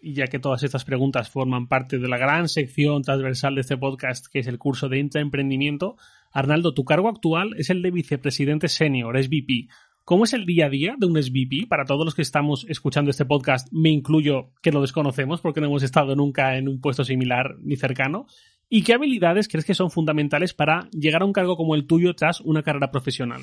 y 0.00 0.14
ya 0.14 0.28
que 0.28 0.38
todas 0.38 0.62
estas 0.62 0.84
preguntas 0.84 1.28
forman 1.28 1.66
parte 1.66 1.98
de 1.98 2.08
la 2.08 2.16
gran 2.16 2.48
sección 2.48 3.02
transversal 3.02 3.54
de 3.54 3.62
este 3.62 3.76
podcast, 3.76 4.26
que 4.32 4.38
es 4.38 4.46
el 4.46 4.58
curso 4.58 4.88
de 4.88 4.98
intraemprendimiento, 4.98 5.96
Arnaldo, 6.32 6.74
tu 6.74 6.84
cargo 6.84 7.08
actual 7.08 7.54
es 7.56 7.70
el 7.70 7.82
de 7.82 7.90
vicepresidente 7.90 8.68
senior, 8.68 9.16
es 9.16 9.28
VP. 9.28 9.68
¿Cómo 10.10 10.24
es 10.24 10.32
el 10.32 10.44
día 10.44 10.66
a 10.66 10.68
día 10.68 10.96
de 10.98 11.06
un 11.06 11.22
SVP? 11.22 11.68
Para 11.68 11.84
todos 11.84 12.04
los 12.04 12.16
que 12.16 12.22
estamos 12.22 12.66
escuchando 12.68 13.12
este 13.12 13.24
podcast, 13.24 13.68
me 13.70 13.90
incluyo 13.90 14.50
que 14.60 14.72
lo 14.72 14.80
desconocemos 14.80 15.40
porque 15.40 15.60
no 15.60 15.68
hemos 15.68 15.84
estado 15.84 16.16
nunca 16.16 16.56
en 16.56 16.66
un 16.66 16.80
puesto 16.80 17.04
similar 17.04 17.54
ni 17.60 17.76
cercano. 17.76 18.26
¿Y 18.68 18.82
qué 18.82 18.94
habilidades 18.94 19.46
crees 19.46 19.64
que 19.64 19.72
son 19.72 19.92
fundamentales 19.92 20.52
para 20.52 20.90
llegar 20.90 21.22
a 21.22 21.26
un 21.26 21.32
cargo 21.32 21.56
como 21.56 21.76
el 21.76 21.86
tuyo 21.86 22.16
tras 22.16 22.40
una 22.40 22.64
carrera 22.64 22.90
profesional? 22.90 23.42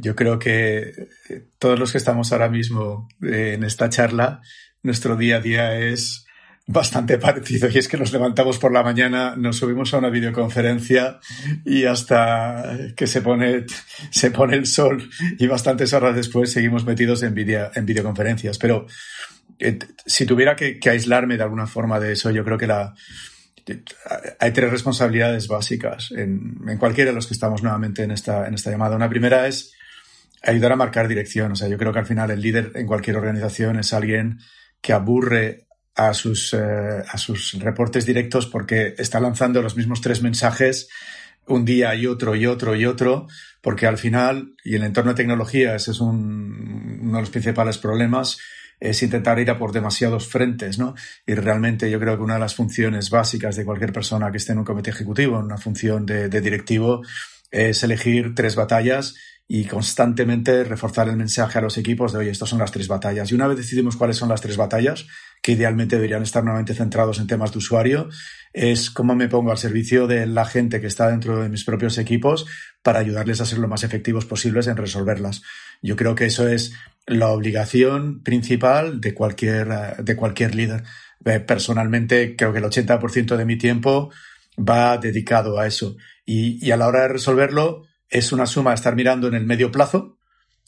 Yo, 0.00 0.14
creo 0.14 0.38
que 0.38 0.92
todos 1.58 1.76
los 1.76 1.90
que 1.90 1.98
estamos 1.98 2.30
ahora 2.30 2.48
mismo 2.48 3.08
eh, 3.20 3.54
en 3.54 3.64
esta 3.64 3.88
charla, 3.88 4.42
nuestro 4.84 5.16
día 5.16 5.38
a 5.38 5.40
día 5.40 5.76
es 5.76 6.24
bastante 6.70 7.18
parecido 7.18 7.68
y 7.68 7.78
es 7.78 7.88
que 7.88 7.96
nos 7.96 8.12
levantamos 8.12 8.58
por 8.58 8.72
la 8.72 8.82
mañana, 8.82 9.34
nos 9.36 9.56
subimos 9.56 9.92
a 9.92 9.98
una 9.98 10.08
videoconferencia 10.08 11.18
y 11.64 11.84
hasta 11.84 12.92
que 12.96 13.06
se 13.06 13.22
pone, 13.22 13.64
se 14.10 14.30
pone 14.30 14.56
el 14.56 14.66
sol 14.66 15.10
y 15.38 15.46
bastantes 15.48 15.92
horas 15.92 16.14
después 16.14 16.52
seguimos 16.52 16.84
metidos 16.84 17.22
en, 17.22 17.34
en 17.38 17.86
videoconferencias. 17.86 18.56
Pero 18.58 18.86
eh, 19.58 19.78
si 20.06 20.26
tuviera 20.26 20.54
que, 20.54 20.78
aislarme 20.88 21.36
de 21.36 21.42
alguna 21.42 21.66
forma 21.66 21.98
de 21.98 22.12
eso, 22.12 22.30
yo 22.30 22.44
creo 22.44 22.56
que 22.56 22.68
la, 22.68 22.94
hay 24.38 24.52
tres 24.52 24.70
responsabilidades 24.70 25.48
básicas 25.48 26.12
en, 26.12 26.56
en, 26.68 26.78
cualquiera 26.78 27.10
de 27.10 27.16
los 27.16 27.26
que 27.26 27.34
estamos 27.34 27.62
nuevamente 27.62 28.04
en 28.04 28.12
esta, 28.12 28.46
en 28.46 28.54
esta 28.54 28.70
llamada. 28.70 28.94
Una 28.94 29.10
primera 29.10 29.48
es 29.48 29.74
ayudar 30.42 30.72
a 30.72 30.76
marcar 30.76 31.08
dirección. 31.08 31.50
O 31.52 31.56
sea, 31.56 31.66
yo 31.66 31.78
creo 31.78 31.92
que 31.92 31.98
al 31.98 32.06
final 32.06 32.30
el 32.30 32.40
líder 32.40 32.72
en 32.76 32.86
cualquier 32.86 33.16
organización 33.16 33.78
es 33.78 33.92
alguien 33.92 34.38
que 34.80 34.92
aburre 34.92 35.66
a 35.94 36.14
sus, 36.14 36.54
eh, 36.54 37.02
a 37.06 37.18
sus 37.18 37.54
reportes 37.54 38.06
directos 38.06 38.46
porque 38.46 38.94
está 38.98 39.20
lanzando 39.20 39.62
los 39.62 39.76
mismos 39.76 40.00
tres 40.00 40.22
mensajes 40.22 40.88
un 41.46 41.64
día 41.64 41.94
y 41.94 42.06
otro 42.06 42.36
y 42.36 42.46
otro 42.46 42.76
y 42.76 42.86
otro, 42.86 43.26
porque 43.60 43.86
al 43.86 43.98
final, 43.98 44.54
y 44.64 44.76
el 44.76 44.84
entorno 44.84 45.12
de 45.12 45.16
tecnología, 45.16 45.74
ese 45.74 45.90
es 45.90 46.00
un, 46.00 47.00
uno 47.02 47.16
de 47.16 47.20
los 47.20 47.30
principales 47.30 47.78
problemas, 47.78 48.38
es 48.78 49.02
intentar 49.02 49.38
ir 49.38 49.50
a 49.50 49.58
por 49.58 49.72
demasiados 49.72 50.26
frentes, 50.28 50.78
¿no? 50.78 50.94
Y 51.26 51.34
realmente 51.34 51.90
yo 51.90 51.98
creo 51.98 52.16
que 52.16 52.22
una 52.22 52.34
de 52.34 52.40
las 52.40 52.54
funciones 52.54 53.10
básicas 53.10 53.56
de 53.56 53.64
cualquier 53.64 53.92
persona 53.92 54.30
que 54.30 54.38
esté 54.38 54.52
en 54.52 54.58
un 54.58 54.64
comité 54.64 54.90
ejecutivo, 54.90 55.38
en 55.38 55.46
una 55.46 55.58
función 55.58 56.06
de 56.06 56.28
directivo, 56.40 57.02
es 57.50 57.82
elegir 57.82 58.34
tres 58.34 58.54
batallas 58.54 59.16
y 59.52 59.64
constantemente 59.64 60.62
reforzar 60.62 61.08
el 61.08 61.16
mensaje 61.16 61.58
a 61.58 61.60
los 61.60 61.76
equipos 61.76 62.12
de, 62.12 62.20
oye, 62.20 62.30
estas 62.30 62.48
son 62.48 62.60
las 62.60 62.70
tres 62.70 62.86
batallas. 62.86 63.32
Y 63.32 63.34
una 63.34 63.48
vez 63.48 63.56
decidimos 63.56 63.96
cuáles 63.96 64.16
son 64.16 64.28
las 64.28 64.40
tres 64.40 64.56
batallas, 64.56 65.08
que 65.42 65.50
idealmente 65.50 65.96
deberían 65.96 66.22
estar 66.22 66.44
nuevamente 66.44 66.72
centrados 66.72 67.18
en 67.18 67.26
temas 67.26 67.50
de 67.50 67.58
usuario, 67.58 68.08
es 68.52 68.92
cómo 68.92 69.16
me 69.16 69.26
pongo 69.26 69.50
al 69.50 69.58
servicio 69.58 70.06
de 70.06 70.28
la 70.28 70.44
gente 70.44 70.80
que 70.80 70.86
está 70.86 71.10
dentro 71.10 71.42
de 71.42 71.48
mis 71.48 71.64
propios 71.64 71.98
equipos 71.98 72.46
para 72.84 73.00
ayudarles 73.00 73.40
a 73.40 73.44
ser 73.44 73.58
lo 73.58 73.66
más 73.66 73.82
efectivos 73.82 74.24
posibles 74.24 74.68
en 74.68 74.76
resolverlas. 74.76 75.42
Yo 75.82 75.96
creo 75.96 76.14
que 76.14 76.26
eso 76.26 76.46
es 76.46 76.72
la 77.08 77.30
obligación 77.30 78.22
principal 78.22 79.00
de 79.00 79.14
cualquier, 79.14 79.96
de 79.96 80.14
cualquier 80.14 80.54
líder. 80.54 80.84
Eh, 81.24 81.40
personalmente, 81.40 82.36
creo 82.36 82.52
que 82.52 82.60
el 82.60 82.66
80% 82.66 83.36
de 83.36 83.44
mi 83.44 83.58
tiempo 83.58 84.12
va 84.56 84.96
dedicado 84.96 85.58
a 85.58 85.66
eso. 85.66 85.96
Y, 86.24 86.64
y 86.64 86.70
a 86.70 86.76
la 86.76 86.86
hora 86.86 87.02
de 87.02 87.08
resolverlo, 87.08 87.89
es 88.10 88.32
una 88.32 88.46
suma 88.46 88.74
estar 88.74 88.96
mirando 88.96 89.28
en 89.28 89.34
el 89.34 89.46
medio 89.46 89.70
plazo, 89.70 90.18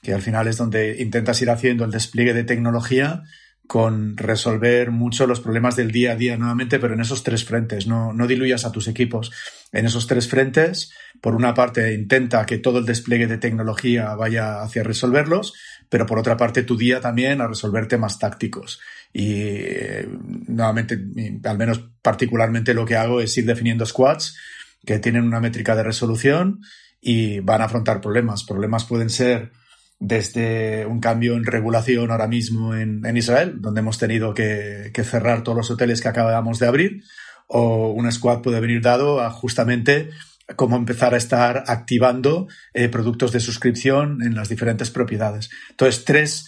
que 0.00 0.14
al 0.14 0.22
final 0.22 0.48
es 0.48 0.57
donde 0.57 1.02
intentas 1.02 1.42
ir 1.42 1.50
haciendo 1.50 1.85
el 1.85 1.90
despliegue 1.90 2.35
de 2.35 2.44
tecnología 2.44 3.22
con 3.66 4.16
resolver 4.16 4.90
mucho 4.90 5.26
los 5.26 5.40
problemas 5.40 5.76
del 5.76 5.92
día 5.92 6.12
a 6.12 6.16
día 6.16 6.37
nuevamente, 6.37 6.78
pero 6.78 6.94
en 6.94 7.00
esos 7.00 7.22
tres 7.22 7.44
frentes. 7.44 7.87
No, 7.87 8.12
no 8.12 8.26
diluyas 8.26 8.64
a 8.64 8.72
tus 8.72 8.88
equipos. 8.88 9.33
En 9.72 9.87
esos 9.87 10.07
tres 10.07 10.28
frentes, 10.28 10.92
por 11.20 11.35
una 11.35 11.55
parte, 11.55 11.94
intenta 11.94 12.44
que 12.44 12.59
todo 12.59 12.81
el 12.81 12.85
despliegue 12.85 13.26
de 13.26 13.38
tecnología 13.38 14.14
vaya 14.14 14.62
hacia 14.62 14.83
resolverlos, 14.83 15.55
pero 15.88 16.07
por 16.07 16.18
otra 16.18 16.37
parte, 16.37 16.64
tu 16.64 16.76
día 16.76 17.00
también 17.00 17.40
a 17.40 17.46
resolver 17.46 17.87
temas 17.87 18.18
tácticos. 18.18 18.81
Y 19.12 19.42
eh, 19.42 20.09
nuevamente, 20.48 20.98
al 21.44 21.59
menos 21.59 21.83
particularmente 22.02 22.74
lo 22.74 22.85
que 22.85 22.96
hago 22.96 23.20
es 23.20 23.37
ir 23.38 23.46
definiendo 23.46 23.87
squads 23.87 24.37
que 24.85 24.98
tienen 24.98 25.24
una 25.24 25.40
métrica 25.40 25.76
de 25.76 25.85
resolución 25.85 26.61
y 27.03 27.41
van 27.41 27.61
a 27.61 27.65
afrontar 27.65 28.01
problemas. 28.01 28.45
Problemas 28.45 28.85
pueden 28.85 29.11
ser 29.11 29.51
desde 29.99 30.87
un 30.87 31.01
cambio 31.01 31.35
en 31.35 31.45
regulación 31.45 32.11
ahora 32.11 32.29
mismo 32.29 32.75
en, 32.75 33.17
Israel, 33.17 33.57
donde 33.61 33.81
hemos 33.81 33.99
tenido 33.99 34.33
que, 34.35 34.91
cerrar 35.05 35.43
todos 35.43 35.59
los 35.59 35.71
hoteles 35.71 36.01
que 36.01 36.09
acabamos 36.09 36.61
de 36.61 36.67
abrir, 36.67 37.03
o 37.49 37.91
un 37.91 38.11
squad 38.11 38.41
puede 38.41 38.61
venir 38.61 38.81
dado 38.81 39.21
a 39.21 39.31
justamente 39.31 40.11
cómo 40.57 40.77
empezar 40.77 41.15
a 41.15 41.17
estar 41.17 41.65
activando 41.67 42.47
eh, 42.73 42.88
productos 42.88 43.33
de 43.33 43.41
suscripción 43.41 44.23
en 44.23 44.35
las 44.35 44.49
diferentes 44.49 44.91
propiedades. 44.91 45.51
Entonces, 45.71 46.05
tres, 46.05 46.47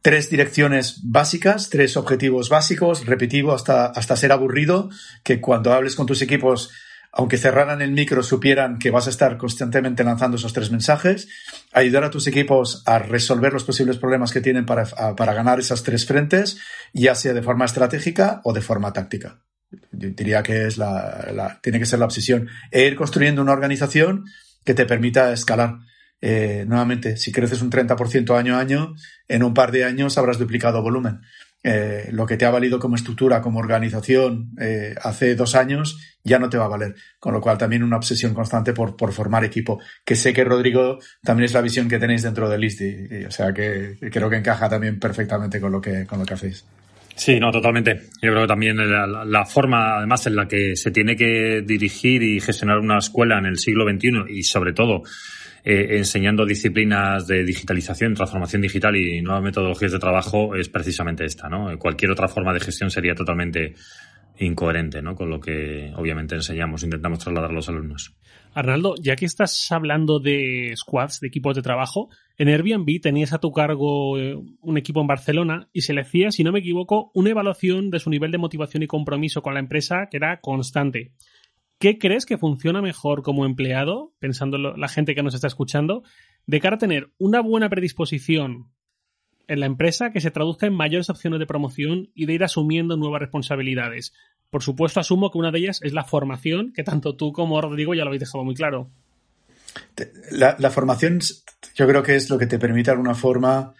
tres 0.00 0.30
direcciones 0.30 1.00
básicas, 1.04 1.70
tres 1.70 1.96
objetivos 1.96 2.48
básicos, 2.48 3.06
repetivo 3.06 3.52
hasta, 3.52 3.86
hasta 3.86 4.16
ser 4.16 4.32
aburrido, 4.32 4.90
que 5.22 5.40
cuando 5.40 5.72
hables 5.72 5.96
con 5.96 6.06
tus 6.06 6.22
equipos 6.22 6.70
aunque 7.12 7.36
cerraran 7.36 7.82
el 7.82 7.92
micro, 7.92 8.22
supieran 8.22 8.78
que 8.78 8.90
vas 8.90 9.06
a 9.06 9.10
estar 9.10 9.36
constantemente 9.36 10.02
lanzando 10.02 10.38
esos 10.38 10.54
tres 10.54 10.70
mensajes, 10.70 11.28
ayudar 11.72 12.04
a 12.04 12.10
tus 12.10 12.26
equipos 12.26 12.82
a 12.86 12.98
resolver 12.98 13.52
los 13.52 13.64
posibles 13.64 13.98
problemas 13.98 14.32
que 14.32 14.40
tienen 14.40 14.64
para, 14.64 14.86
para 14.86 15.34
ganar 15.34 15.60
esas 15.60 15.82
tres 15.82 16.06
frentes, 16.06 16.58
ya 16.94 17.14
sea 17.14 17.34
de 17.34 17.42
forma 17.42 17.66
estratégica 17.66 18.40
o 18.44 18.54
de 18.54 18.62
forma 18.62 18.94
táctica. 18.94 19.42
Yo 19.90 20.10
diría 20.10 20.42
que 20.42 20.66
es 20.66 20.78
la, 20.78 21.58
tiene 21.62 21.78
que 21.78 21.86
ser 21.86 21.98
la 21.98 22.06
obsesión. 22.06 22.48
E 22.70 22.86
ir 22.86 22.96
construyendo 22.96 23.42
una 23.42 23.52
organización 23.52 24.24
que 24.64 24.74
te 24.74 24.86
permita 24.86 25.32
escalar. 25.32 25.78
Eh, 26.20 26.64
nuevamente, 26.66 27.16
si 27.16 27.32
creces 27.32 27.62
un 27.62 27.70
30% 27.70 28.36
año 28.38 28.56
a 28.56 28.60
año, 28.60 28.94
en 29.28 29.42
un 29.42 29.54
par 29.54 29.72
de 29.72 29.84
años 29.84 30.18
habrás 30.18 30.38
duplicado 30.38 30.82
volumen. 30.82 31.20
Eh, 31.64 32.08
lo 32.10 32.26
que 32.26 32.36
te 32.36 32.44
ha 32.44 32.50
valido 32.50 32.78
como 32.78 32.96
estructura, 32.96 33.40
como 33.40 33.60
organización 33.60 34.50
eh, 34.60 34.94
hace 35.00 35.36
dos 35.36 35.54
años, 35.54 35.98
ya 36.24 36.38
no 36.38 36.48
te 36.48 36.58
va 36.58 36.64
a 36.64 36.68
valer. 36.68 36.94
Con 37.20 37.32
lo 37.32 37.40
cual 37.40 37.58
también 37.58 37.82
una 37.82 37.96
obsesión 37.96 38.34
constante 38.34 38.72
por, 38.72 38.96
por 38.96 39.12
formar 39.12 39.44
equipo, 39.44 39.80
que 40.04 40.16
sé 40.16 40.32
que 40.32 40.44
Rodrigo 40.44 40.98
también 41.22 41.44
es 41.44 41.54
la 41.54 41.60
visión 41.60 41.88
que 41.88 41.98
tenéis 41.98 42.22
dentro 42.22 42.48
de 42.48 42.58
Listi, 42.58 43.24
o 43.26 43.30
sea 43.30 43.52
que 43.52 43.96
creo 44.10 44.28
que 44.28 44.36
encaja 44.36 44.68
también 44.68 44.98
perfectamente 44.98 45.60
con 45.60 45.72
lo 45.72 45.80
que, 45.80 46.04
con 46.06 46.18
lo 46.18 46.26
que 46.26 46.34
hacéis. 46.34 46.64
Sí, 47.14 47.38
no, 47.38 47.52
totalmente. 47.52 48.08
Yo 48.22 48.30
creo 48.30 48.42
que 48.42 48.48
también 48.48 48.76
la, 48.76 49.06
la, 49.06 49.44
forma, 49.44 49.98
además, 49.98 50.26
en 50.26 50.36
la 50.36 50.48
que 50.48 50.76
se 50.76 50.90
tiene 50.90 51.14
que 51.14 51.62
dirigir 51.64 52.22
y 52.22 52.40
gestionar 52.40 52.78
una 52.78 52.98
escuela 52.98 53.38
en 53.38 53.46
el 53.46 53.58
siglo 53.58 53.84
XXI 53.84 54.24
y, 54.30 54.42
sobre 54.42 54.72
todo, 54.72 55.02
eh, 55.64 55.96
enseñando 55.98 56.44
disciplinas 56.44 57.26
de 57.26 57.44
digitalización, 57.44 58.14
transformación 58.14 58.62
digital 58.62 58.96
y 58.96 59.22
nuevas 59.22 59.42
metodologías 59.44 59.92
de 59.92 59.98
trabajo 59.98 60.56
es 60.56 60.68
precisamente 60.68 61.24
esta, 61.24 61.48
¿no? 61.48 61.78
Cualquier 61.78 62.10
otra 62.10 62.28
forma 62.28 62.52
de 62.52 62.60
gestión 62.60 62.90
sería 62.90 63.14
totalmente 63.14 63.74
incoherente, 64.38 65.02
¿no? 65.02 65.14
Con 65.14 65.30
lo 65.30 65.40
que 65.40 65.92
obviamente 65.96 66.34
enseñamos, 66.34 66.82
intentamos 66.82 67.18
trasladar 67.18 67.50
a 67.50 67.54
los 67.54 67.68
alumnos. 67.68 68.14
Arnaldo, 68.54 68.94
ya 69.00 69.16
que 69.16 69.24
estás 69.24 69.70
hablando 69.70 70.18
de 70.18 70.72
squads, 70.76 71.20
de 71.20 71.28
equipos 71.28 71.54
de 71.54 71.62
trabajo, 71.62 72.10
en 72.36 72.48
Airbnb 72.48 73.00
tenías 73.00 73.32
a 73.32 73.38
tu 73.38 73.52
cargo 73.52 74.18
eh, 74.18 74.36
un 74.60 74.78
equipo 74.78 75.00
en 75.00 75.06
Barcelona 75.06 75.68
y 75.72 75.82
se 75.82 75.94
le 75.94 76.02
hacía, 76.02 76.30
si 76.30 76.44
no 76.44 76.52
me 76.52 76.58
equivoco, 76.58 77.10
una 77.14 77.30
evaluación 77.30 77.90
de 77.90 77.98
su 77.98 78.10
nivel 78.10 78.30
de 78.30 78.38
motivación 78.38 78.82
y 78.82 78.86
compromiso 78.86 79.42
con 79.42 79.54
la 79.54 79.60
empresa 79.60 80.08
que 80.10 80.16
era 80.18 80.40
constante. 80.40 81.12
¿Qué 81.82 81.98
crees 81.98 82.26
que 82.26 82.38
funciona 82.38 82.80
mejor 82.80 83.24
como 83.24 83.44
empleado, 83.44 84.14
pensando 84.20 84.56
la 84.56 84.86
gente 84.86 85.16
que 85.16 85.24
nos 85.24 85.34
está 85.34 85.48
escuchando, 85.48 86.04
de 86.46 86.60
cara 86.60 86.76
a 86.76 86.78
tener 86.78 87.10
una 87.18 87.40
buena 87.40 87.68
predisposición 87.68 88.70
en 89.48 89.58
la 89.58 89.66
empresa 89.66 90.12
que 90.12 90.20
se 90.20 90.30
traduzca 90.30 90.68
en 90.68 90.74
mayores 90.74 91.10
opciones 91.10 91.40
de 91.40 91.46
promoción 91.46 92.12
y 92.14 92.26
de 92.26 92.34
ir 92.34 92.44
asumiendo 92.44 92.96
nuevas 92.96 93.22
responsabilidades? 93.22 94.12
Por 94.48 94.62
supuesto, 94.62 95.00
asumo 95.00 95.32
que 95.32 95.38
una 95.38 95.50
de 95.50 95.58
ellas 95.58 95.80
es 95.82 95.92
la 95.92 96.04
formación, 96.04 96.72
que 96.72 96.84
tanto 96.84 97.16
tú 97.16 97.32
como 97.32 97.60
Rodrigo 97.60 97.94
ya 97.94 98.04
lo 98.04 98.10
habéis 98.10 98.20
dejado 98.20 98.44
muy 98.44 98.54
claro. 98.54 98.88
La, 100.30 100.70
formación 100.70 101.18
yo 101.74 101.88
creo 101.88 102.04
que 102.04 102.14
es 102.14 102.30
lo 102.30 102.38
que 102.38 102.46
te 102.46 102.60
permite 102.60 102.92
de 102.92 102.96
alguna 102.96 103.16
forma 103.16 103.74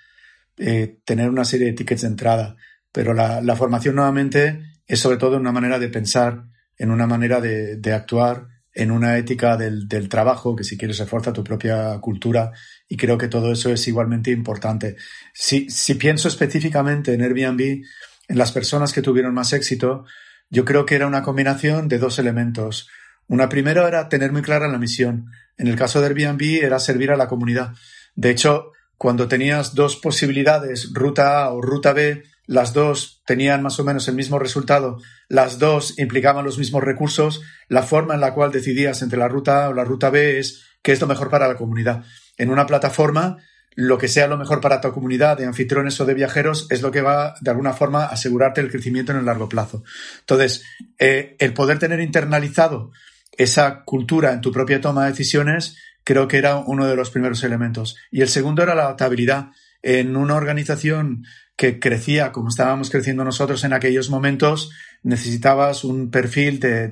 eh, 0.56 0.98
tener 1.04 1.30
una 1.30 1.44
serie 1.44 1.68
de 1.68 1.74
tickets 1.74 2.02
de 2.02 2.08
entrada, 2.08 2.56
pero 2.90 3.14
la, 3.14 3.54
formación 3.54 3.94
nuevamente 3.94 4.60
es 4.88 4.98
sobre 4.98 5.18
todo 5.18 5.36
una 5.36 5.52
manera 5.52 5.78
de 5.78 5.88
pensar 5.88 6.46
en 6.78 6.90
una 6.90 7.06
manera 7.06 7.40
de, 7.40 7.92
actuar, 7.92 8.48
en 8.74 8.90
una 8.90 9.18
ética 9.18 9.56
del, 9.56 10.08
trabajo, 10.08 10.56
que 10.56 10.64
si 10.64 10.76
quieres 10.76 10.98
refuerza 10.98 11.32
tu 11.32 11.44
propia 11.44 11.98
cultura 12.00 12.52
y 12.88 12.96
creo 12.96 13.18
que 13.18 13.28
todo 13.28 13.52
eso 13.52 13.70
es 13.70 13.86
igualmente 13.88 14.30
importante. 14.30 14.96
Si, 15.32 15.68
si 15.70 15.94
pienso 15.94 16.28
específicamente 16.28 17.14
en 17.14 17.22
Airbnb, 17.22 17.82
en 18.28 18.38
las 18.38 18.52
personas 18.52 18.92
que 18.92 19.02
tuvieron 19.02 19.34
más 19.34 19.52
éxito, 19.52 20.04
yo 20.50 20.64
creo 20.64 20.86
que 20.86 20.94
era 20.94 21.06
una 21.06 21.22
combinación 21.22 21.88
de 21.88 21.98
dos 21.98 22.18
elementos. 22.18 22.88
Una 23.26 23.48
primera 23.48 23.86
era 23.88 24.08
tener 24.08 24.32
muy 24.32 24.42
clara 24.42 24.68
la 24.68 24.78
misión. 24.78 25.30
En 25.56 25.66
el 25.66 25.76
caso 25.76 26.00
de 26.00 26.08
Airbnb 26.08 26.62
era 26.62 26.78
servir 26.78 27.10
a 27.10 27.16
la 27.16 27.28
comunidad. 27.28 27.74
De 28.14 28.30
hecho, 28.30 28.72
cuando 28.98 29.28
tenías 29.28 29.74
dos 29.74 29.96
posibilidades, 29.96 30.92
ruta 30.92 31.42
A 31.42 31.52
o 31.52 31.60
ruta 31.60 31.92
B, 31.92 32.22
las 32.52 32.74
dos 32.74 33.22
tenían 33.26 33.62
más 33.62 33.80
o 33.80 33.84
menos 33.84 34.06
el 34.08 34.14
mismo 34.14 34.38
resultado, 34.38 34.98
las 35.28 35.58
dos 35.58 35.98
implicaban 35.98 36.44
los 36.44 36.58
mismos 36.58 36.84
recursos, 36.84 37.40
la 37.68 37.82
forma 37.82 38.14
en 38.14 38.20
la 38.20 38.34
cual 38.34 38.52
decidías 38.52 39.00
entre 39.00 39.18
la 39.18 39.28
ruta 39.28 39.64
A 39.64 39.68
o 39.70 39.72
la 39.72 39.84
ruta 39.84 40.10
B 40.10 40.38
es 40.38 40.62
qué 40.82 40.92
es 40.92 41.00
lo 41.00 41.06
mejor 41.06 41.30
para 41.30 41.48
la 41.48 41.56
comunidad. 41.56 42.04
En 42.36 42.50
una 42.50 42.66
plataforma, 42.66 43.38
lo 43.74 43.96
que 43.96 44.08
sea 44.08 44.26
lo 44.26 44.36
mejor 44.36 44.60
para 44.60 44.82
tu 44.82 44.92
comunidad 44.92 45.38
de 45.38 45.46
anfitriones 45.46 45.98
o 46.00 46.04
de 46.04 46.12
viajeros 46.12 46.66
es 46.68 46.82
lo 46.82 46.90
que 46.90 47.00
va, 47.00 47.34
de 47.40 47.50
alguna 47.50 47.72
forma, 47.72 48.04
a 48.04 48.08
asegurarte 48.08 48.60
el 48.60 48.70
crecimiento 48.70 49.12
en 49.12 49.18
el 49.18 49.24
largo 49.24 49.48
plazo. 49.48 49.82
Entonces, 50.20 50.62
eh, 50.98 51.36
el 51.38 51.54
poder 51.54 51.78
tener 51.78 52.00
internalizado 52.00 52.92
esa 53.32 53.82
cultura 53.84 54.32
en 54.32 54.42
tu 54.42 54.52
propia 54.52 54.82
toma 54.82 55.04
de 55.04 55.12
decisiones 55.12 55.78
creo 56.04 56.28
que 56.28 56.36
era 56.36 56.56
uno 56.58 56.86
de 56.86 56.96
los 56.96 57.10
primeros 57.10 57.42
elementos. 57.44 57.96
Y 58.10 58.20
el 58.20 58.28
segundo 58.28 58.62
era 58.62 58.74
la 58.74 58.82
adaptabilidad. 58.82 59.52
En 59.82 60.16
una 60.16 60.34
organización 60.34 61.24
que 61.56 61.78
crecía 61.78 62.32
como 62.32 62.48
estábamos 62.48 62.90
creciendo 62.90 63.24
nosotros 63.24 63.64
en 63.64 63.72
aquellos 63.72 64.10
momentos, 64.10 64.70
necesitabas 65.02 65.84
un 65.84 66.10
perfil 66.10 66.60
de, 66.60 66.88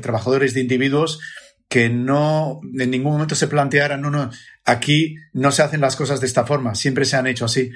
trabajadores, 0.00 0.54
de 0.54 0.60
individuos 0.60 1.20
que 1.68 1.90
no 1.90 2.60
en 2.78 2.90
ningún 2.90 3.12
momento 3.12 3.34
se 3.34 3.46
plantearan, 3.46 4.00
no, 4.00 4.10
no, 4.10 4.30
aquí 4.64 5.16
no 5.34 5.52
se 5.52 5.62
hacen 5.62 5.82
las 5.82 5.96
cosas 5.96 6.20
de 6.20 6.26
esta 6.26 6.46
forma, 6.46 6.74
siempre 6.74 7.04
se 7.04 7.16
han 7.16 7.26
hecho 7.26 7.44
así. 7.44 7.70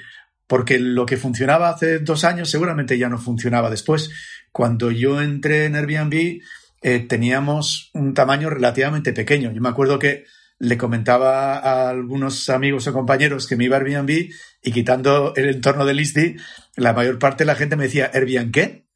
Porque 0.47 0.79
lo 0.79 1.07
que 1.07 1.17
funcionaba 1.17 1.69
hace 1.69 1.99
dos 1.99 2.25
años 2.25 2.51
seguramente 2.51 2.99
ya 2.99 3.09
no 3.09 3.19
funcionaba 3.19 3.71
después. 3.71 4.11
Cuando 4.51 4.91
yo 4.91 5.23
entré 5.23 5.67
en 5.67 5.77
Airbnb 5.77 6.41
eh, 6.83 7.01
teníamos 7.01 7.91
un 7.95 8.13
tamaño 8.13 8.51
relativamente 8.51 9.13
pequeño. 9.13 9.53
Yo 9.53 9.63
me 9.63 9.69
acuerdo 9.69 9.99
que 9.99 10.25
le 10.63 10.79
comentaba 10.79 11.59
a 11.59 11.91
algunos 11.91 12.49
amigos 12.49 12.87
o 12.87 12.93
compañeros 12.93 13.49
que 13.49 13.57
me 13.57 13.65
iba 13.65 13.79
Airbnb 13.79 14.31
y 14.63 14.71
quitando 14.71 15.35
el 15.35 15.49
entorno 15.49 15.85
de 15.85 15.93
Listy, 15.93 16.37
la 16.77 16.93
mayor 16.93 17.19
parte 17.19 17.43
de 17.43 17.47
la 17.47 17.57
gente 17.57 17.75
me 17.75 17.85
decía, 17.85 18.13
¿Airbnb 18.15 18.53
qué? 18.53 18.87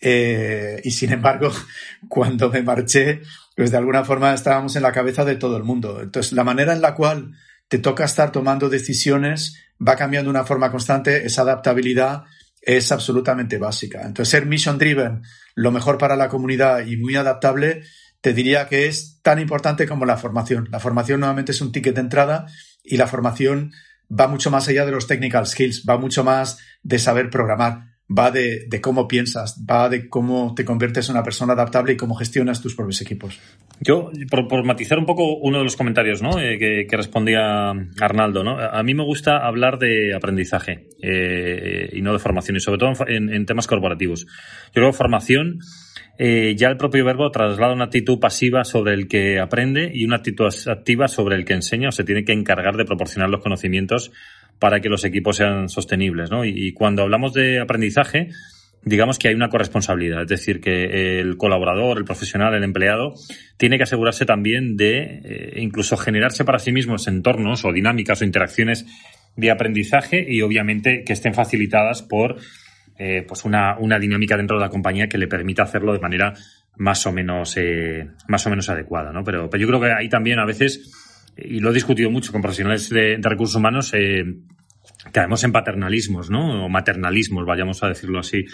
Eh, 0.00 0.80
y 0.84 0.92
sin 0.92 1.12
embargo, 1.12 1.50
cuando 2.08 2.50
me 2.50 2.62
marché, 2.62 3.22
pues 3.56 3.72
de 3.72 3.78
alguna 3.78 4.04
forma 4.04 4.32
estábamos 4.32 4.76
en 4.76 4.84
la 4.84 4.92
cabeza 4.92 5.24
de 5.24 5.34
todo 5.34 5.56
el 5.56 5.64
mundo. 5.64 6.00
Entonces, 6.00 6.32
la 6.34 6.44
manera 6.44 6.72
en 6.72 6.82
la 6.82 6.94
cual 6.94 7.32
te 7.66 7.78
toca 7.78 8.04
estar 8.04 8.30
tomando 8.30 8.68
decisiones 8.68 9.58
va 9.84 9.96
cambiando 9.96 10.30
de 10.30 10.38
una 10.38 10.46
forma 10.46 10.70
constante, 10.70 11.26
esa 11.26 11.42
adaptabilidad 11.42 12.26
es 12.62 12.92
absolutamente 12.92 13.58
básica. 13.58 14.02
Entonces, 14.02 14.28
ser 14.28 14.46
mission 14.46 14.78
driven, 14.78 15.22
lo 15.56 15.72
mejor 15.72 15.98
para 15.98 16.14
la 16.14 16.28
comunidad 16.28 16.86
y 16.86 16.96
muy 16.96 17.16
adaptable, 17.16 17.82
te 18.20 18.32
diría 18.32 18.68
que 18.68 18.86
es 18.86 19.20
tan 19.22 19.38
importante 19.38 19.86
como 19.86 20.04
la 20.04 20.16
formación. 20.16 20.68
La 20.70 20.80
formación 20.80 21.20
nuevamente 21.20 21.52
es 21.52 21.60
un 21.60 21.72
ticket 21.72 21.94
de 21.94 22.00
entrada 22.00 22.46
y 22.82 22.96
la 22.96 23.06
formación 23.06 23.72
va 24.10 24.28
mucho 24.28 24.50
más 24.50 24.68
allá 24.68 24.86
de 24.86 24.92
los 24.92 25.06
technical 25.06 25.46
skills, 25.46 25.84
va 25.88 25.98
mucho 25.98 26.24
más 26.24 26.58
de 26.82 26.98
saber 26.98 27.30
programar, 27.30 27.84
va 28.10 28.30
de, 28.30 28.66
cómo 28.80 29.06
piensas, 29.06 29.62
va 29.68 29.88
de 29.88 30.08
cómo 30.08 30.54
te 30.54 30.64
conviertes 30.64 31.08
en 31.08 31.16
una 31.16 31.22
persona 31.22 31.52
adaptable 31.52 31.92
y 31.92 31.96
cómo 31.96 32.14
gestionas 32.14 32.62
tus 32.62 32.74
propios 32.74 33.02
equipos. 33.02 33.38
Yo, 33.80 34.10
por, 34.30 34.64
matizar 34.64 34.98
un 34.98 35.06
poco 35.06 35.36
uno 35.36 35.58
de 35.58 35.64
los 35.64 35.76
comentarios 35.76 36.22
¿no? 36.22 36.40
Eh, 36.40 36.58
que, 36.58 36.96
respondía 36.96 37.70
Arnaldo, 38.00 38.42
¿no? 38.42 38.58
a 38.58 38.82
mí 38.82 38.94
me 38.94 39.04
gusta 39.04 39.46
hablar 39.46 39.78
de 39.78 40.14
aprendizaje 40.14 40.88
eh, 41.02 41.90
y 41.92 42.00
no 42.00 42.12
de 42.12 42.18
formación, 42.18 42.56
y 42.56 42.60
sobre 42.60 42.78
todo 42.78 42.92
en, 43.06 43.32
en 43.32 43.46
temas 43.46 43.66
corporativos. 43.66 44.24
Yo 44.24 44.72
creo 44.72 44.90
que 44.90 44.96
formación 44.96 45.60
eh, 46.20 46.56
ya 46.56 46.68
el 46.68 46.76
propio 46.76 47.04
verbo 47.04 47.30
traslada 47.30 47.72
una 47.72 47.84
actitud 47.84 48.18
pasiva 48.18 48.64
sobre 48.64 48.92
el 48.92 49.06
que 49.06 49.38
aprende 49.38 49.88
y 49.94 50.04
una 50.04 50.16
actitud 50.16 50.52
activa 50.66 51.06
sobre 51.06 51.36
el 51.36 51.44
que 51.44 51.54
enseña 51.54 51.90
o 51.90 51.92
se 51.92 52.02
tiene 52.02 52.24
que 52.24 52.32
encargar 52.32 52.76
de 52.76 52.84
proporcionar 52.84 53.30
los 53.30 53.40
conocimientos 53.40 54.10
para 54.58 54.80
que 54.80 54.88
los 54.88 55.04
equipos 55.04 55.36
sean 55.36 55.68
sostenibles. 55.68 56.28
¿no? 56.32 56.44
Y, 56.44 56.72
cuando 56.72 57.02
hablamos 57.02 57.34
de 57.34 57.60
aprendizaje, 57.60 58.30
digamos 58.82 59.16
que 59.16 59.28
hay 59.28 59.34
una 59.34 59.48
corresponsabilidad, 59.48 60.22
es 60.22 60.28
decir, 60.28 60.60
que 60.60 61.20
el 61.20 61.36
colaborador, 61.36 61.98
el 61.98 62.04
profesional, 62.04 62.52
el 62.52 62.64
empleado, 62.64 63.14
tiene 63.56 63.76
que 63.76 63.84
asegurarse 63.84 64.26
también 64.26 64.76
de 64.76 65.20
eh, 65.24 65.52
incluso 65.58 65.96
generarse 65.96 66.44
para 66.44 66.58
sí 66.58 66.72
mismos 66.72 67.06
entornos 67.06 67.64
o 67.64 67.72
dinámicas 67.72 68.22
o 68.22 68.24
interacciones 68.24 68.86
de 69.36 69.52
aprendizaje 69.52 70.26
y 70.28 70.42
obviamente 70.42 71.04
que 71.04 71.12
estén 71.12 71.32
facilitadas 71.32 72.02
por 72.02 72.38
eh, 72.98 73.24
pues 73.26 73.44
una, 73.44 73.78
una 73.78 73.96
dinámica 73.96 74.36
dentro 74.36 74.56
de 74.56 74.64
la 74.64 74.70
compañía 74.70 75.08
que 75.08 75.18
le 75.18 75.28
permita 75.28 75.62
hacerlo 75.62 75.92
de 75.92 76.00
manera 76.00 76.34
más 76.78 77.06
o 77.06 77.12
menos, 77.12 77.56
eh, 77.56 78.08
más 78.26 78.44
o 78.46 78.50
menos 78.50 78.68
adecuada, 78.68 79.12
¿no? 79.12 79.22
Pero, 79.22 79.48
yo 79.48 79.66
creo 79.68 79.80
que 79.80 79.92
ahí 79.92 80.08
también 80.08 80.40
a 80.40 80.44
veces, 80.44 81.30
y 81.36 81.60
lo 81.60 81.70
he 81.70 81.74
discutido 81.74 82.10
mucho 82.10 82.32
con 82.32 82.42
profesionales 82.42 82.88
de, 82.90 83.20
recursos 83.22 83.54
humanos, 83.54 83.94
eh, 83.94 84.24
caemos 85.12 85.44
en 85.44 85.52
paternalismos, 85.52 86.28
¿no? 86.28 86.64
O 86.64 86.68
maternalismos, 86.68 87.46
vayamos 87.46 87.84
a 87.84 87.88
decirlo 87.88 88.18
así, 88.18 88.46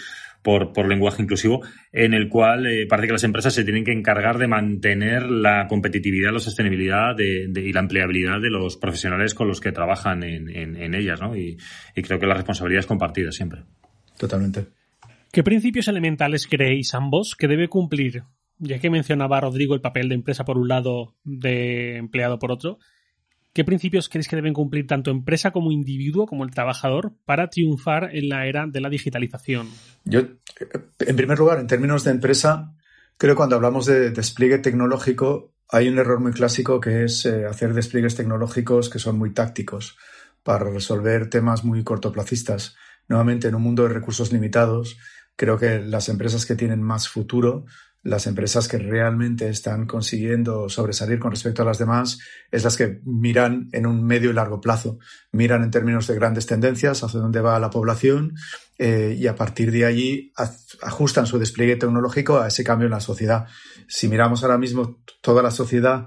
por, 0.43 0.75
por 0.75 0.89
lenguaje 0.89 1.23
inclusivo, 1.23 1.63
en 1.91 2.13
el 2.13 2.29
cual 2.29 2.67
parece 2.87 3.07
que 3.07 3.13
las 3.15 3.25
empresas 3.25 3.55
se 3.55 3.65
tienen 3.65 3.83
que 3.83 3.93
encargar 3.93 4.37
de 4.37 4.47
mantener 4.47 5.23
la 5.23 5.67
competitividad, 5.69 6.35
la 6.35 6.39
sostenibilidad 6.39 7.19
y 7.19 7.73
la 7.73 7.81
empleabilidad 7.81 8.43
de 8.43 8.51
los 8.51 8.77
profesionales 8.77 9.33
con 9.33 9.49
los 9.49 9.63
que 9.63 9.73
trabajan 9.73 10.23
en, 10.23 10.51
en, 10.51 10.95
ellas, 10.95 11.23
¿no? 11.23 11.35
Y 11.35 11.57
creo 11.95 12.19
que 12.19 12.27
la 12.27 12.35
responsabilidad 12.35 12.81
es 12.81 12.87
compartida 12.87 13.33
siempre. 13.33 13.63
Totalmente. 14.19 14.67
¿Qué 15.33 15.43
principios 15.43 15.89
elementales 15.89 16.47
creéis 16.47 16.95
ambos 16.95 17.35
que 17.37 17.49
debe 17.49 17.69
cumplir? 17.69 18.23
Ya 18.59 18.79
que 18.79 18.89
mencionaba 18.89 19.41
Rodrigo 19.41 19.75
el 19.75 19.81
papel 19.81 20.09
de 20.09 20.15
empresa 20.15 20.45
por 20.45 20.59
un 20.59 20.69
lado, 20.69 21.17
de 21.25 21.97
empleado 21.97 22.39
por 22.39 22.53
otro, 22.53 22.79
¿qué 23.53 23.65
principios 23.65 24.09
creéis 24.09 24.29
que 24.29 24.37
deben 24.37 24.55
cumplir 24.55 24.87
tanto 24.87 25.11
empresa 25.11 25.51
como 25.51 25.73
individuo, 25.73 26.27
como 26.27 26.45
el 26.45 26.53
trabajador, 26.53 27.15
para 27.25 27.49
triunfar 27.51 28.15
en 28.15 28.29
la 28.29 28.47
era 28.47 28.67
de 28.69 28.81
la 28.81 28.89
digitalización? 28.89 29.69
Yo, 30.05 30.21
en 31.01 31.17
primer 31.17 31.39
lugar, 31.39 31.59
en 31.59 31.67
términos 31.67 32.05
de 32.05 32.13
empresa, 32.13 32.73
creo 33.19 33.35
que 33.35 33.39
cuando 33.39 33.57
hablamos 33.57 33.87
de 33.87 34.13
despliegue 34.13 34.59
tecnológico, 34.59 35.53
hay 35.69 35.89
un 35.89 35.99
error 35.99 36.21
muy 36.21 36.33
clásico 36.33 36.81
que 36.81 37.05
es 37.05 37.27
eh, 37.27 37.47
hacer 37.47 37.75
despliegues 37.75 38.15
tecnológicos 38.15 38.89
que 38.89 39.01
son 39.01 39.19
muy 39.19 39.33
tácticos 39.33 39.97
para 40.45 40.71
resolver 40.71 41.29
temas 41.29 41.65
muy 41.65 41.83
cortoplacistas. 41.83 42.77
Nuevamente, 43.09 43.49
en 43.49 43.55
un 43.55 43.63
mundo 43.63 43.83
de 43.83 43.91
recursos 43.91 44.33
limitados, 44.33 44.97
Creo 45.37 45.59
que 45.59 45.81
las 45.81 46.09
empresas 46.09 46.47
que 46.47 46.55
tienen 46.55 46.81
más 46.81 47.09
futuro, 47.09 47.65
las 48.03 48.27
empresas 48.27 48.69
que 48.69 48.79
realmente 48.79 49.49
están 49.49 49.87
consiguiendo 49.87 50.69
sobresalir 50.69 51.19
con 51.19 51.33
respecto 51.33 51.63
a 51.63 51.65
las 51.65 51.79
demás, 51.79 52.21
es 52.53 52.63
las 52.63 52.77
que 52.77 53.01
miran 53.05 53.69
en 53.73 53.87
un 53.87 54.05
medio 54.05 54.31
y 54.31 54.35
largo 54.35 54.61
plazo, 54.61 54.99
miran 55.33 55.65
en 55.65 55.71
términos 55.73 56.07
de 56.07 56.15
grandes 56.15 56.47
tendencias 56.47 57.03
hacia 57.03 57.19
dónde 57.19 57.41
va 57.41 57.59
la 57.59 57.71
población 57.71 58.35
eh, 58.79 59.17
y 59.19 59.27
a 59.27 59.35
partir 59.35 59.73
de 59.73 59.87
allí 59.87 60.33
ajustan 60.83 61.27
su 61.27 61.39
despliegue 61.39 61.77
tecnológico 61.77 62.39
a 62.39 62.49
ese 62.49 62.63
cambio 62.63 62.87
en 62.87 62.93
la 62.93 63.01
sociedad. 63.01 63.47
Si 63.89 64.07
miramos 64.07 64.45
ahora 64.45 64.59
mismo 64.59 65.03
toda 65.21 65.43
la 65.43 65.51
sociedad 65.51 66.07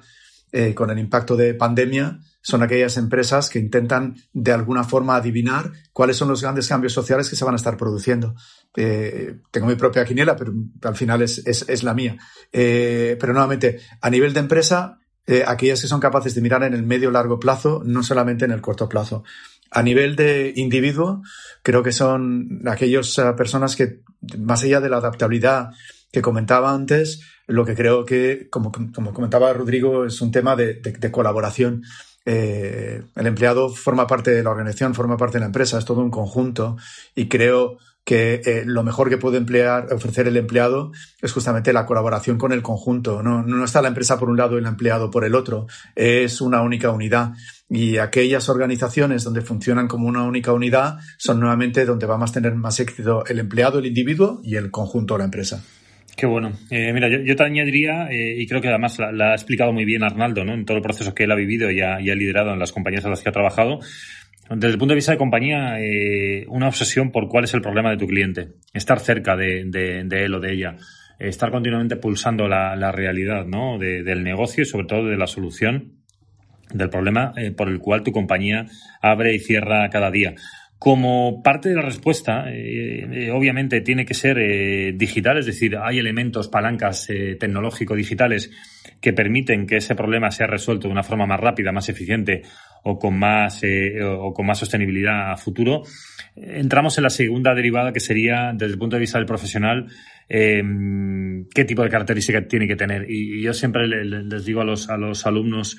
eh, 0.54 0.74
con 0.74 0.90
el 0.90 1.00
impacto 1.00 1.36
de 1.36 1.54
pandemia, 1.54 2.20
son 2.48 2.64
aquellas 2.64 2.96
empresas 2.96 3.50
que 3.50 3.60
intentan 3.60 4.16
de 4.32 4.54
alguna 4.54 4.86
forma 4.86 5.18
adivinar 5.18 5.74
cuáles 5.92 6.16
son 6.16 6.30
los 6.30 6.42
grandes 6.42 6.70
cambios 6.70 6.94
sociales 6.94 7.30
que 7.30 7.36
se 7.36 7.44
van 7.44 7.56
a 7.56 7.58
estar 7.58 7.76
produciendo. 7.76 8.36
Eh, 8.74 9.40
tengo 9.52 9.68
mi 9.68 9.76
propia 9.76 10.06
quiniela, 10.06 10.38
pero 10.38 10.54
al 10.84 10.96
final 10.96 11.22
es, 11.22 11.40
es, 11.46 11.84
la 11.84 11.94
mía. 11.94 12.16
Eh, 12.54 13.18
pero 13.20 13.34
nuevamente, 13.34 13.82
a 14.00 14.10
nivel 14.10 14.32
de 14.32 14.40
empresa, 14.40 14.98
eh, 15.26 15.44
aquellas 15.46 15.82
que 15.82 15.88
son 15.88 16.00
capaces 16.00 16.36
de 16.36 16.42
mirar 16.42 16.64
en 16.64 16.74
el 16.74 16.84
medio 16.84 17.12
largo 17.12 17.38
plazo, 17.38 17.82
no 17.84 18.02
solamente 18.02 18.46
en 18.46 18.52
el 18.52 18.62
corto 18.62 18.88
plazo. 18.88 19.26
A 19.70 19.84
nivel 19.84 20.16
de 20.16 20.54
individuo, 20.56 21.24
creo 21.64 21.84
que 21.84 21.92
son 21.92 22.62
aquellas 22.66 23.14
personas 23.36 23.76
que, 23.76 24.04
más 24.38 24.64
allá 24.64 24.80
de 24.80 24.88
la 24.88 24.98
adaptabilidad 25.00 25.72
que 26.14 26.22
comentaba 26.22 26.74
antes, 26.74 27.20
lo 27.46 27.66
que 27.66 27.76
creo 27.76 28.06
que, 28.06 28.48
como, 28.50 28.72
como 28.72 29.14
comentaba 29.14 29.52
Rodrigo, 29.52 30.06
es 30.06 30.22
un 30.22 30.32
tema 30.32 30.56
de, 30.56 30.76
de 30.76 31.12
colaboración. 31.12 31.84
Eh, 32.30 33.02
el 33.16 33.26
empleado 33.26 33.70
forma 33.70 34.06
parte 34.06 34.32
de 34.32 34.44
la 34.44 34.50
organización, 34.50 34.94
forma 34.94 35.16
parte 35.16 35.38
de 35.38 35.40
la 35.40 35.46
empresa, 35.46 35.78
es 35.78 35.86
todo 35.86 36.02
un 36.02 36.12
conjunto 36.12 36.76
y 37.16 37.30
creo 37.30 37.78
que 38.04 38.42
eh, 38.44 38.64
lo 38.66 38.84
mejor 38.84 39.10
que 39.10 39.18
puede 39.18 39.38
emplear, 39.38 39.94
ofrecer 39.94 40.28
el 40.28 40.36
empleado 40.36 40.92
es 41.22 41.32
justamente 41.32 41.72
la 41.72 41.86
colaboración 41.86 42.38
con 42.38 42.52
el 42.52 42.62
conjunto. 42.62 43.24
No, 43.24 43.44
no 43.44 43.64
está 43.64 43.82
la 43.82 43.88
empresa 43.88 44.20
por 44.20 44.30
un 44.30 44.36
lado 44.36 44.56
y 44.56 44.60
el 44.60 44.66
empleado 44.66 45.10
por 45.10 45.24
el 45.24 45.36
otro. 45.36 45.68
Es 45.96 46.42
una 46.42 46.62
única 46.62 46.90
unidad. 46.92 47.32
Y 47.70 47.98
aquellas 47.98 48.50
organizaciones 48.50 49.24
donde 49.24 49.42
funcionan 49.42 49.88
como 49.88 50.08
una 50.08 50.24
única 50.24 50.52
unidad 50.52 51.00
son 51.18 51.40
nuevamente 51.40 51.86
donde 51.86 52.08
va 52.08 52.16
a 52.22 52.32
tener 52.32 52.56
más 52.56 52.80
éxito 52.82 53.26
el 53.26 53.40
empleado, 53.40 53.80
el 53.80 53.86
individuo 53.86 54.42
y 54.44 54.56
el 54.56 54.70
conjunto 54.70 55.14
de 55.14 55.20
la 55.20 55.26
empresa. 55.26 55.64
Qué 56.18 56.26
bueno. 56.26 56.52
Eh, 56.72 56.92
mira, 56.94 57.08
yo, 57.10 57.36
te 57.36 57.44
añadiría, 57.44 58.08
eh, 58.10 58.42
y 58.42 58.48
creo 58.48 58.60
que 58.60 58.70
además 58.70 58.98
la, 58.98 59.34
ha 59.34 59.36
explicado 59.36 59.72
muy 59.72 59.86
bien 59.86 60.02
Arnaldo, 60.02 60.44
¿no? 60.44 60.56
En 60.56 60.66
todo 60.66 60.78
el 60.78 60.82
proceso 60.82 61.14
que 61.14 61.26
él 61.26 61.32
ha 61.32 61.36
vivido 61.36 61.70
y 61.70 61.80
ha, 61.82 62.00
liderado 62.00 62.54
en 62.54 62.60
las 62.60 62.72
compañías 62.72 63.06
en 63.06 63.12
las 63.12 63.22
que 63.22 63.30
ha 63.30 63.32
trabajado. 63.32 63.82
Desde 64.50 64.74
el 64.74 64.80
punto 64.80 64.94
de 64.94 64.96
vista 64.96 65.12
de 65.12 65.20
compañía, 65.20 65.80
eh, 65.80 66.46
una 66.48 66.70
obsesión 66.70 67.12
por 67.12 67.28
cuál 67.28 67.44
es 67.44 67.54
el 67.54 67.62
problema 67.62 67.92
de 67.92 67.98
tu 67.98 68.08
cliente. 68.08 68.48
Estar 68.74 69.00
cerca 69.00 69.36
de, 69.36 69.62
él 69.62 70.34
o 70.34 70.40
de 70.40 70.54
ella. 70.54 70.78
Estar 71.20 71.52
continuamente 71.52 71.98
pulsando 71.98 72.48
la, 72.48 72.92
realidad, 72.92 73.46
¿no? 73.46 73.78
del 73.78 74.24
negocio 74.24 74.64
y 74.64 74.66
sobre 74.66 74.88
todo 74.88 75.06
de 75.06 75.18
la 75.18 75.28
solución 75.28 76.00
del 76.74 76.90
problema 76.90 77.34
por 77.56 77.70
el 77.70 77.78
cual 77.78 78.02
tu 78.02 78.12
compañía 78.12 78.66
abre 79.02 79.36
y 79.36 79.40
cierra 79.40 79.88
cada 79.92 80.10
día. 80.10 80.34
Como 80.80 81.42
parte 81.42 81.70
de 81.70 81.76
la 81.76 81.82
respuesta, 81.82 82.52
eh, 82.52 83.08
eh, 83.12 83.32
obviamente 83.32 83.82
tiene 83.82 84.06
que 84.06 84.14
ser 84.14 84.38
eh, 84.38 84.94
digital, 84.96 85.40
es 85.40 85.48
decir, 85.48 85.76
hay 85.76 85.98
elementos, 85.98 86.50
palancas 86.50 87.08
tecnológicos 87.40 87.98
digitales 87.98 88.52
que 89.02 89.12
permiten 89.12 89.66
que 89.66 89.78
ese 89.78 89.96
problema 89.96 90.30
sea 90.30 90.46
resuelto 90.46 90.88
de 90.88 90.92
una 90.92 91.02
forma 91.02 91.26
más 91.26 91.40
rápida, 91.40 91.72
más 91.72 91.90
eficiente 91.90 92.44
o 92.84 93.00
con 93.00 93.18
más, 93.18 93.62
o 94.04 94.34
con 94.34 94.46
más 94.46 94.60
sostenibilidad 94.60 95.32
a 95.32 95.38
futuro. 95.38 95.82
Entramos 96.36 96.98
en 96.98 97.04
la 97.04 97.10
segunda 97.10 97.56
derivada 97.56 97.92
que 97.92 98.00
sería, 98.00 98.52
desde 98.54 98.74
el 98.74 98.80
punto 98.80 98.96
de 98.96 99.02
vista 99.02 99.18
del 99.18 99.28
profesional, 99.28 99.88
qué 100.30 101.66
tipo 101.66 101.84
de 101.84 101.90
características 101.90 102.48
tiene 102.48 102.68
que 102.68 102.76
tener. 102.76 103.10
Y, 103.10 103.42
yo 103.42 103.54
siempre 103.54 103.88
les 103.88 104.46
digo 104.46 104.62
a 104.62 104.66
los, 104.66 104.90
a 104.90 104.98
los 104.98 105.26
alumnos, 105.26 105.78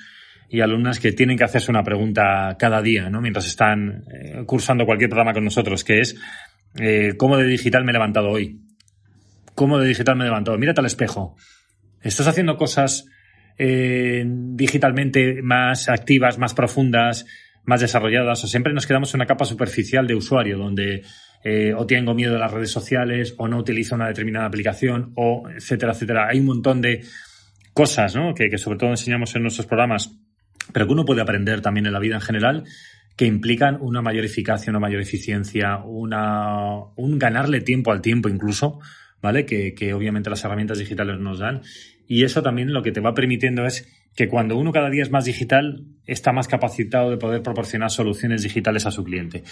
y 0.49 0.61
alumnas 0.61 0.99
que 0.99 1.11
tienen 1.11 1.37
que 1.37 1.43
hacerse 1.43 1.69
una 1.69 1.83
pregunta 1.83 2.55
cada 2.57 2.81
día, 2.81 3.09
¿no? 3.09 3.21
Mientras 3.21 3.45
están 3.45 4.03
eh, 4.11 4.43
cursando 4.45 4.85
cualquier 4.85 5.09
programa 5.09 5.33
con 5.33 5.45
nosotros, 5.45 5.83
que 5.83 6.01
es 6.01 6.15
eh, 6.79 7.13
¿cómo 7.17 7.37
de 7.37 7.45
digital 7.45 7.83
me 7.85 7.91
he 7.91 7.93
levantado 7.93 8.29
hoy? 8.29 8.59
¿Cómo 9.53 9.77
de 9.77 9.87
digital 9.87 10.15
me 10.15 10.23
he 10.23 10.27
levantado? 10.27 10.57
Mírate 10.57 10.79
al 10.79 10.87
espejo. 10.87 11.35
¿Estás 12.01 12.27
haciendo 12.27 12.57
cosas 12.57 13.05
eh, 13.57 14.23
digitalmente 14.25 15.41
más 15.43 15.87
activas, 15.87 16.39
más 16.39 16.55
profundas, 16.55 17.27
más 17.63 17.81
desarrolladas? 17.81 18.43
O 18.43 18.47
siempre 18.47 18.73
nos 18.73 18.87
quedamos 18.87 19.13
en 19.13 19.19
una 19.19 19.27
capa 19.27 19.45
superficial 19.45 20.07
de 20.07 20.15
usuario, 20.15 20.57
donde 20.57 21.03
o 21.77 21.85
tengo 21.85 22.13
miedo 22.13 22.33
de 22.33 22.39
las 22.39 22.51
redes 22.51 22.69
sociales, 22.71 23.33
o 23.37 23.47
no 23.47 23.57
utilizo 23.59 23.95
una 23.95 24.07
determinada 24.07 24.45
aplicación, 24.45 25.13
o 25.15 25.47
etcétera, 25.49 25.93
etcétera. 25.93 26.27
Hay 26.27 26.39
un 26.39 26.47
montón 26.47 26.81
de 26.81 27.01
cosas, 27.73 28.13
¿no? 28.13 28.33
que 28.33 28.57
sobre 28.57 28.77
todo 28.77 28.89
enseñamos 28.89 29.33
en 29.35 29.43
nuestros 29.43 29.65
programas 29.65 30.19
pero 30.71 30.87
que 30.87 30.93
uno 30.93 31.05
puede 31.05 31.21
aprender 31.21 31.61
también 31.61 31.85
en 31.85 31.93
la 31.93 31.99
vida 31.99 32.15
en 32.15 32.21
general 32.21 32.63
que 33.15 33.25
implican 33.25 33.77
una 33.81 34.01
mayor 34.01 34.23
eficacia, 34.23 34.69
una 34.71 34.79
mayor 34.79 35.01
eficiencia, 35.01 35.79
una, 35.83 36.85
un 36.95 37.19
ganarle 37.19 37.59
tiempo 37.59 37.91
al 37.91 38.01
tiempo 38.01 38.29
incluso, 38.29 38.79
¿vale? 39.21 39.45
Que, 39.45 39.73
que 39.73 39.93
obviamente 39.93 40.29
las 40.29 40.43
herramientas 40.45 40.79
digitales 40.79 41.19
nos 41.19 41.39
dan. 41.39 41.61
Y 42.07 42.23
eso 42.23 42.41
también 42.41 42.71
lo 42.71 42.81
que 42.81 42.93
te 42.93 43.01
va 43.01 43.13
permitiendo 43.13 43.65
es 43.65 43.87
que 44.15 44.27
cuando 44.27 44.57
uno 44.57 44.71
cada 44.71 44.89
día 44.89 45.03
es 45.03 45.11
más 45.11 45.25
digital, 45.25 45.85
está 46.05 46.33
más 46.33 46.47
capacitado 46.47 47.09
de 47.09 47.17
poder 47.17 47.41
proporcionar 47.43 47.91
soluciones 47.91 48.41
digitales 48.43 48.85
a 48.85 48.91
su 48.91 49.03
cliente. 49.03 49.43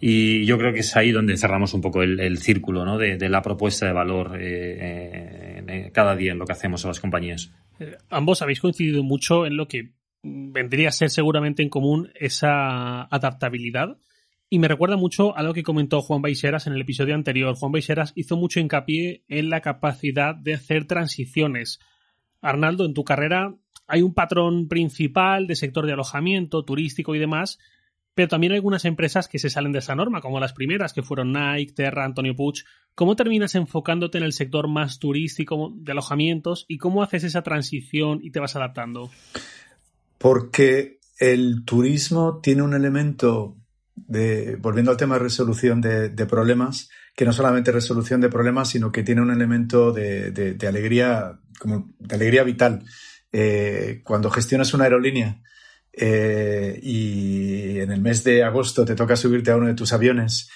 Y 0.00 0.44
yo 0.46 0.56
creo 0.58 0.72
que 0.72 0.80
es 0.80 0.96
ahí 0.96 1.10
donde 1.10 1.36
cerramos 1.36 1.74
un 1.74 1.80
poco 1.80 2.02
el, 2.02 2.38
círculo 2.38 2.84
¿no? 2.84 2.96
de, 2.96 3.28
la 3.28 3.42
propuesta 3.42 3.86
de 3.86 3.92
valor 3.92 4.38
eh, 4.40 5.64
eh, 5.66 5.90
cada 5.92 6.14
día 6.16 6.32
en 6.32 6.38
lo 6.38 6.46
que 6.46 6.52
hacemos 6.52 6.84
a 6.84 6.88
las 6.88 7.00
compañías. 7.00 7.52
Eh, 7.80 7.96
ambos 8.08 8.40
habéis 8.40 8.60
coincidido 8.60 9.02
mucho 9.02 9.46
en 9.46 9.56
lo 9.56 9.68
que 9.68 9.92
vendría 10.22 10.88
a 10.88 10.92
ser 10.92 11.10
seguramente 11.10 11.62
en 11.62 11.68
común 11.68 12.10
esa 12.14 13.02
adaptabilidad. 13.02 13.98
Y 14.48 14.58
me 14.58 14.68
recuerda 14.68 14.96
mucho 14.96 15.36
a 15.36 15.42
lo 15.42 15.52
que 15.52 15.64
comentó 15.64 16.00
Juan 16.02 16.22
Baixeras 16.22 16.66
en 16.66 16.74
el 16.74 16.80
episodio 16.80 17.14
anterior. 17.14 17.56
Juan 17.56 17.72
Baixeras 17.72 18.12
hizo 18.14 18.36
mucho 18.36 18.60
hincapié 18.60 19.24
en 19.28 19.50
la 19.50 19.60
capacidad 19.60 20.34
de 20.34 20.54
hacer 20.54 20.86
transiciones. 20.86 21.80
Arnaldo, 22.40 22.84
en 22.84 22.94
tu 22.94 23.04
carrera 23.04 23.54
hay 23.88 24.02
un 24.02 24.14
patrón 24.14 24.68
principal 24.68 25.46
de 25.46 25.56
sector 25.56 25.86
de 25.86 25.92
alojamiento, 25.92 26.64
turístico 26.64 27.14
y 27.14 27.18
demás, 27.18 27.58
pero 28.14 28.28
también 28.28 28.52
hay 28.52 28.56
algunas 28.56 28.84
empresas 28.84 29.28
que 29.28 29.38
se 29.38 29.50
salen 29.50 29.72
de 29.72 29.80
esa 29.80 29.94
norma, 29.94 30.20
como 30.20 30.40
las 30.40 30.52
primeras, 30.52 30.92
que 30.92 31.02
fueron 31.02 31.32
Nike, 31.32 31.74
Terra, 31.74 32.04
Antonio 32.04 32.34
Puig. 32.34 32.64
¿Cómo 32.94 33.14
terminas 33.14 33.54
enfocándote 33.54 34.16
en 34.18 34.24
el 34.24 34.32
sector 34.32 34.68
más 34.68 34.98
turístico 34.98 35.72
de 35.74 35.92
alojamientos 35.92 36.64
y 36.66 36.78
cómo 36.78 37.02
haces 37.02 37.24
esa 37.24 37.42
transición 37.42 38.20
y 38.22 38.30
te 38.30 38.40
vas 38.40 38.56
adaptando? 38.56 39.10
Porque 40.18 40.98
el 41.18 41.64
turismo 41.64 42.40
tiene 42.42 42.62
un 42.62 42.74
elemento 42.74 43.56
de, 43.94 44.56
volviendo 44.56 44.90
al 44.90 44.96
tema 44.96 45.16
de 45.16 45.24
resolución 45.24 45.80
de, 45.80 46.26
problemas, 46.26 46.90
que 47.14 47.24
no 47.24 47.32
solamente 47.32 47.72
resolución 47.72 48.20
de 48.20 48.28
problemas, 48.28 48.68
sino 48.68 48.92
que 48.92 49.02
tiene 49.02 49.22
un 49.22 49.30
elemento 49.30 49.92
de, 49.92 50.56
alegría, 50.68 51.38
como 51.58 51.90
de 51.98 52.14
alegría 52.14 52.44
vital. 52.44 52.84
Eh, 53.32 54.02
cuando 54.04 54.30
gestionas 54.30 54.72
una 54.74 54.84
aerolínea 54.84 55.42
eh, 55.92 56.78
y 56.82 57.80
en 57.80 57.90
el 57.90 58.00
mes 58.00 58.22
de 58.22 58.44
agosto 58.44 58.84
te 58.84 58.94
toca 58.94 59.16
subirte 59.16 59.50
a 59.50 59.56
uno 59.56 59.66
de 59.66 59.74
tus 59.74 59.92
aviones 59.92 60.48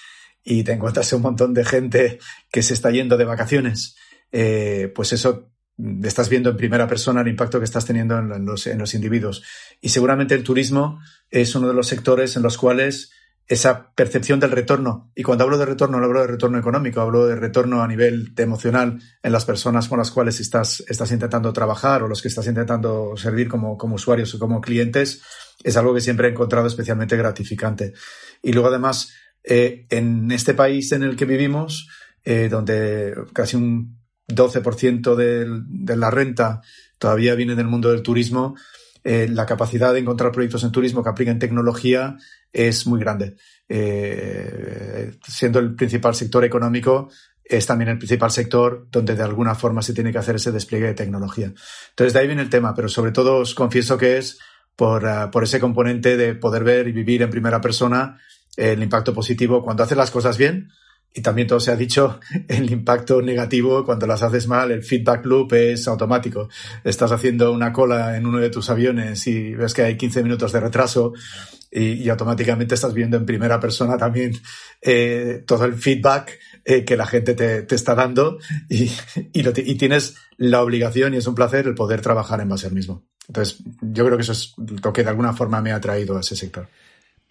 y 0.43 0.63
te 0.63 0.71
encuentras 0.71 1.11
un 1.13 1.21
montón 1.21 1.53
de 1.53 1.65
gente 1.65 2.19
que 2.51 2.63
se 2.63 2.73
está 2.73 2.89
yendo 2.91 3.17
de 3.17 3.25
vacaciones, 3.25 3.95
eh, 4.31 4.91
pues 4.95 5.13
eso 5.13 5.50
estás 6.03 6.29
viendo 6.29 6.49
en 6.49 6.57
primera 6.57 6.87
persona 6.87 7.21
el 7.21 7.27
impacto 7.27 7.59
que 7.59 7.65
estás 7.65 7.85
teniendo 7.85 8.17
en 8.17 8.45
los, 8.45 8.67
en 8.67 8.77
los 8.77 8.93
individuos. 8.93 9.43
Y 9.81 9.89
seguramente 9.89 10.35
el 10.35 10.43
turismo 10.43 10.99
es 11.29 11.55
uno 11.55 11.67
de 11.67 11.73
los 11.73 11.87
sectores 11.87 12.35
en 12.35 12.43
los 12.43 12.57
cuales 12.57 13.11
esa 13.47 13.91
percepción 13.93 14.39
del 14.39 14.51
retorno. 14.51 15.11
Y 15.13 15.23
cuando 15.23 15.43
hablo 15.43 15.57
de 15.57 15.65
retorno, 15.65 15.99
no 15.99 16.05
hablo 16.05 16.21
de 16.21 16.27
retorno 16.27 16.57
económico, 16.57 17.01
hablo 17.01 17.27
de 17.27 17.35
retorno 17.35 17.83
a 17.83 17.87
nivel 17.87 18.33
emocional 18.37 19.01
en 19.21 19.31
las 19.31 19.43
personas 19.43 19.89
con 19.89 19.97
las 19.97 20.09
cuales 20.09 20.39
estás, 20.39 20.83
estás 20.87 21.11
intentando 21.11 21.51
trabajar 21.51 22.01
o 22.01 22.07
los 22.07 22.21
que 22.21 22.29
estás 22.29 22.47
intentando 22.47 23.17
servir 23.17 23.49
como, 23.49 23.77
como 23.77 23.95
usuarios 23.95 24.33
o 24.33 24.39
como 24.39 24.61
clientes, 24.61 25.21
es 25.63 25.75
algo 25.75 25.93
que 25.93 25.99
siempre 25.99 26.27
he 26.27 26.31
encontrado 26.31 26.67
especialmente 26.67 27.17
gratificante. 27.17 27.93
Y 28.41 28.53
luego, 28.53 28.69
además, 28.69 29.13
eh, 29.43 29.85
en 29.89 30.31
este 30.31 30.53
país 30.53 30.91
en 30.93 31.03
el 31.03 31.17
que 31.17 31.25
vivimos, 31.25 31.89
eh, 32.23 32.47
donde 32.49 33.15
casi 33.33 33.57
un 33.57 34.00
12% 34.35 35.15
de, 35.15 35.95
la 35.95 36.11
renta 36.11 36.61
todavía 36.97 37.35
viene 37.35 37.55
del 37.55 37.67
mundo 37.67 37.91
del 37.91 38.01
turismo, 38.01 38.55
eh, 39.03 39.27
la 39.29 39.45
capacidad 39.45 39.93
de 39.93 39.99
encontrar 39.99 40.31
proyectos 40.31 40.63
en 40.63 40.71
turismo 40.71 41.03
que 41.03 41.09
apliquen 41.09 41.39
tecnología 41.39 42.17
es 42.53 42.85
muy 42.85 42.99
grande. 42.99 43.35
Eh, 43.67 45.11
siendo 45.27 45.59
el 45.59 45.75
principal 45.75 46.13
sector 46.13 46.45
económico, 46.45 47.09
es 47.43 47.65
también 47.65 47.89
el 47.89 47.97
principal 47.97 48.31
sector 48.31 48.87
donde 48.91 49.15
de 49.15 49.23
alguna 49.23 49.55
forma 49.55 49.81
se 49.81 49.93
tiene 49.93 50.11
que 50.11 50.19
hacer 50.19 50.35
ese 50.35 50.51
despliegue 50.51 50.87
de 50.87 50.93
tecnología. 50.93 51.53
Entonces, 51.89 52.13
de 52.13 52.19
ahí 52.19 52.27
viene 52.27 52.43
el 52.43 52.49
tema, 52.49 52.73
pero 52.75 52.87
sobre 52.87 53.11
todo 53.11 53.37
os 53.37 53.55
confieso 53.55 53.97
que 53.97 54.17
es 54.17 54.37
por, 54.75 55.31
por 55.31 55.43
ese 55.43 55.59
componente 55.59 56.15
de 56.15 56.35
poder 56.35 56.63
ver 56.63 56.87
y 56.87 56.91
vivir 56.91 57.21
en 57.23 57.29
primera 57.29 57.59
persona 57.59 58.19
el 58.55 58.83
impacto 58.83 59.13
positivo 59.13 59.63
cuando 59.63 59.83
haces 59.83 59.97
las 59.97 60.11
cosas 60.11 60.37
bien 60.37 60.69
y 61.13 61.21
también 61.21 61.47
todo 61.47 61.59
se 61.59 61.71
ha 61.71 61.75
dicho, 61.75 62.19
el 62.47 62.71
impacto 62.71 63.21
negativo 63.21 63.85
cuando 63.85 64.07
las 64.07 64.23
haces 64.23 64.47
mal, 64.47 64.71
el 64.71 64.83
feedback 64.83 65.25
loop 65.25 65.53
es 65.53 65.87
automático. 65.87 66.49
Estás 66.83 67.11
haciendo 67.11 67.51
una 67.51 67.73
cola 67.73 68.15
en 68.17 68.25
uno 68.25 68.39
de 68.39 68.49
tus 68.49 68.69
aviones 68.69 69.25
y 69.27 69.53
ves 69.53 69.73
que 69.73 69.83
hay 69.83 69.97
15 69.97 70.23
minutos 70.23 70.51
de 70.51 70.59
retraso 70.59 71.13
y, 71.71 72.09
automáticamente 72.09 72.75
estás 72.75 72.93
viendo 72.93 73.15
en 73.15 73.25
primera 73.25 73.59
persona 73.59 73.97
también 73.97 74.33
eh, 74.81 75.43
todo 75.47 75.63
el 75.63 75.75
feedback 75.75 76.37
eh, 76.65 76.83
que 76.83 76.97
la 76.97 77.07
gente 77.07 77.33
te, 77.33 77.63
te 77.63 77.75
está 77.75 77.95
dando 77.95 78.39
y, 78.69 78.83
y, 79.33 79.47
y, 79.47 79.75
tienes 79.75 80.15
la 80.37 80.61
obligación 80.61 81.13
y 81.13 81.17
es 81.17 81.27
un 81.27 81.35
placer 81.35 81.67
el 81.67 81.75
poder 81.75 82.01
trabajar 82.01 82.41
en 82.41 82.49
base 82.49 82.67
al 82.67 82.73
mismo. 82.73 83.05
Entonces, 83.27 83.63
yo 83.81 84.05
creo 84.05 84.17
que 84.17 84.23
eso 84.23 84.33
es 84.33 84.53
lo 84.57 84.91
que 84.91 85.03
de 85.03 85.09
alguna 85.09 85.31
forma 85.33 85.61
me 85.61 85.71
ha 85.71 85.77
atraído 85.77 86.17
a 86.17 86.19
ese 86.19 86.35
sector. 86.35 86.67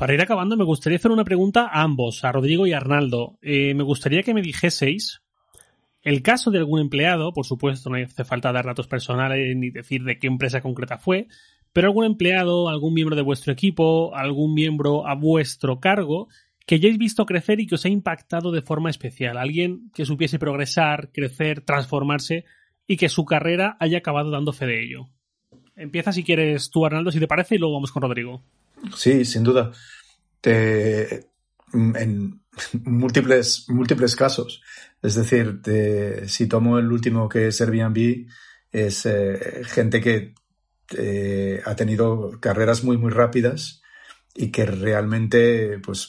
Para 0.01 0.14
ir 0.14 0.22
acabando, 0.22 0.57
me 0.57 0.64
gustaría 0.64 0.96
hacer 0.96 1.11
una 1.11 1.24
pregunta 1.24 1.68
a 1.70 1.82
ambos, 1.82 2.24
a 2.24 2.32
Rodrigo 2.32 2.66
y 2.66 2.72
a 2.72 2.78
Arnaldo. 2.78 3.38
Eh, 3.42 3.74
me 3.74 3.82
gustaría 3.82 4.22
que 4.22 4.32
me 4.32 4.40
dijeseis 4.40 5.20
el 6.01 6.22
caso 6.22 6.51
de 6.51 6.57
algún 6.57 6.80
empleado, 6.80 7.34
por 7.34 7.44
supuesto, 7.44 7.90
no 7.90 7.96
hace 7.96 8.24
falta 8.24 8.51
dar 8.51 8.64
datos 8.64 8.86
personales 8.86 9.55
ni 9.55 9.68
decir 9.68 10.03
de 10.05 10.18
qué 10.18 10.26
empresa 10.26 10.62
concreta 10.62 10.96
fue, 10.96 11.26
pero 11.74 11.88
algún 11.88 12.07
empleado, 12.07 12.70
algún 12.70 12.94
miembro 12.94 13.14
de 13.14 13.20
vuestro 13.20 13.53
equipo, 13.53 14.16
algún 14.16 14.55
miembro 14.55 15.07
a 15.07 15.14
vuestro 15.14 15.80
cargo 15.80 16.28
que 16.64 16.76
hayáis 16.76 16.96
visto 16.96 17.26
crecer 17.26 17.61
y 17.61 17.66
que 17.66 17.74
os 17.74 17.84
ha 17.84 17.90
impactado 17.90 18.53
de 18.53 18.62
forma 18.62 18.88
especial. 18.88 19.36
Alguien 19.36 19.90
que 19.92 20.07
supiese 20.07 20.38
progresar, 20.38 21.12
crecer, 21.12 21.61
transformarse 21.61 22.46
y 22.86 22.96
que 22.96 23.11
su 23.11 23.26
carrera 23.26 23.76
haya 23.78 23.98
acabado 23.98 24.30
dando 24.30 24.55
fe 24.55 24.64
de 24.64 24.82
ello. 24.82 25.09
Empieza 25.76 26.11
si 26.11 26.24
quieres 26.24 26.70
tú, 26.70 26.86
Arnaldo, 26.86 27.12
si 27.12 27.20
te 27.20 27.28
parece, 27.28 27.57
y 27.57 27.59
luego 27.59 27.74
vamos 27.74 27.92
con 27.92 28.01
Rodrigo. 28.01 28.42
Sí, 28.96 29.24
sin 29.24 29.42
duda. 29.42 29.72
En 30.42 32.40
múltiples, 32.84 33.66
múltiples 33.68 34.16
casos. 34.16 34.62
Es 35.02 35.14
decir, 35.14 35.60
si 36.26 36.46
tomo 36.46 36.78
el 36.78 36.90
último 36.90 37.28
que 37.28 37.48
es 37.48 37.60
Airbnb, 37.60 38.26
es 38.72 39.06
eh, 39.06 39.62
gente 39.64 40.00
que 40.00 40.34
eh, 40.96 41.60
ha 41.64 41.74
tenido 41.74 42.38
carreras 42.40 42.84
muy, 42.84 42.96
muy 42.96 43.10
rápidas 43.10 43.82
y 44.34 44.50
que 44.50 44.64
realmente, 44.64 45.80
pues, 45.80 46.08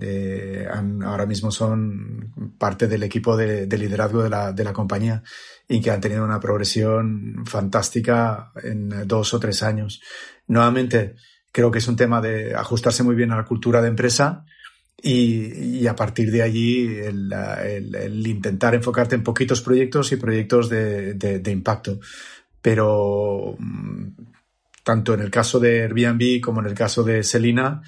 eh, 0.00 0.68
ahora 1.04 1.26
mismo 1.26 1.50
son 1.50 2.54
parte 2.58 2.86
del 2.86 3.02
equipo 3.02 3.36
de, 3.36 3.66
de 3.66 3.78
liderazgo 3.78 4.22
de 4.22 4.30
la, 4.30 4.52
de 4.52 4.64
la 4.64 4.72
compañía 4.72 5.22
y 5.68 5.80
que 5.80 5.90
han 5.90 6.00
tenido 6.00 6.24
una 6.24 6.38
progresión 6.38 7.44
fantástica 7.44 8.52
en 8.62 9.06
dos 9.06 9.34
o 9.34 9.40
tres 9.40 9.64
años. 9.64 10.00
Nuevamente, 10.46 11.16
creo 11.56 11.70
que 11.70 11.78
es 11.78 11.88
un 11.88 11.96
tema 11.96 12.20
de 12.20 12.54
ajustarse 12.54 13.02
muy 13.02 13.14
bien 13.14 13.32
a 13.32 13.36
la 13.36 13.46
cultura 13.46 13.80
de 13.80 13.88
empresa 13.88 14.44
y, 15.00 15.86
a 15.86 15.96
partir 15.96 16.30
de 16.30 16.42
allí 16.42 16.86
el, 16.98 17.32
el, 17.32 17.94
el, 17.94 18.26
intentar 18.26 18.74
enfocarte 18.74 19.14
en 19.14 19.22
poquitos 19.22 19.62
proyectos 19.62 20.12
y 20.12 20.16
proyectos 20.16 20.68
de 20.68 21.50
impacto. 21.50 21.98
Pero 22.60 23.56
mm, 23.58 24.08
tanto 24.84 25.14
en 25.14 25.20
el 25.20 25.30
caso 25.30 25.58
de 25.58 25.84
Airbnb 25.84 26.42
como 26.42 26.60
en 26.60 26.66
el 26.66 26.74
caso 26.74 27.02
de 27.02 27.22
Selina, 27.22 27.80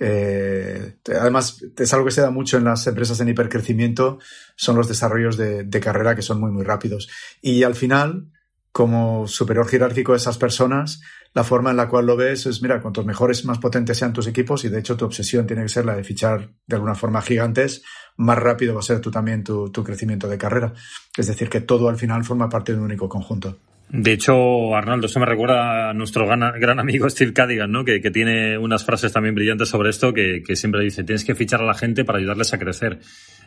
eh, 0.00 0.96
además, 1.06 1.64
es 1.78 1.94
algo 1.94 2.06
que 2.06 2.10
se 2.10 2.20
da 2.20 2.30
mucho 2.30 2.56
en 2.56 2.64
las 2.64 2.84
empresas 2.88 3.20
en 3.20 3.28
hipercrecimiento, 3.28 4.18
son 4.56 4.74
los 4.74 4.88
desarrollos 4.88 5.36
de, 5.36 5.62
de, 5.62 5.80
carrera 5.80 6.16
que 6.16 6.22
son 6.22 6.40
muy, 6.40 6.50
muy 6.50 6.64
rápidos. 6.64 7.08
Y 7.40 7.62
al 7.62 7.76
final, 7.76 8.26
como 8.72 9.28
superior 9.28 9.68
jerárquico 9.68 10.12
de 10.12 10.18
esas 10.18 10.36
personas, 10.36 11.00
la 11.34 11.44
forma 11.44 11.70
en 11.70 11.76
la 11.76 11.88
cual 11.88 12.06
lo 12.06 12.16
ves 12.16 12.46
es, 12.46 12.62
mira, 12.62 12.80
cuantos 12.80 13.04
mejores, 13.04 13.44
más 13.44 13.58
potentes 13.58 13.98
sean 13.98 14.12
tus 14.12 14.28
equipos, 14.28 14.64
y 14.64 14.68
de 14.68 14.78
hecho 14.78 14.96
tu 14.96 15.04
obsesión 15.04 15.46
tiene 15.46 15.62
que 15.62 15.68
ser 15.68 15.84
la 15.84 15.96
de 15.96 16.04
fichar 16.04 16.48
de 16.66 16.76
alguna 16.76 16.94
forma 16.94 17.20
gigantes, 17.20 17.82
más 18.16 18.38
rápido 18.38 18.74
va 18.74 18.80
a 18.80 18.84
ser 18.84 19.00
tú 19.00 19.10
también 19.10 19.42
tu, 19.42 19.70
tu 19.70 19.82
crecimiento 19.82 20.28
de 20.28 20.38
carrera. 20.38 20.72
Es 21.16 21.26
decir, 21.26 21.48
que 21.48 21.60
todo 21.60 21.88
al 21.88 21.96
final 21.96 22.24
forma 22.24 22.48
parte 22.48 22.72
de 22.72 22.78
un 22.78 22.84
único 22.84 23.08
conjunto. 23.08 23.58
De 23.96 24.12
hecho, 24.12 24.74
Arnaldo, 24.74 25.06
eso 25.06 25.20
me 25.20 25.26
recuerda 25.26 25.90
a 25.90 25.94
nuestro 25.94 26.26
gran, 26.26 26.58
gran 26.58 26.80
amigo 26.80 27.08
Steve 27.08 27.32
Cadigan, 27.32 27.70
¿no? 27.70 27.84
Que, 27.84 28.00
tiene 28.10 28.58
unas 28.58 28.84
frases 28.84 29.12
también 29.12 29.36
brillantes 29.36 29.68
sobre 29.68 29.90
esto, 29.90 30.12
que, 30.12 30.42
que, 30.44 30.56
siempre 30.56 30.82
dice, 30.82 31.04
tienes 31.04 31.24
que 31.24 31.36
fichar 31.36 31.62
a 31.62 31.64
la 31.64 31.74
gente 31.74 32.04
para 32.04 32.18
ayudarles 32.18 32.52
a 32.52 32.58
crecer. 32.58 32.98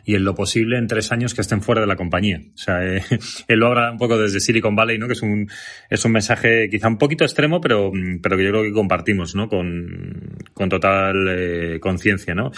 Y 0.06 0.14
en 0.14 0.24
lo 0.24 0.34
posible 0.34 0.78
en 0.78 0.86
tres 0.86 1.12
años 1.12 1.34
que 1.34 1.42
estén 1.42 1.60
fuera 1.60 1.82
de 1.82 1.86
la 1.86 1.96
compañía. 1.96 2.40
O 2.54 2.56
sea, 2.56 2.82
eh, 2.82 3.02
él 3.48 3.58
lo 3.58 3.66
habla 3.66 3.92
un 3.92 3.98
poco 3.98 4.16
desde 4.16 4.40
Silicon 4.40 4.74
Valley, 4.74 4.96
¿no? 4.96 5.06
Que 5.06 5.12
es 5.12 5.20
un, 5.20 5.50
es 5.90 6.02
un 6.06 6.12
mensaje 6.12 6.70
quizá 6.70 6.88
un 6.88 6.96
poquito 6.96 7.24
extremo, 7.24 7.60
pero, 7.60 7.92
pero 8.22 8.38
que 8.38 8.44
yo 8.44 8.50
creo 8.50 8.62
que 8.62 8.72
compartimos, 8.72 9.34
¿no? 9.34 9.50
Con, 9.50 10.34
con 10.54 10.70
total 10.70 11.26
eh, 11.28 11.78
conciencia, 11.78 12.34
¿no? 12.34 12.52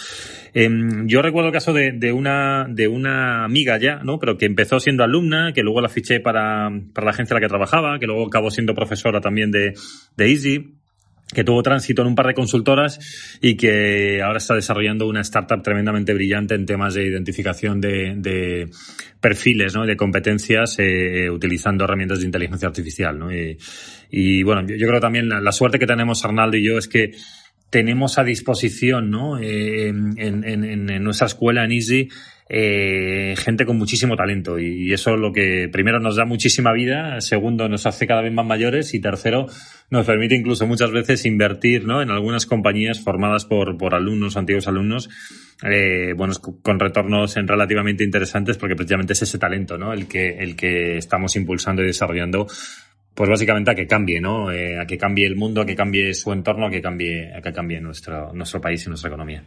Eh, 0.55 0.71
yo 1.07 1.23
recuerdo 1.23 1.49
el 1.49 1.53
caso 1.53 1.73
de, 1.73 1.91
de, 1.91 2.13
una, 2.13 2.67
de 2.69 2.87
una 2.87 3.45
amiga 3.45 3.79
ya, 3.79 3.97
¿no? 4.05 4.21
Pero 4.21 4.39
que 4.39 4.47
empezó 4.47 4.79
siendo 4.79 5.03
alumna, 5.03 5.53
que 5.53 5.63
luego 5.63 5.81
la 5.81 5.89
fiché 5.89 6.21
para, 6.21 6.71
para 6.93 7.07
la 7.07 7.11
agencia 7.11 7.35
en 7.35 7.41
la 7.41 7.47
que 7.47 7.51
trabajaba, 7.51 7.80
que 7.99 8.07
luego 8.07 8.27
acabó 8.27 8.51
siendo 8.51 8.75
profesora 8.75 9.21
también 9.21 9.51
de, 9.51 9.75
de 10.17 10.31
Easy 10.31 10.81
que 11.33 11.45
tuvo 11.45 11.63
tránsito 11.63 12.03
en 12.03 12.09
un 12.09 12.15
par 12.15 12.27
de 12.27 12.35
consultoras 12.35 12.99
y 13.41 13.57
que 13.57 14.21
ahora 14.23 14.39
está 14.39 14.55
desarrollando 14.55 15.07
una 15.07 15.21
startup 15.21 15.63
tremendamente 15.63 16.13
brillante 16.13 16.55
en 16.55 16.67
temas 16.67 16.95
de 16.95 17.07
identificación 17.07 17.81
de, 17.81 18.15
de 18.17 18.69
perfiles, 19.21 19.75
¿no? 19.75 19.87
de 19.87 19.97
competencias 19.97 20.77
eh, 20.79 21.31
utilizando 21.31 21.85
herramientas 21.85 22.21
de 22.21 22.27
inteligencia 22.27 22.69
artificial. 22.69 23.19
¿no? 23.19 23.29
Y, 24.11 24.43
bueno, 24.43 24.67
yo, 24.67 24.77
yo, 24.77 24.89
creo 24.89 25.01
también 25.01 25.29
la, 25.29 25.41
la, 25.41 25.53
suerte 25.53 25.79
que 25.79 25.87
tenemos 25.87 26.25
Arnaldo 26.25 26.57
y 26.57 26.67
yo 26.67 26.79
es 26.79 26.89
que 26.89 27.13
tenemos 27.71 28.19
a 28.19 28.25
disposición 28.25 29.11
¿no? 29.11 29.39
Eh, 29.39 29.89
en, 29.89 30.19
en, 30.19 30.45
en, 30.91 31.05
nuestra 31.05 31.29
escuela 31.29 31.65
en 31.65 31.73
Easy 31.73 32.09
eh, 32.53 33.37
gente 33.39 33.65
con 33.65 33.79
muchísimo 33.79 34.17
talento 34.17 34.59
y 34.59 34.93
eso 34.93 35.17
lo 35.17 35.33
que 35.33 35.69
primero 35.71 36.01
nos 36.01 36.17
da 36.17 36.25
muchísima 36.25 36.73
vida, 36.73 37.21
segundo 37.21 37.69
nos 37.69 37.87
hace 37.87 38.09
cada 38.09 38.23
vez 38.23 38.33
más 38.33 38.45
mayores 38.45 38.93
y 38.93 39.01
tercero 39.01 39.47
nos 39.89 40.05
permite 40.05 40.35
incluso 40.35 40.67
muchas 40.67 40.91
veces 40.91 41.25
invertir 41.27 41.85
¿no? 41.85 42.03
en 42.03 42.11
algunas 42.11 42.47
compañías 42.47 42.99
formadas 42.99 43.45
por, 43.45 43.79
por 43.79 43.95
alumnos, 43.95 44.37
antiguos 44.37 44.67
alumnos, 44.67 45.09
eh, 45.63 46.13
bueno, 46.17 46.35
con 46.61 46.81
retornos 46.81 47.37
en 47.37 47.47
relativamente 47.47 48.03
interesantes 48.03 48.59
porque 48.59 48.75
precisamente 48.75 49.13
es 49.13 49.23
ese 49.23 49.39
talento 49.39 49.79
¿no? 49.79 49.93
el, 49.93 50.09
que, 50.09 50.39
el 50.39 50.57
que 50.57 50.97
estamos 50.97 51.37
impulsando 51.37 51.83
y 51.83 51.87
desarrollando 51.87 52.49
pues 53.15 53.31
básicamente 53.31 53.71
a 53.71 53.75
que 53.77 53.87
cambie, 53.87 54.21
¿no? 54.21 54.51
Eh, 54.51 54.79
a 54.79 54.87
que 54.87 54.97
cambie 54.97 55.27
el 55.27 55.37
mundo, 55.37 55.61
a 55.61 55.67
que 55.67 55.77
cambie 55.77 56.15
su 56.15 56.33
entorno, 56.33 56.67
a 56.67 56.71
que 56.71 56.81
cambie, 56.81 57.33
a 57.33 57.43
que 57.43 57.53
cambie 57.53 57.81
nuestro, 57.81 58.33
nuestro 58.33 58.61
país 58.61 58.87
y 58.87 58.89
nuestra 58.89 59.09
economía. 59.09 59.45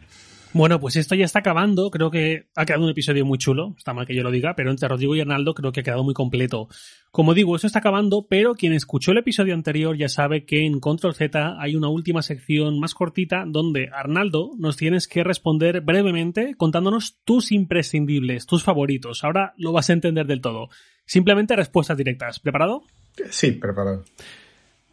Bueno, 0.54 0.78
pues 0.78 0.94
esto 0.94 1.16
ya 1.16 1.24
está 1.24 1.40
acabando. 1.40 1.90
Creo 1.90 2.12
que 2.12 2.46
ha 2.54 2.64
quedado 2.64 2.84
un 2.84 2.90
episodio 2.90 3.26
muy 3.26 3.38
chulo. 3.38 3.74
Está 3.76 3.92
mal 3.92 4.06
que 4.06 4.14
yo 4.14 4.22
lo 4.22 4.30
diga, 4.30 4.54
pero 4.54 4.70
entre 4.70 4.86
Rodrigo 4.86 5.16
y 5.16 5.20
Arnaldo 5.20 5.52
creo 5.52 5.72
que 5.72 5.80
ha 5.80 5.82
quedado 5.82 6.04
muy 6.04 6.14
completo. 6.14 6.68
Como 7.10 7.34
digo, 7.34 7.56
esto 7.56 7.66
está 7.66 7.80
acabando, 7.80 8.28
pero 8.30 8.54
quien 8.54 8.72
escuchó 8.72 9.10
el 9.10 9.18
episodio 9.18 9.52
anterior 9.52 9.96
ya 9.96 10.08
sabe 10.08 10.44
que 10.44 10.64
en 10.64 10.78
Control 10.78 11.16
Z 11.16 11.56
hay 11.58 11.74
una 11.74 11.88
última 11.88 12.22
sección 12.22 12.78
más 12.78 12.94
cortita 12.94 13.42
donde 13.48 13.90
Arnaldo 13.92 14.52
nos 14.56 14.76
tienes 14.76 15.08
que 15.08 15.24
responder 15.24 15.80
brevemente 15.80 16.54
contándonos 16.56 17.18
tus 17.24 17.50
imprescindibles, 17.50 18.46
tus 18.46 18.62
favoritos. 18.62 19.24
Ahora 19.24 19.54
lo 19.56 19.72
vas 19.72 19.90
a 19.90 19.94
entender 19.94 20.28
del 20.28 20.40
todo. 20.40 20.68
Simplemente 21.04 21.56
respuestas 21.56 21.96
directas. 21.98 22.38
¿Preparado? 22.38 22.84
Sí, 23.28 23.50
preparado. 23.50 24.04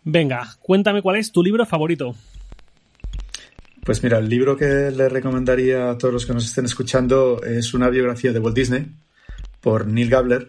Venga, 0.03 0.55
cuéntame 0.59 1.03
cuál 1.03 1.18
es 1.18 1.32
tu 1.32 1.43
libro 1.43 1.68
favorito. 1.68 2.16
Pues 3.84 4.03
mira, 4.03 4.19
el 4.19 4.29
libro 4.29 4.55
que 4.55 4.91
le 4.91 5.09
recomendaría 5.09 5.89
a 5.89 5.97
todos 5.97 6.13
los 6.13 6.25
que 6.25 6.34
nos 6.34 6.45
estén 6.45 6.65
escuchando 6.65 7.41
es 7.43 7.73
una 7.73 7.89
biografía 7.89 8.32
de 8.32 8.39
Walt 8.39 8.55
Disney 8.55 8.88
por 9.59 9.88
Neil 9.88 10.09
Gabler. 10.09 10.47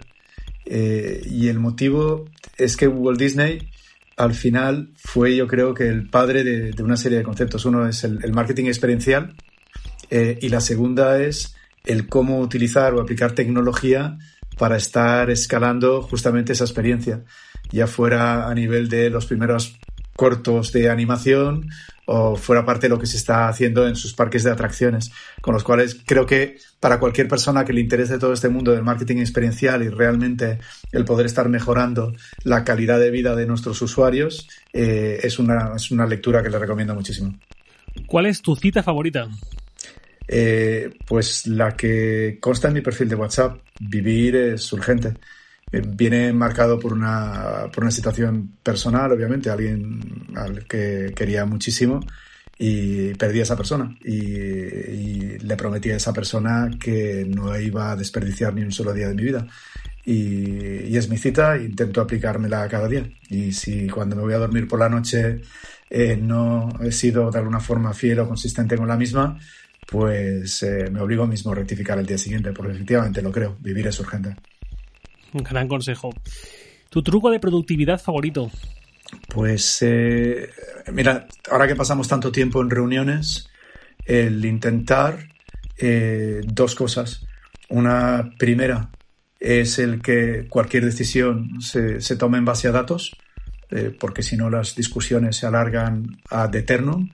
Eh, 0.67 1.23
y 1.25 1.49
el 1.49 1.59
motivo 1.59 2.27
es 2.59 2.77
que 2.77 2.87
Walt 2.87 3.19
Disney 3.19 3.71
al 4.17 4.35
final 4.35 4.91
fue 4.97 5.35
yo 5.35 5.49
creo 5.49 5.73
que 5.75 5.89
el 5.89 6.09
padre 6.09 6.45
de, 6.45 6.83
una 6.83 6.97
serie 6.97 7.19
de 7.19 7.25
conceptos. 7.25 7.65
Uno 7.65 7.89
es 7.89 8.05
el, 8.05 8.33
marketing 8.33 8.67
experiencial 8.67 9.35
eh, 10.11 10.39
y 10.43 10.51
la 10.51 10.61
segunda 10.61 11.23
es 11.23 11.55
el 11.85 12.09
cómo 12.09 12.39
utilizar 12.39 12.93
o 12.95 13.01
aplicar 13.01 13.33
tecnología 13.33 14.19
para 14.59 14.77
estar 14.77 15.31
escalando 15.31 16.03
justamente 16.03 16.53
esa 16.53 16.65
experiencia, 16.65 17.25
ya 17.71 17.87
fuera 17.87 18.49
a 18.49 18.55
nivel 18.55 18.89
de 18.89 19.09
los 19.09 19.25
primeros 19.25 19.79
cortos 20.15 20.73
de 20.73 20.91
animación 20.91 21.69
o 22.05 22.37
fuera 22.37 22.65
parte 22.65 22.87
de 22.87 22.91
lo 22.91 22.99
que 22.99 23.07
se 23.07 23.17
está 23.17 23.49
haciendo 23.49 23.87
en 23.87 23.97
sus 23.97 24.13
parques 24.13 24.43
de 24.43 24.51
atracciones, 24.51 25.13
con 25.41 25.55
los 25.55 25.63
cuales 25.63 26.01
creo 26.05 26.27
que 26.27 26.59
para 26.81 26.99
cualquier 26.99 27.29
persona 27.29 27.65
que 27.65 27.73
le 27.73 27.81
interese 27.81 28.19
todo 28.19 28.33
este 28.33 28.49
mundo 28.49 28.73
del 28.73 28.83
marketing 28.83 29.19
experiencial 29.19 29.83
y 29.83 29.89
realmente 29.89 30.59
el 30.91 31.05
poder 31.05 31.27
estar 31.27 31.49
mejorando 31.49 32.13
la 32.43 32.65
calidad 32.65 32.99
de 32.99 33.11
vida 33.11 33.37
de 33.37 33.47
nuestros 33.47 33.81
usuarios, 33.83 34.49
eh, 34.73 35.21
es, 35.23 35.39
una, 35.39 35.73
es 35.77 35.91
una 35.91 36.07
lectura 36.07 36.43
que 36.43 36.51
le 36.51 36.59
recomiendo 36.59 36.95
muchísimo. 36.95 37.39
¿Cuál 38.07 38.27
es 38.27 38.43
tu 38.43 38.57
cita 38.57 38.83
favorita? 38.83 39.29
Eh, 40.27 40.91
pues 41.07 41.47
la 41.47 41.77
que 41.77 42.39
consta 42.41 42.69
en 42.69 42.75
mi 42.75 42.81
perfil 42.81 43.09
de 43.09 43.17
WhatsApp, 43.17 43.59
vivir 43.81 44.35
es 44.37 44.73
urgente. 44.73 45.15
Eh, 45.73 45.83
viene 45.87 46.33
marcado 46.33 46.79
por 46.79 46.93
una, 46.93 47.71
por 47.73 47.85
una 47.85 47.91
situación 47.91 48.59
personal, 48.63 49.11
obviamente, 49.13 49.51
alguien 49.51 50.29
al 50.37 50.67
que 50.67 51.13
quería 51.17 51.47
muchísimo 51.47 52.01
y 52.59 53.15
perdí 53.15 53.41
a 53.41 53.43
esa 53.45 53.57
persona 53.57 53.97
y, 54.05 55.39
le 55.39 55.57
prometí 55.57 55.91
a 55.91 55.97
esa 55.97 56.13
persona 56.13 56.71
que 56.79 57.25
no 57.27 57.59
iba 57.59 57.91
a 57.91 57.97
desperdiciar 57.97 58.55
ni 58.55 58.63
un 58.63 58.71
solo 58.71 58.93
día 58.93 59.09
de 59.09 59.15
mi 59.15 59.25
vida. 59.25 59.47
Y, 60.05 60.97
es 60.97 61.09
mi 61.09 61.17
cita, 61.17 61.57
intento 61.57 62.01
aplicármela 62.01 62.69
cada 62.69 62.89
día. 62.89 63.09
Y 63.29 63.53
si 63.53 63.89
cuando 63.89 64.17
me 64.17 64.23
voy 64.23 64.35
a 64.35 64.39
dormir 64.39 64.69
por 64.69 64.79
la 64.79 64.89
noche 64.89 65.41
eh, 65.91 66.17
no 66.17 66.69
he 66.81 66.93
sido 66.93 67.31
de 67.31 67.39
alguna 67.39 67.61
forma 67.61 67.93
fiel 67.95 68.21
o 68.21 68.29
consistente 68.29 68.77
con 68.77 68.89
la 68.89 68.97
misma, 68.97 69.39
pues 69.87 70.63
eh, 70.63 70.89
me 70.91 71.01
obligo 71.01 71.27
mismo 71.27 71.53
a 71.53 71.55
rectificar 71.57 71.99
el 71.99 72.07
día 72.07 72.19
siguiente, 72.19 72.53
porque 72.53 72.73
efectivamente 72.73 73.23
lo 73.23 73.33
creo, 73.33 73.57
vivir 73.61 73.87
es 73.87 73.99
urgente. 74.01 74.37
Gran 75.33 75.69
consejo. 75.69 76.11
¿Tu 76.89 77.03
truco 77.03 77.31
de 77.31 77.41
productividad 77.41 78.01
favorito? 78.01 78.51
Pues 79.29 79.79
eh, 79.83 80.51
mira, 80.93 81.27
ahora 81.51 81.67
que 81.67 81.77
pasamos 81.77 82.09
tanto 82.09 82.31
tiempo 82.31 82.63
en 82.63 82.71
reuniones, 82.71 83.49
el 84.05 84.45
intentar 84.45 85.29
eh, 85.79 86.41
dos 86.45 86.75
cosas. 86.75 87.27
Una 87.69 88.31
primera 88.39 88.91
es 89.41 89.79
el 89.79 90.01
que 90.03 90.47
cualquier 90.49 90.85
decisión 90.85 91.61
se, 91.61 92.01
se 92.01 92.17
tome 92.17 92.39
en 92.39 92.45
base 92.45 92.69
a 92.69 92.73
datos, 92.73 93.17
porque 93.99 94.23
si 94.23 94.37
no 94.37 94.51
las 94.51 94.77
discusiones 94.77 95.37
se 95.37 95.47
alargan 95.47 96.21
ad 96.29 96.55
eternum. 96.55 97.09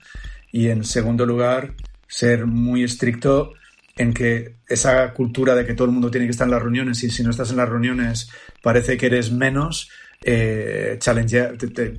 Y 0.50 0.68
en 0.70 0.82
segundo 0.82 1.24
lugar, 1.24 1.74
ser 2.08 2.46
muy 2.46 2.82
estricto 2.82 3.52
en 3.98 4.14
que 4.14 4.56
esa 4.66 5.12
cultura 5.12 5.54
de 5.54 5.66
que 5.66 5.74
todo 5.74 5.86
el 5.86 5.92
mundo 5.92 6.10
tiene 6.10 6.26
que 6.26 6.30
estar 6.30 6.46
en 6.46 6.52
las 6.52 6.62
reuniones 6.62 7.02
y 7.02 7.10
si 7.10 7.22
no 7.22 7.30
estás 7.30 7.50
en 7.50 7.56
las 7.56 7.68
reuniones 7.68 8.30
parece 8.62 8.96
que 8.96 9.06
eres 9.06 9.32
menos, 9.32 9.90
eh, 10.22 10.96
challenge, 10.98 11.52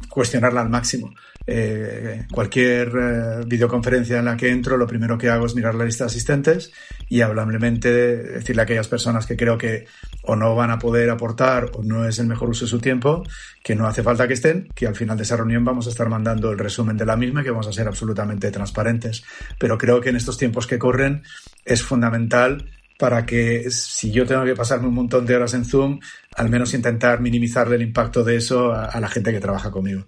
cuestionarla 0.10 0.62
al 0.62 0.70
máximo. 0.70 1.14
Eh, 1.52 2.28
cualquier 2.32 2.90
eh, 2.90 3.44
videoconferencia 3.48 4.20
en 4.20 4.26
la 4.26 4.38
que 4.38 4.52
entro, 4.52 4.78
lo 4.78 4.86
primero 4.86 5.18
que 5.18 5.30
hago 5.30 5.48
es 5.48 5.56
mirar 5.56 5.74
la 5.74 5.84
lista 5.84 6.04
de 6.04 6.10
asistentes 6.10 6.72
y 7.08 7.22
amablemente 7.22 7.90
decirle 7.90 8.62
a 8.62 8.66
aquellas 8.66 8.88
personas 8.88 9.26
que 9.26 9.36
creo 9.36 9.58
que 9.58 9.88
o 10.22 10.36
no 10.36 10.54
van 10.54 10.70
a 10.70 10.78
poder 10.78 11.10
aportar 11.10 11.72
o 11.74 11.82
no 11.82 12.08
es 12.08 12.20
el 12.20 12.28
mejor 12.28 12.50
uso 12.50 12.66
de 12.66 12.70
su 12.70 12.78
tiempo, 12.80 13.24
que 13.64 13.74
no 13.74 13.88
hace 13.88 14.04
falta 14.04 14.28
que 14.28 14.36
estén, 14.36 14.68
que 14.76 14.86
al 14.86 14.96
final 14.96 15.18
de 15.18 15.24
esa 15.24 15.38
reunión 15.38 15.66
vamos 15.66 15.88
a 15.88 15.90
estar 15.90 16.08
mandando 16.08 16.52
el 16.52 16.60
resumen 16.60 16.98
de 16.98 17.08
la 17.08 17.16
misma 17.16 17.42
y 17.42 17.46
que 17.46 17.50
vamos 17.50 17.68
a 17.68 17.74
ser 17.74 17.88
absolutamente 17.88 18.52
transparentes. 18.52 19.24
Pero 19.58 19.76
creo 19.76 20.02
que 20.02 20.10
en 20.10 20.18
estos 20.18 20.38
tiempos 20.38 20.68
que 20.68 20.78
corren 20.78 21.24
es 21.66 21.82
fundamental 21.82 22.70
para 23.00 23.26
que 23.26 23.72
si 23.72 24.12
yo 24.12 24.28
tengo 24.28 24.44
que 24.44 24.56
pasarme 24.56 24.88
un 24.88 24.94
montón 24.94 25.26
de 25.26 25.36
horas 25.36 25.56
en 25.56 25.66
Zoom, 25.66 26.00
al 26.36 26.50
menos 26.50 26.76
intentar 26.76 27.22
minimizarle 27.22 27.78
el 27.78 27.82
impacto 27.82 28.24
de 28.24 28.36
eso 28.36 28.72
a, 28.72 29.00
la 29.00 29.08
gente 29.08 29.32
que 29.32 29.40
trabaja 29.40 29.72
conmigo. 29.72 30.06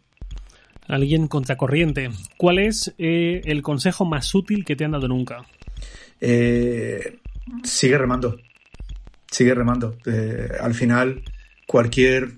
Alguien 0.88 1.28
contracorriente. 1.28 2.10
¿Cuál 2.38 2.60
es 2.60 2.94
eh, 2.98 3.42
el 3.46 3.62
consejo 3.62 4.06
más 4.06 4.34
útil 4.36 4.66
que 4.66 4.76
te 4.76 4.86
han 4.86 4.92
dado 4.92 5.08
nunca? 5.08 5.46
Eh, 6.20 7.20
sigue 7.64 7.98
remando. 7.98 8.38
Sigue 9.30 9.54
remando. 9.54 9.96
Eh, 10.06 10.50
al 10.60 10.74
final, 10.74 11.24
cualquier, 11.66 12.34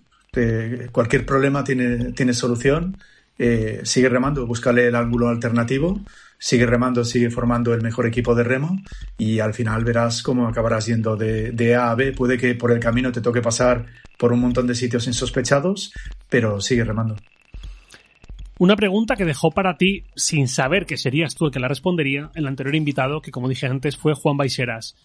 cualquier 0.92 1.26
problema 1.26 1.64
tiene, 1.64 2.12
tiene 2.14 2.34
solución. 2.34 2.98
sigue 3.84 4.10
remando, 4.10 4.46
búscale 4.46 4.88
el 4.88 4.96
ángulo 4.96 5.30
alternativo 5.30 6.00
sigue 6.44 6.66
remando, 6.66 7.06
sigue 7.06 7.30
formando 7.30 7.74
el 7.74 7.82
mejor 7.82 8.06
equipo 8.06 8.36
de 8.36 8.44
remo 8.44 8.78
y 9.18 9.40
al 9.40 9.54
final 9.54 9.86
verás 9.86 10.22
cómo 10.22 10.46
acabarás 10.46 10.88
yendo 10.88 11.16
de, 11.16 11.76
A 11.76 11.92
a 11.92 11.96
B. 11.96 12.12
Puede 12.12 12.38
que 12.38 12.54
por 12.54 12.74
el 12.74 12.82
camino 12.82 13.14
te 13.14 13.22
toque 13.22 13.42
pasar 13.42 13.86
por 14.18 14.34
un 14.34 14.42
montón 14.42 14.68
de 14.68 14.76
sitios 14.76 15.08
insospechados, 15.08 15.94
pero 16.28 16.60
sigue 16.60 16.84
remando. 16.84 17.16
Una 18.64 18.78
pregunta 18.78 19.18
que 19.18 19.26
dejó 19.26 19.52
para 19.52 19.76
ti, 19.76 20.06
sin 20.16 20.48
saber 20.48 20.86
que 20.86 20.96
serías 20.96 21.36
tú 21.36 21.48
el 21.48 21.52
que 21.52 21.60
la 21.60 21.68
respondería, 21.68 22.32
el 22.34 22.48
anterior 22.48 22.76
invitado, 22.76 23.20
que 23.20 23.30
como 23.30 23.50
dije 23.50 23.68
antes 23.68 23.98
fue 23.98 24.14
Juan 24.14 24.38
Baiseras. 24.38 24.96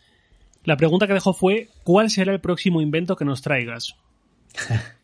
La 0.63 0.77
pregunta 0.77 1.09
que 1.09 1.15
dejó 1.15 1.33
fue, 1.33 1.67
¿cuál 1.83 2.09
será 2.09 2.33
el 2.33 2.39
próximo 2.41 2.81
invento 2.81 3.17
que 3.17 3.25
nos 3.25 3.43
traigas? 3.43 3.97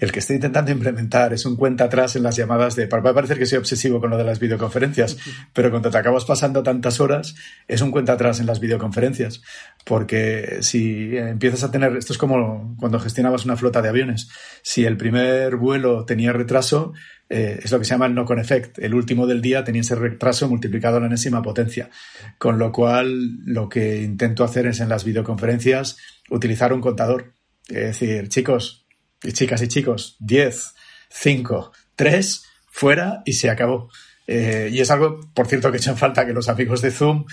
el 0.00 0.12
que 0.12 0.20
estoy 0.20 0.36
intentando 0.36 0.70
implementar 0.70 1.32
es 1.32 1.44
un 1.44 1.56
cuenta 1.56 1.84
atrás 1.84 2.16
en 2.16 2.22
las 2.22 2.36
llamadas 2.36 2.74
de. 2.74 2.86
Va 2.86 3.10
a 3.10 3.14
parecer 3.14 3.38
que 3.38 3.46
soy 3.46 3.58
obsesivo 3.58 4.00
con 4.00 4.10
lo 4.10 4.16
de 4.16 4.24
las 4.24 4.38
videoconferencias, 4.38 5.18
pero 5.52 5.70
cuando 5.70 5.90
te 5.90 5.98
acabas 5.98 6.24
pasando 6.24 6.62
tantas 6.62 7.00
horas, 7.00 7.34
es 7.66 7.82
un 7.82 7.90
cuenta 7.90 8.14
atrás 8.14 8.40
en 8.40 8.46
las 8.46 8.60
videoconferencias. 8.60 9.42
Porque 9.84 10.58
si 10.60 11.16
empiezas 11.16 11.64
a 11.64 11.70
tener. 11.70 11.96
Esto 11.96 12.12
es 12.12 12.18
como 12.18 12.76
cuando 12.78 12.98
gestionabas 12.98 13.44
una 13.44 13.56
flota 13.56 13.82
de 13.82 13.90
aviones. 13.90 14.28
Si 14.62 14.84
el 14.84 14.96
primer 14.96 15.56
vuelo 15.56 16.04
tenía 16.04 16.32
retraso, 16.32 16.92
eh, 17.28 17.60
es 17.62 17.70
lo 17.70 17.78
que 17.78 17.84
se 17.84 17.90
llama 17.90 18.06
el 18.06 18.14
knock-on 18.14 18.38
effect. 18.38 18.78
El 18.78 18.94
último 18.94 19.26
del 19.26 19.42
día 19.42 19.64
tenía 19.64 19.82
ese 19.82 19.94
retraso 19.94 20.48
multiplicado 20.48 20.96
a 20.96 21.00
la 21.00 21.06
enésima 21.06 21.42
potencia. 21.42 21.90
Con 22.38 22.58
lo 22.58 22.72
cual, 22.72 23.44
lo 23.44 23.68
que 23.68 24.02
intento 24.02 24.44
hacer 24.44 24.66
es 24.66 24.80
en 24.80 24.88
las 24.88 25.04
videoconferencias 25.04 25.98
utilizar 26.30 26.72
un 26.72 26.80
contador. 26.80 27.34
Es 27.68 27.98
decir, 27.98 28.28
chicos, 28.28 28.87
y 29.22 29.32
chicas 29.32 29.62
y 29.62 29.68
chicos, 29.68 30.16
10, 30.20 30.74
5, 31.10 31.72
3, 31.96 32.44
fuera 32.70 33.22
y 33.24 33.32
se 33.32 33.50
acabó. 33.50 33.90
Eh, 34.30 34.68
y 34.70 34.80
es 34.80 34.90
algo, 34.90 35.20
por 35.32 35.46
cierto, 35.46 35.70
que 35.72 35.78
echan 35.78 35.96
falta 35.96 36.26
que 36.26 36.34
los 36.34 36.50
amigos 36.50 36.82
de 36.82 36.90
Zoom 36.90 37.24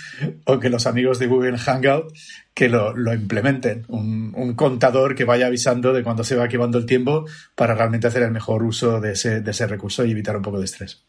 o 0.46 0.58
que 0.58 0.70
los 0.70 0.86
amigos 0.86 1.18
de 1.18 1.26
Google 1.26 1.58
Hangout 1.58 2.12
que 2.54 2.70
lo, 2.70 2.94
implementen. 3.12 3.84
Un, 3.88 4.54
contador 4.54 5.14
que 5.14 5.24
vaya 5.24 5.46
avisando 5.46 5.92
de 5.92 6.02
cuando 6.02 6.24
se 6.24 6.36
va 6.36 6.44
acabando 6.44 6.78
el 6.78 6.86
tiempo 6.86 7.26
para 7.54 7.74
realmente 7.74 8.06
hacer 8.06 8.22
el 8.22 8.30
mejor 8.30 8.62
uso 8.62 9.00
de 9.00 9.12
ese 9.12 9.66
recurso 9.66 10.06
y 10.06 10.12
evitar 10.12 10.36
un 10.36 10.42
poco 10.42 10.58
de 10.58 10.64
estrés. 10.64 11.05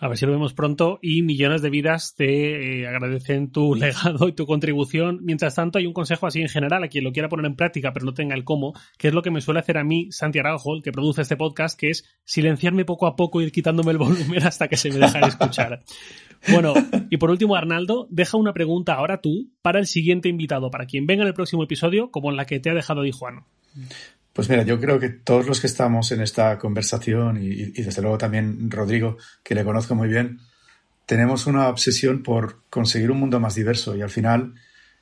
A 0.00 0.06
ver 0.08 0.16
si 0.16 0.26
lo 0.26 0.32
vemos 0.32 0.54
pronto 0.54 1.00
y 1.02 1.22
millones 1.22 1.60
de 1.60 1.70
vidas 1.70 2.14
te 2.14 2.82
eh, 2.82 2.86
agradecen 2.86 3.50
tu 3.50 3.74
legado 3.76 4.28
y 4.28 4.32
tu 4.32 4.46
contribución. 4.46 5.20
Mientras 5.22 5.56
tanto, 5.56 5.78
hay 5.78 5.86
un 5.86 5.92
consejo 5.92 6.26
así 6.26 6.40
en 6.40 6.48
general 6.48 6.84
a 6.84 6.88
quien 6.88 7.04
lo 7.04 7.12
quiera 7.12 7.28
poner 7.28 7.46
en 7.46 7.56
práctica 7.56 7.92
pero 7.92 8.06
no 8.06 8.14
tenga 8.14 8.34
el 8.34 8.44
cómo, 8.44 8.74
que 8.96 9.08
es 9.08 9.14
lo 9.14 9.22
que 9.22 9.30
me 9.30 9.40
suele 9.40 9.60
hacer 9.60 9.78
a 9.78 9.84
mí 9.84 10.08
Santi 10.12 10.38
Araujo, 10.38 10.76
el 10.76 10.82
que 10.82 10.92
produce 10.92 11.22
este 11.22 11.36
podcast, 11.36 11.78
que 11.78 11.90
es 11.90 12.04
silenciarme 12.24 12.84
poco 12.84 13.06
a 13.06 13.16
poco 13.16 13.40
y 13.40 13.44
ir 13.44 13.52
quitándome 13.52 13.92
el 13.92 13.98
volumen 13.98 14.42
hasta 14.44 14.68
que 14.68 14.76
se 14.76 14.90
me 14.90 14.98
deja 14.98 15.20
de 15.20 15.28
escuchar. 15.28 15.82
Bueno, 16.52 16.74
y 17.10 17.16
por 17.16 17.30
último, 17.30 17.56
Arnaldo, 17.56 18.06
deja 18.10 18.36
una 18.36 18.52
pregunta 18.52 18.94
ahora 18.94 19.20
tú 19.20 19.50
para 19.62 19.80
el 19.80 19.86
siguiente 19.86 20.28
invitado, 20.28 20.70
para 20.70 20.86
quien 20.86 21.06
venga 21.06 21.22
en 21.22 21.28
el 21.28 21.34
próximo 21.34 21.64
episodio, 21.64 22.10
como 22.10 22.30
en 22.30 22.36
la 22.36 22.44
que 22.44 22.60
te 22.60 22.70
ha 22.70 22.74
dejado 22.74 23.02
Di 23.02 23.10
Juan. 23.10 23.44
Pues 24.38 24.48
mira, 24.48 24.62
yo 24.62 24.78
creo 24.78 25.00
que 25.00 25.08
todos 25.08 25.48
los 25.48 25.60
que 25.60 25.66
estamos 25.66 26.12
en 26.12 26.20
esta 26.20 26.58
conversación 26.58 27.42
y, 27.42 27.72
desde 27.72 28.00
luego 28.00 28.18
también 28.18 28.70
Rodrigo, 28.70 29.16
que 29.42 29.56
le 29.56 29.64
conozco 29.64 29.96
muy 29.96 30.06
bien, 30.06 30.38
tenemos 31.06 31.48
una 31.48 31.66
obsesión 31.66 32.22
por 32.22 32.62
conseguir 32.70 33.10
un 33.10 33.18
mundo 33.18 33.40
más 33.40 33.56
diverso 33.56 33.96
y 33.96 34.02
al 34.02 34.10
final 34.10 34.54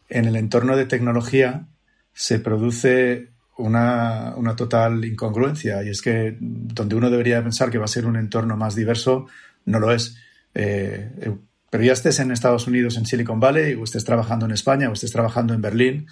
en 0.08 0.24
el 0.24 0.36
entorno 0.36 0.74
de 0.74 0.86
tecnología 0.86 1.66
se 2.14 2.38
produce 2.38 3.28
una, 3.58 4.34
total 4.56 5.04
incongruencia 5.04 5.84
y 5.84 5.90
es 5.90 6.00
que 6.00 6.38
donde 6.40 6.94
uno 6.94 7.10
debería 7.10 7.42
pensar 7.42 7.70
que 7.70 7.76
va 7.76 7.84
a 7.84 7.88
ser 7.88 8.06
un 8.06 8.16
entorno 8.16 8.56
más 8.56 8.74
diverso, 8.74 9.26
no 9.66 9.78
lo 9.80 9.92
es. 9.92 10.16
Eh, 10.54 11.10
eh, 11.20 11.36
pero 11.68 11.84
ya 11.84 11.92
estés 11.92 12.20
en 12.20 12.30
Estados 12.30 12.68
Unidos, 12.68 12.96
en 12.96 13.04
Silicon 13.04 13.38
Valley, 13.38 13.74
o 13.74 13.84
estés 13.84 14.06
trabajando 14.06 14.46
en 14.46 14.52
España, 14.52 14.88
o 14.88 14.94
estés 14.94 15.12
trabajando 15.12 15.52
en 15.52 15.60
Berlín, 15.60 16.06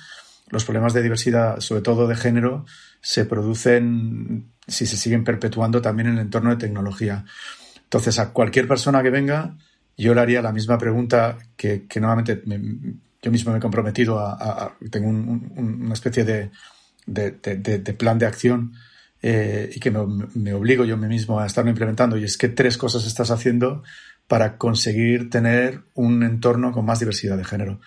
los 0.54 0.64
problemas 0.64 0.94
de 0.94 1.02
diversidad, 1.02 1.60
sobre 1.60 1.82
todo 1.82 2.06
de 2.06 2.16
género, 2.16 2.64
se 3.00 3.24
producen 3.24 4.50
si 4.66 4.86
se 4.86 4.96
siguen 4.96 5.24
perpetuando 5.24 5.82
también 5.82 6.08
en 6.08 6.14
el 6.14 6.20
entorno 6.20 6.50
de 6.50 6.56
tecnología. 6.56 7.24
Entonces, 7.82 8.18
a 8.18 8.32
cualquier 8.32 8.66
persona 8.66 9.02
que 9.02 9.10
venga, 9.10 9.56
yo 9.96 10.14
le 10.14 10.20
haría 10.20 10.42
la 10.42 10.52
misma 10.52 10.78
pregunta 10.78 11.38
que, 11.56 11.86
que 11.86 12.00
nuevamente 12.00 12.42
yo 13.22 13.30
mismo 13.30 13.52
me 13.52 13.58
he 13.58 13.60
comprometido 13.60 14.18
a, 14.18 14.76
tengo 14.90 15.08
una 15.08 15.94
especie 15.94 16.24
de, 16.24 16.50
de, 17.06 17.94
plan 17.94 18.18
de 18.18 18.26
acción 18.26 18.72
eh, 19.22 19.70
y 19.74 19.80
que 19.80 19.90
me, 19.90 20.00
me, 20.34 20.52
obligo 20.52 20.84
yo 20.84 20.96
mismo 20.96 21.40
a 21.40 21.46
estarlo 21.46 21.70
implementando 21.70 22.16
y 22.18 22.24
es 22.24 22.36
que 22.36 22.48
tres 22.48 22.76
cosas 22.76 23.06
estás 23.06 23.30
haciendo 23.30 23.82
para 24.28 24.58
conseguir 24.58 25.30
tener 25.30 25.82
un 25.94 26.22
entorno 26.22 26.72
con 26.72 26.84
más 26.84 26.98
diversidad 26.98 27.36
de 27.36 27.44
género. 27.44 27.80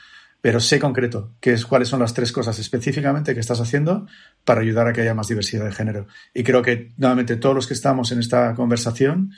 Pero 0.47 0.61
sé 0.61 0.79
concreto 0.79 1.35
qué 1.41 1.51
es, 1.51 1.65
cuáles 1.65 1.89
son 1.89 1.99
las 1.99 2.13
tres 2.13 2.31
cosas 2.31 2.57
específicamente 2.57 3.33
que 3.33 3.41
estás 3.41 3.59
haciendo 3.59 4.07
para 4.45 4.61
ayudar 4.61 4.87
a 4.87 4.93
que 4.93 5.01
haya 5.01 5.13
más 5.13 5.27
diversidad 5.27 5.65
de 5.65 5.73
género. 5.73 6.07
Y 6.33 6.43
creo 6.43 6.61
que, 6.61 6.93
nuevamente, 6.95 7.35
todos 7.35 7.53
los 7.53 7.67
que 7.67 7.73
estamos 7.73 8.13
en 8.13 8.19
esta 8.19 8.55
conversación 8.55 9.33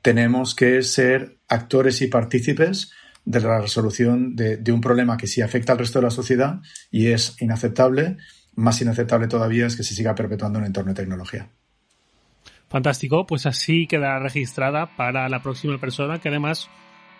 tenemos 0.00 0.54
que 0.54 0.82
ser 0.82 1.36
actores 1.46 2.00
y 2.00 2.06
partícipes 2.06 2.90
de 3.26 3.40
la 3.42 3.60
resolución 3.60 4.34
de, 4.34 4.56
de, 4.56 4.72
un 4.72 4.80
problema 4.80 5.18
que 5.18 5.26
sí 5.26 5.42
afecta 5.42 5.72
al 5.72 5.78
resto 5.78 5.98
de 5.98 6.04
la 6.04 6.10
sociedad 6.10 6.60
y 6.90 7.08
es 7.08 7.36
inaceptable. 7.42 8.16
Más 8.54 8.80
inaceptable 8.80 9.28
todavía 9.28 9.66
es 9.66 9.76
que 9.76 9.82
se 9.82 9.92
siga 9.92 10.14
perpetuando 10.14 10.58
en 10.58 10.62
un 10.62 10.68
entorno 10.68 10.94
de 10.94 11.02
tecnología. 11.02 11.50
Fantástico, 12.70 13.26
pues 13.26 13.44
así 13.44 13.86
quedará 13.86 14.20
registrada 14.20 14.96
para 14.96 15.28
la 15.28 15.42
próxima 15.42 15.76
persona, 15.78 16.18
que 16.18 16.30
además 16.30 16.70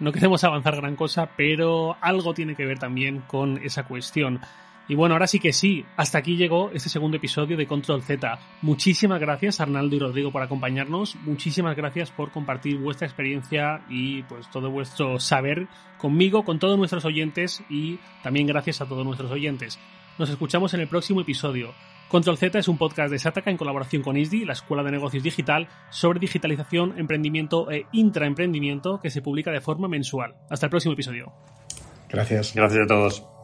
no 0.01 0.13
queremos 0.13 0.45
avanzar 0.45 0.77
gran 0.77 0.97
cosa, 0.97 1.31
pero 1.37 1.97
algo 2.01 2.35
tiene 2.35 2.55
que 2.55 2.67
ver 2.67 2.79
también 2.79 3.23
con 3.27 3.59
esa 3.65 3.85
cuestión. 3.85 4.41
Y 4.89 4.95
bueno, 4.95 5.15
ahora 5.15 5.27
sí 5.27 5.41
que 5.41 5.53
sí, 5.53 5.85
hasta 5.97 6.19
aquí 6.19 6.37
llegó 6.37 6.71
este 6.73 6.89
segundo 6.89 7.17
episodio 7.17 7.57
de 7.57 7.67
Control 7.67 8.03
Z. 8.03 8.39
Muchísimas 8.63 9.19
gracias 9.19 9.61
Arnaldo 9.61 9.97
y 9.97 9.99
Rodrigo 9.99 10.31
por 10.31 10.43
acompañarnos, 10.43 11.17
muchísimas 11.25 11.77
gracias 11.77 12.13
por 12.13 12.31
compartir 12.31 12.79
vuestra 12.79 13.09
experiencia 13.09 13.83
y 13.89 14.23
pues 14.25 14.49
todo 14.49 14.71
vuestro 14.71 15.19
saber 15.19 15.67
conmigo, 15.99 16.45
con 16.45 16.61
todos 16.61 16.79
nuestros 16.79 17.05
oyentes 17.05 17.65
y 17.69 17.99
también 18.23 18.47
gracias 18.47 18.81
a 18.81 18.87
todos 18.87 19.05
nuestros 19.05 19.33
oyentes. 19.33 19.81
Nos 20.19 20.31
escuchamos 20.31 20.73
en 20.75 20.81
el 20.81 20.89
próximo 20.89 21.21
episodio. 21.21 21.75
Control 22.09 22.39
Z 22.39 22.59
es 22.59 22.69
un 22.69 22.79
podcast 22.79 23.11
de 23.11 23.19
Sataka 23.19 23.51
en 23.51 23.57
colaboración 23.57 24.03
con 24.03 24.17
ISDI, 24.17 24.45
la 24.45 24.53
Escuela 24.53 24.85
de 24.85 24.93
Negocios 24.93 25.25
Digital, 25.25 25.69
sobre 25.91 26.21
digitalización, 26.21 26.99
emprendimiento 26.99 27.71
e 27.71 27.87
intraemprendimiento 27.93 29.01
que 29.01 29.11
se 29.11 29.23
publica 29.23 29.51
de 29.51 29.61
forma 29.61 29.89
mensual. 29.89 30.37
Hasta 30.49 30.67
el 30.67 30.71
próximo 30.71 30.95
episodio. 30.95 31.33
Gracias. 32.09 32.55
Gracias 32.55 32.85
a 32.85 32.87
todos. 32.87 33.36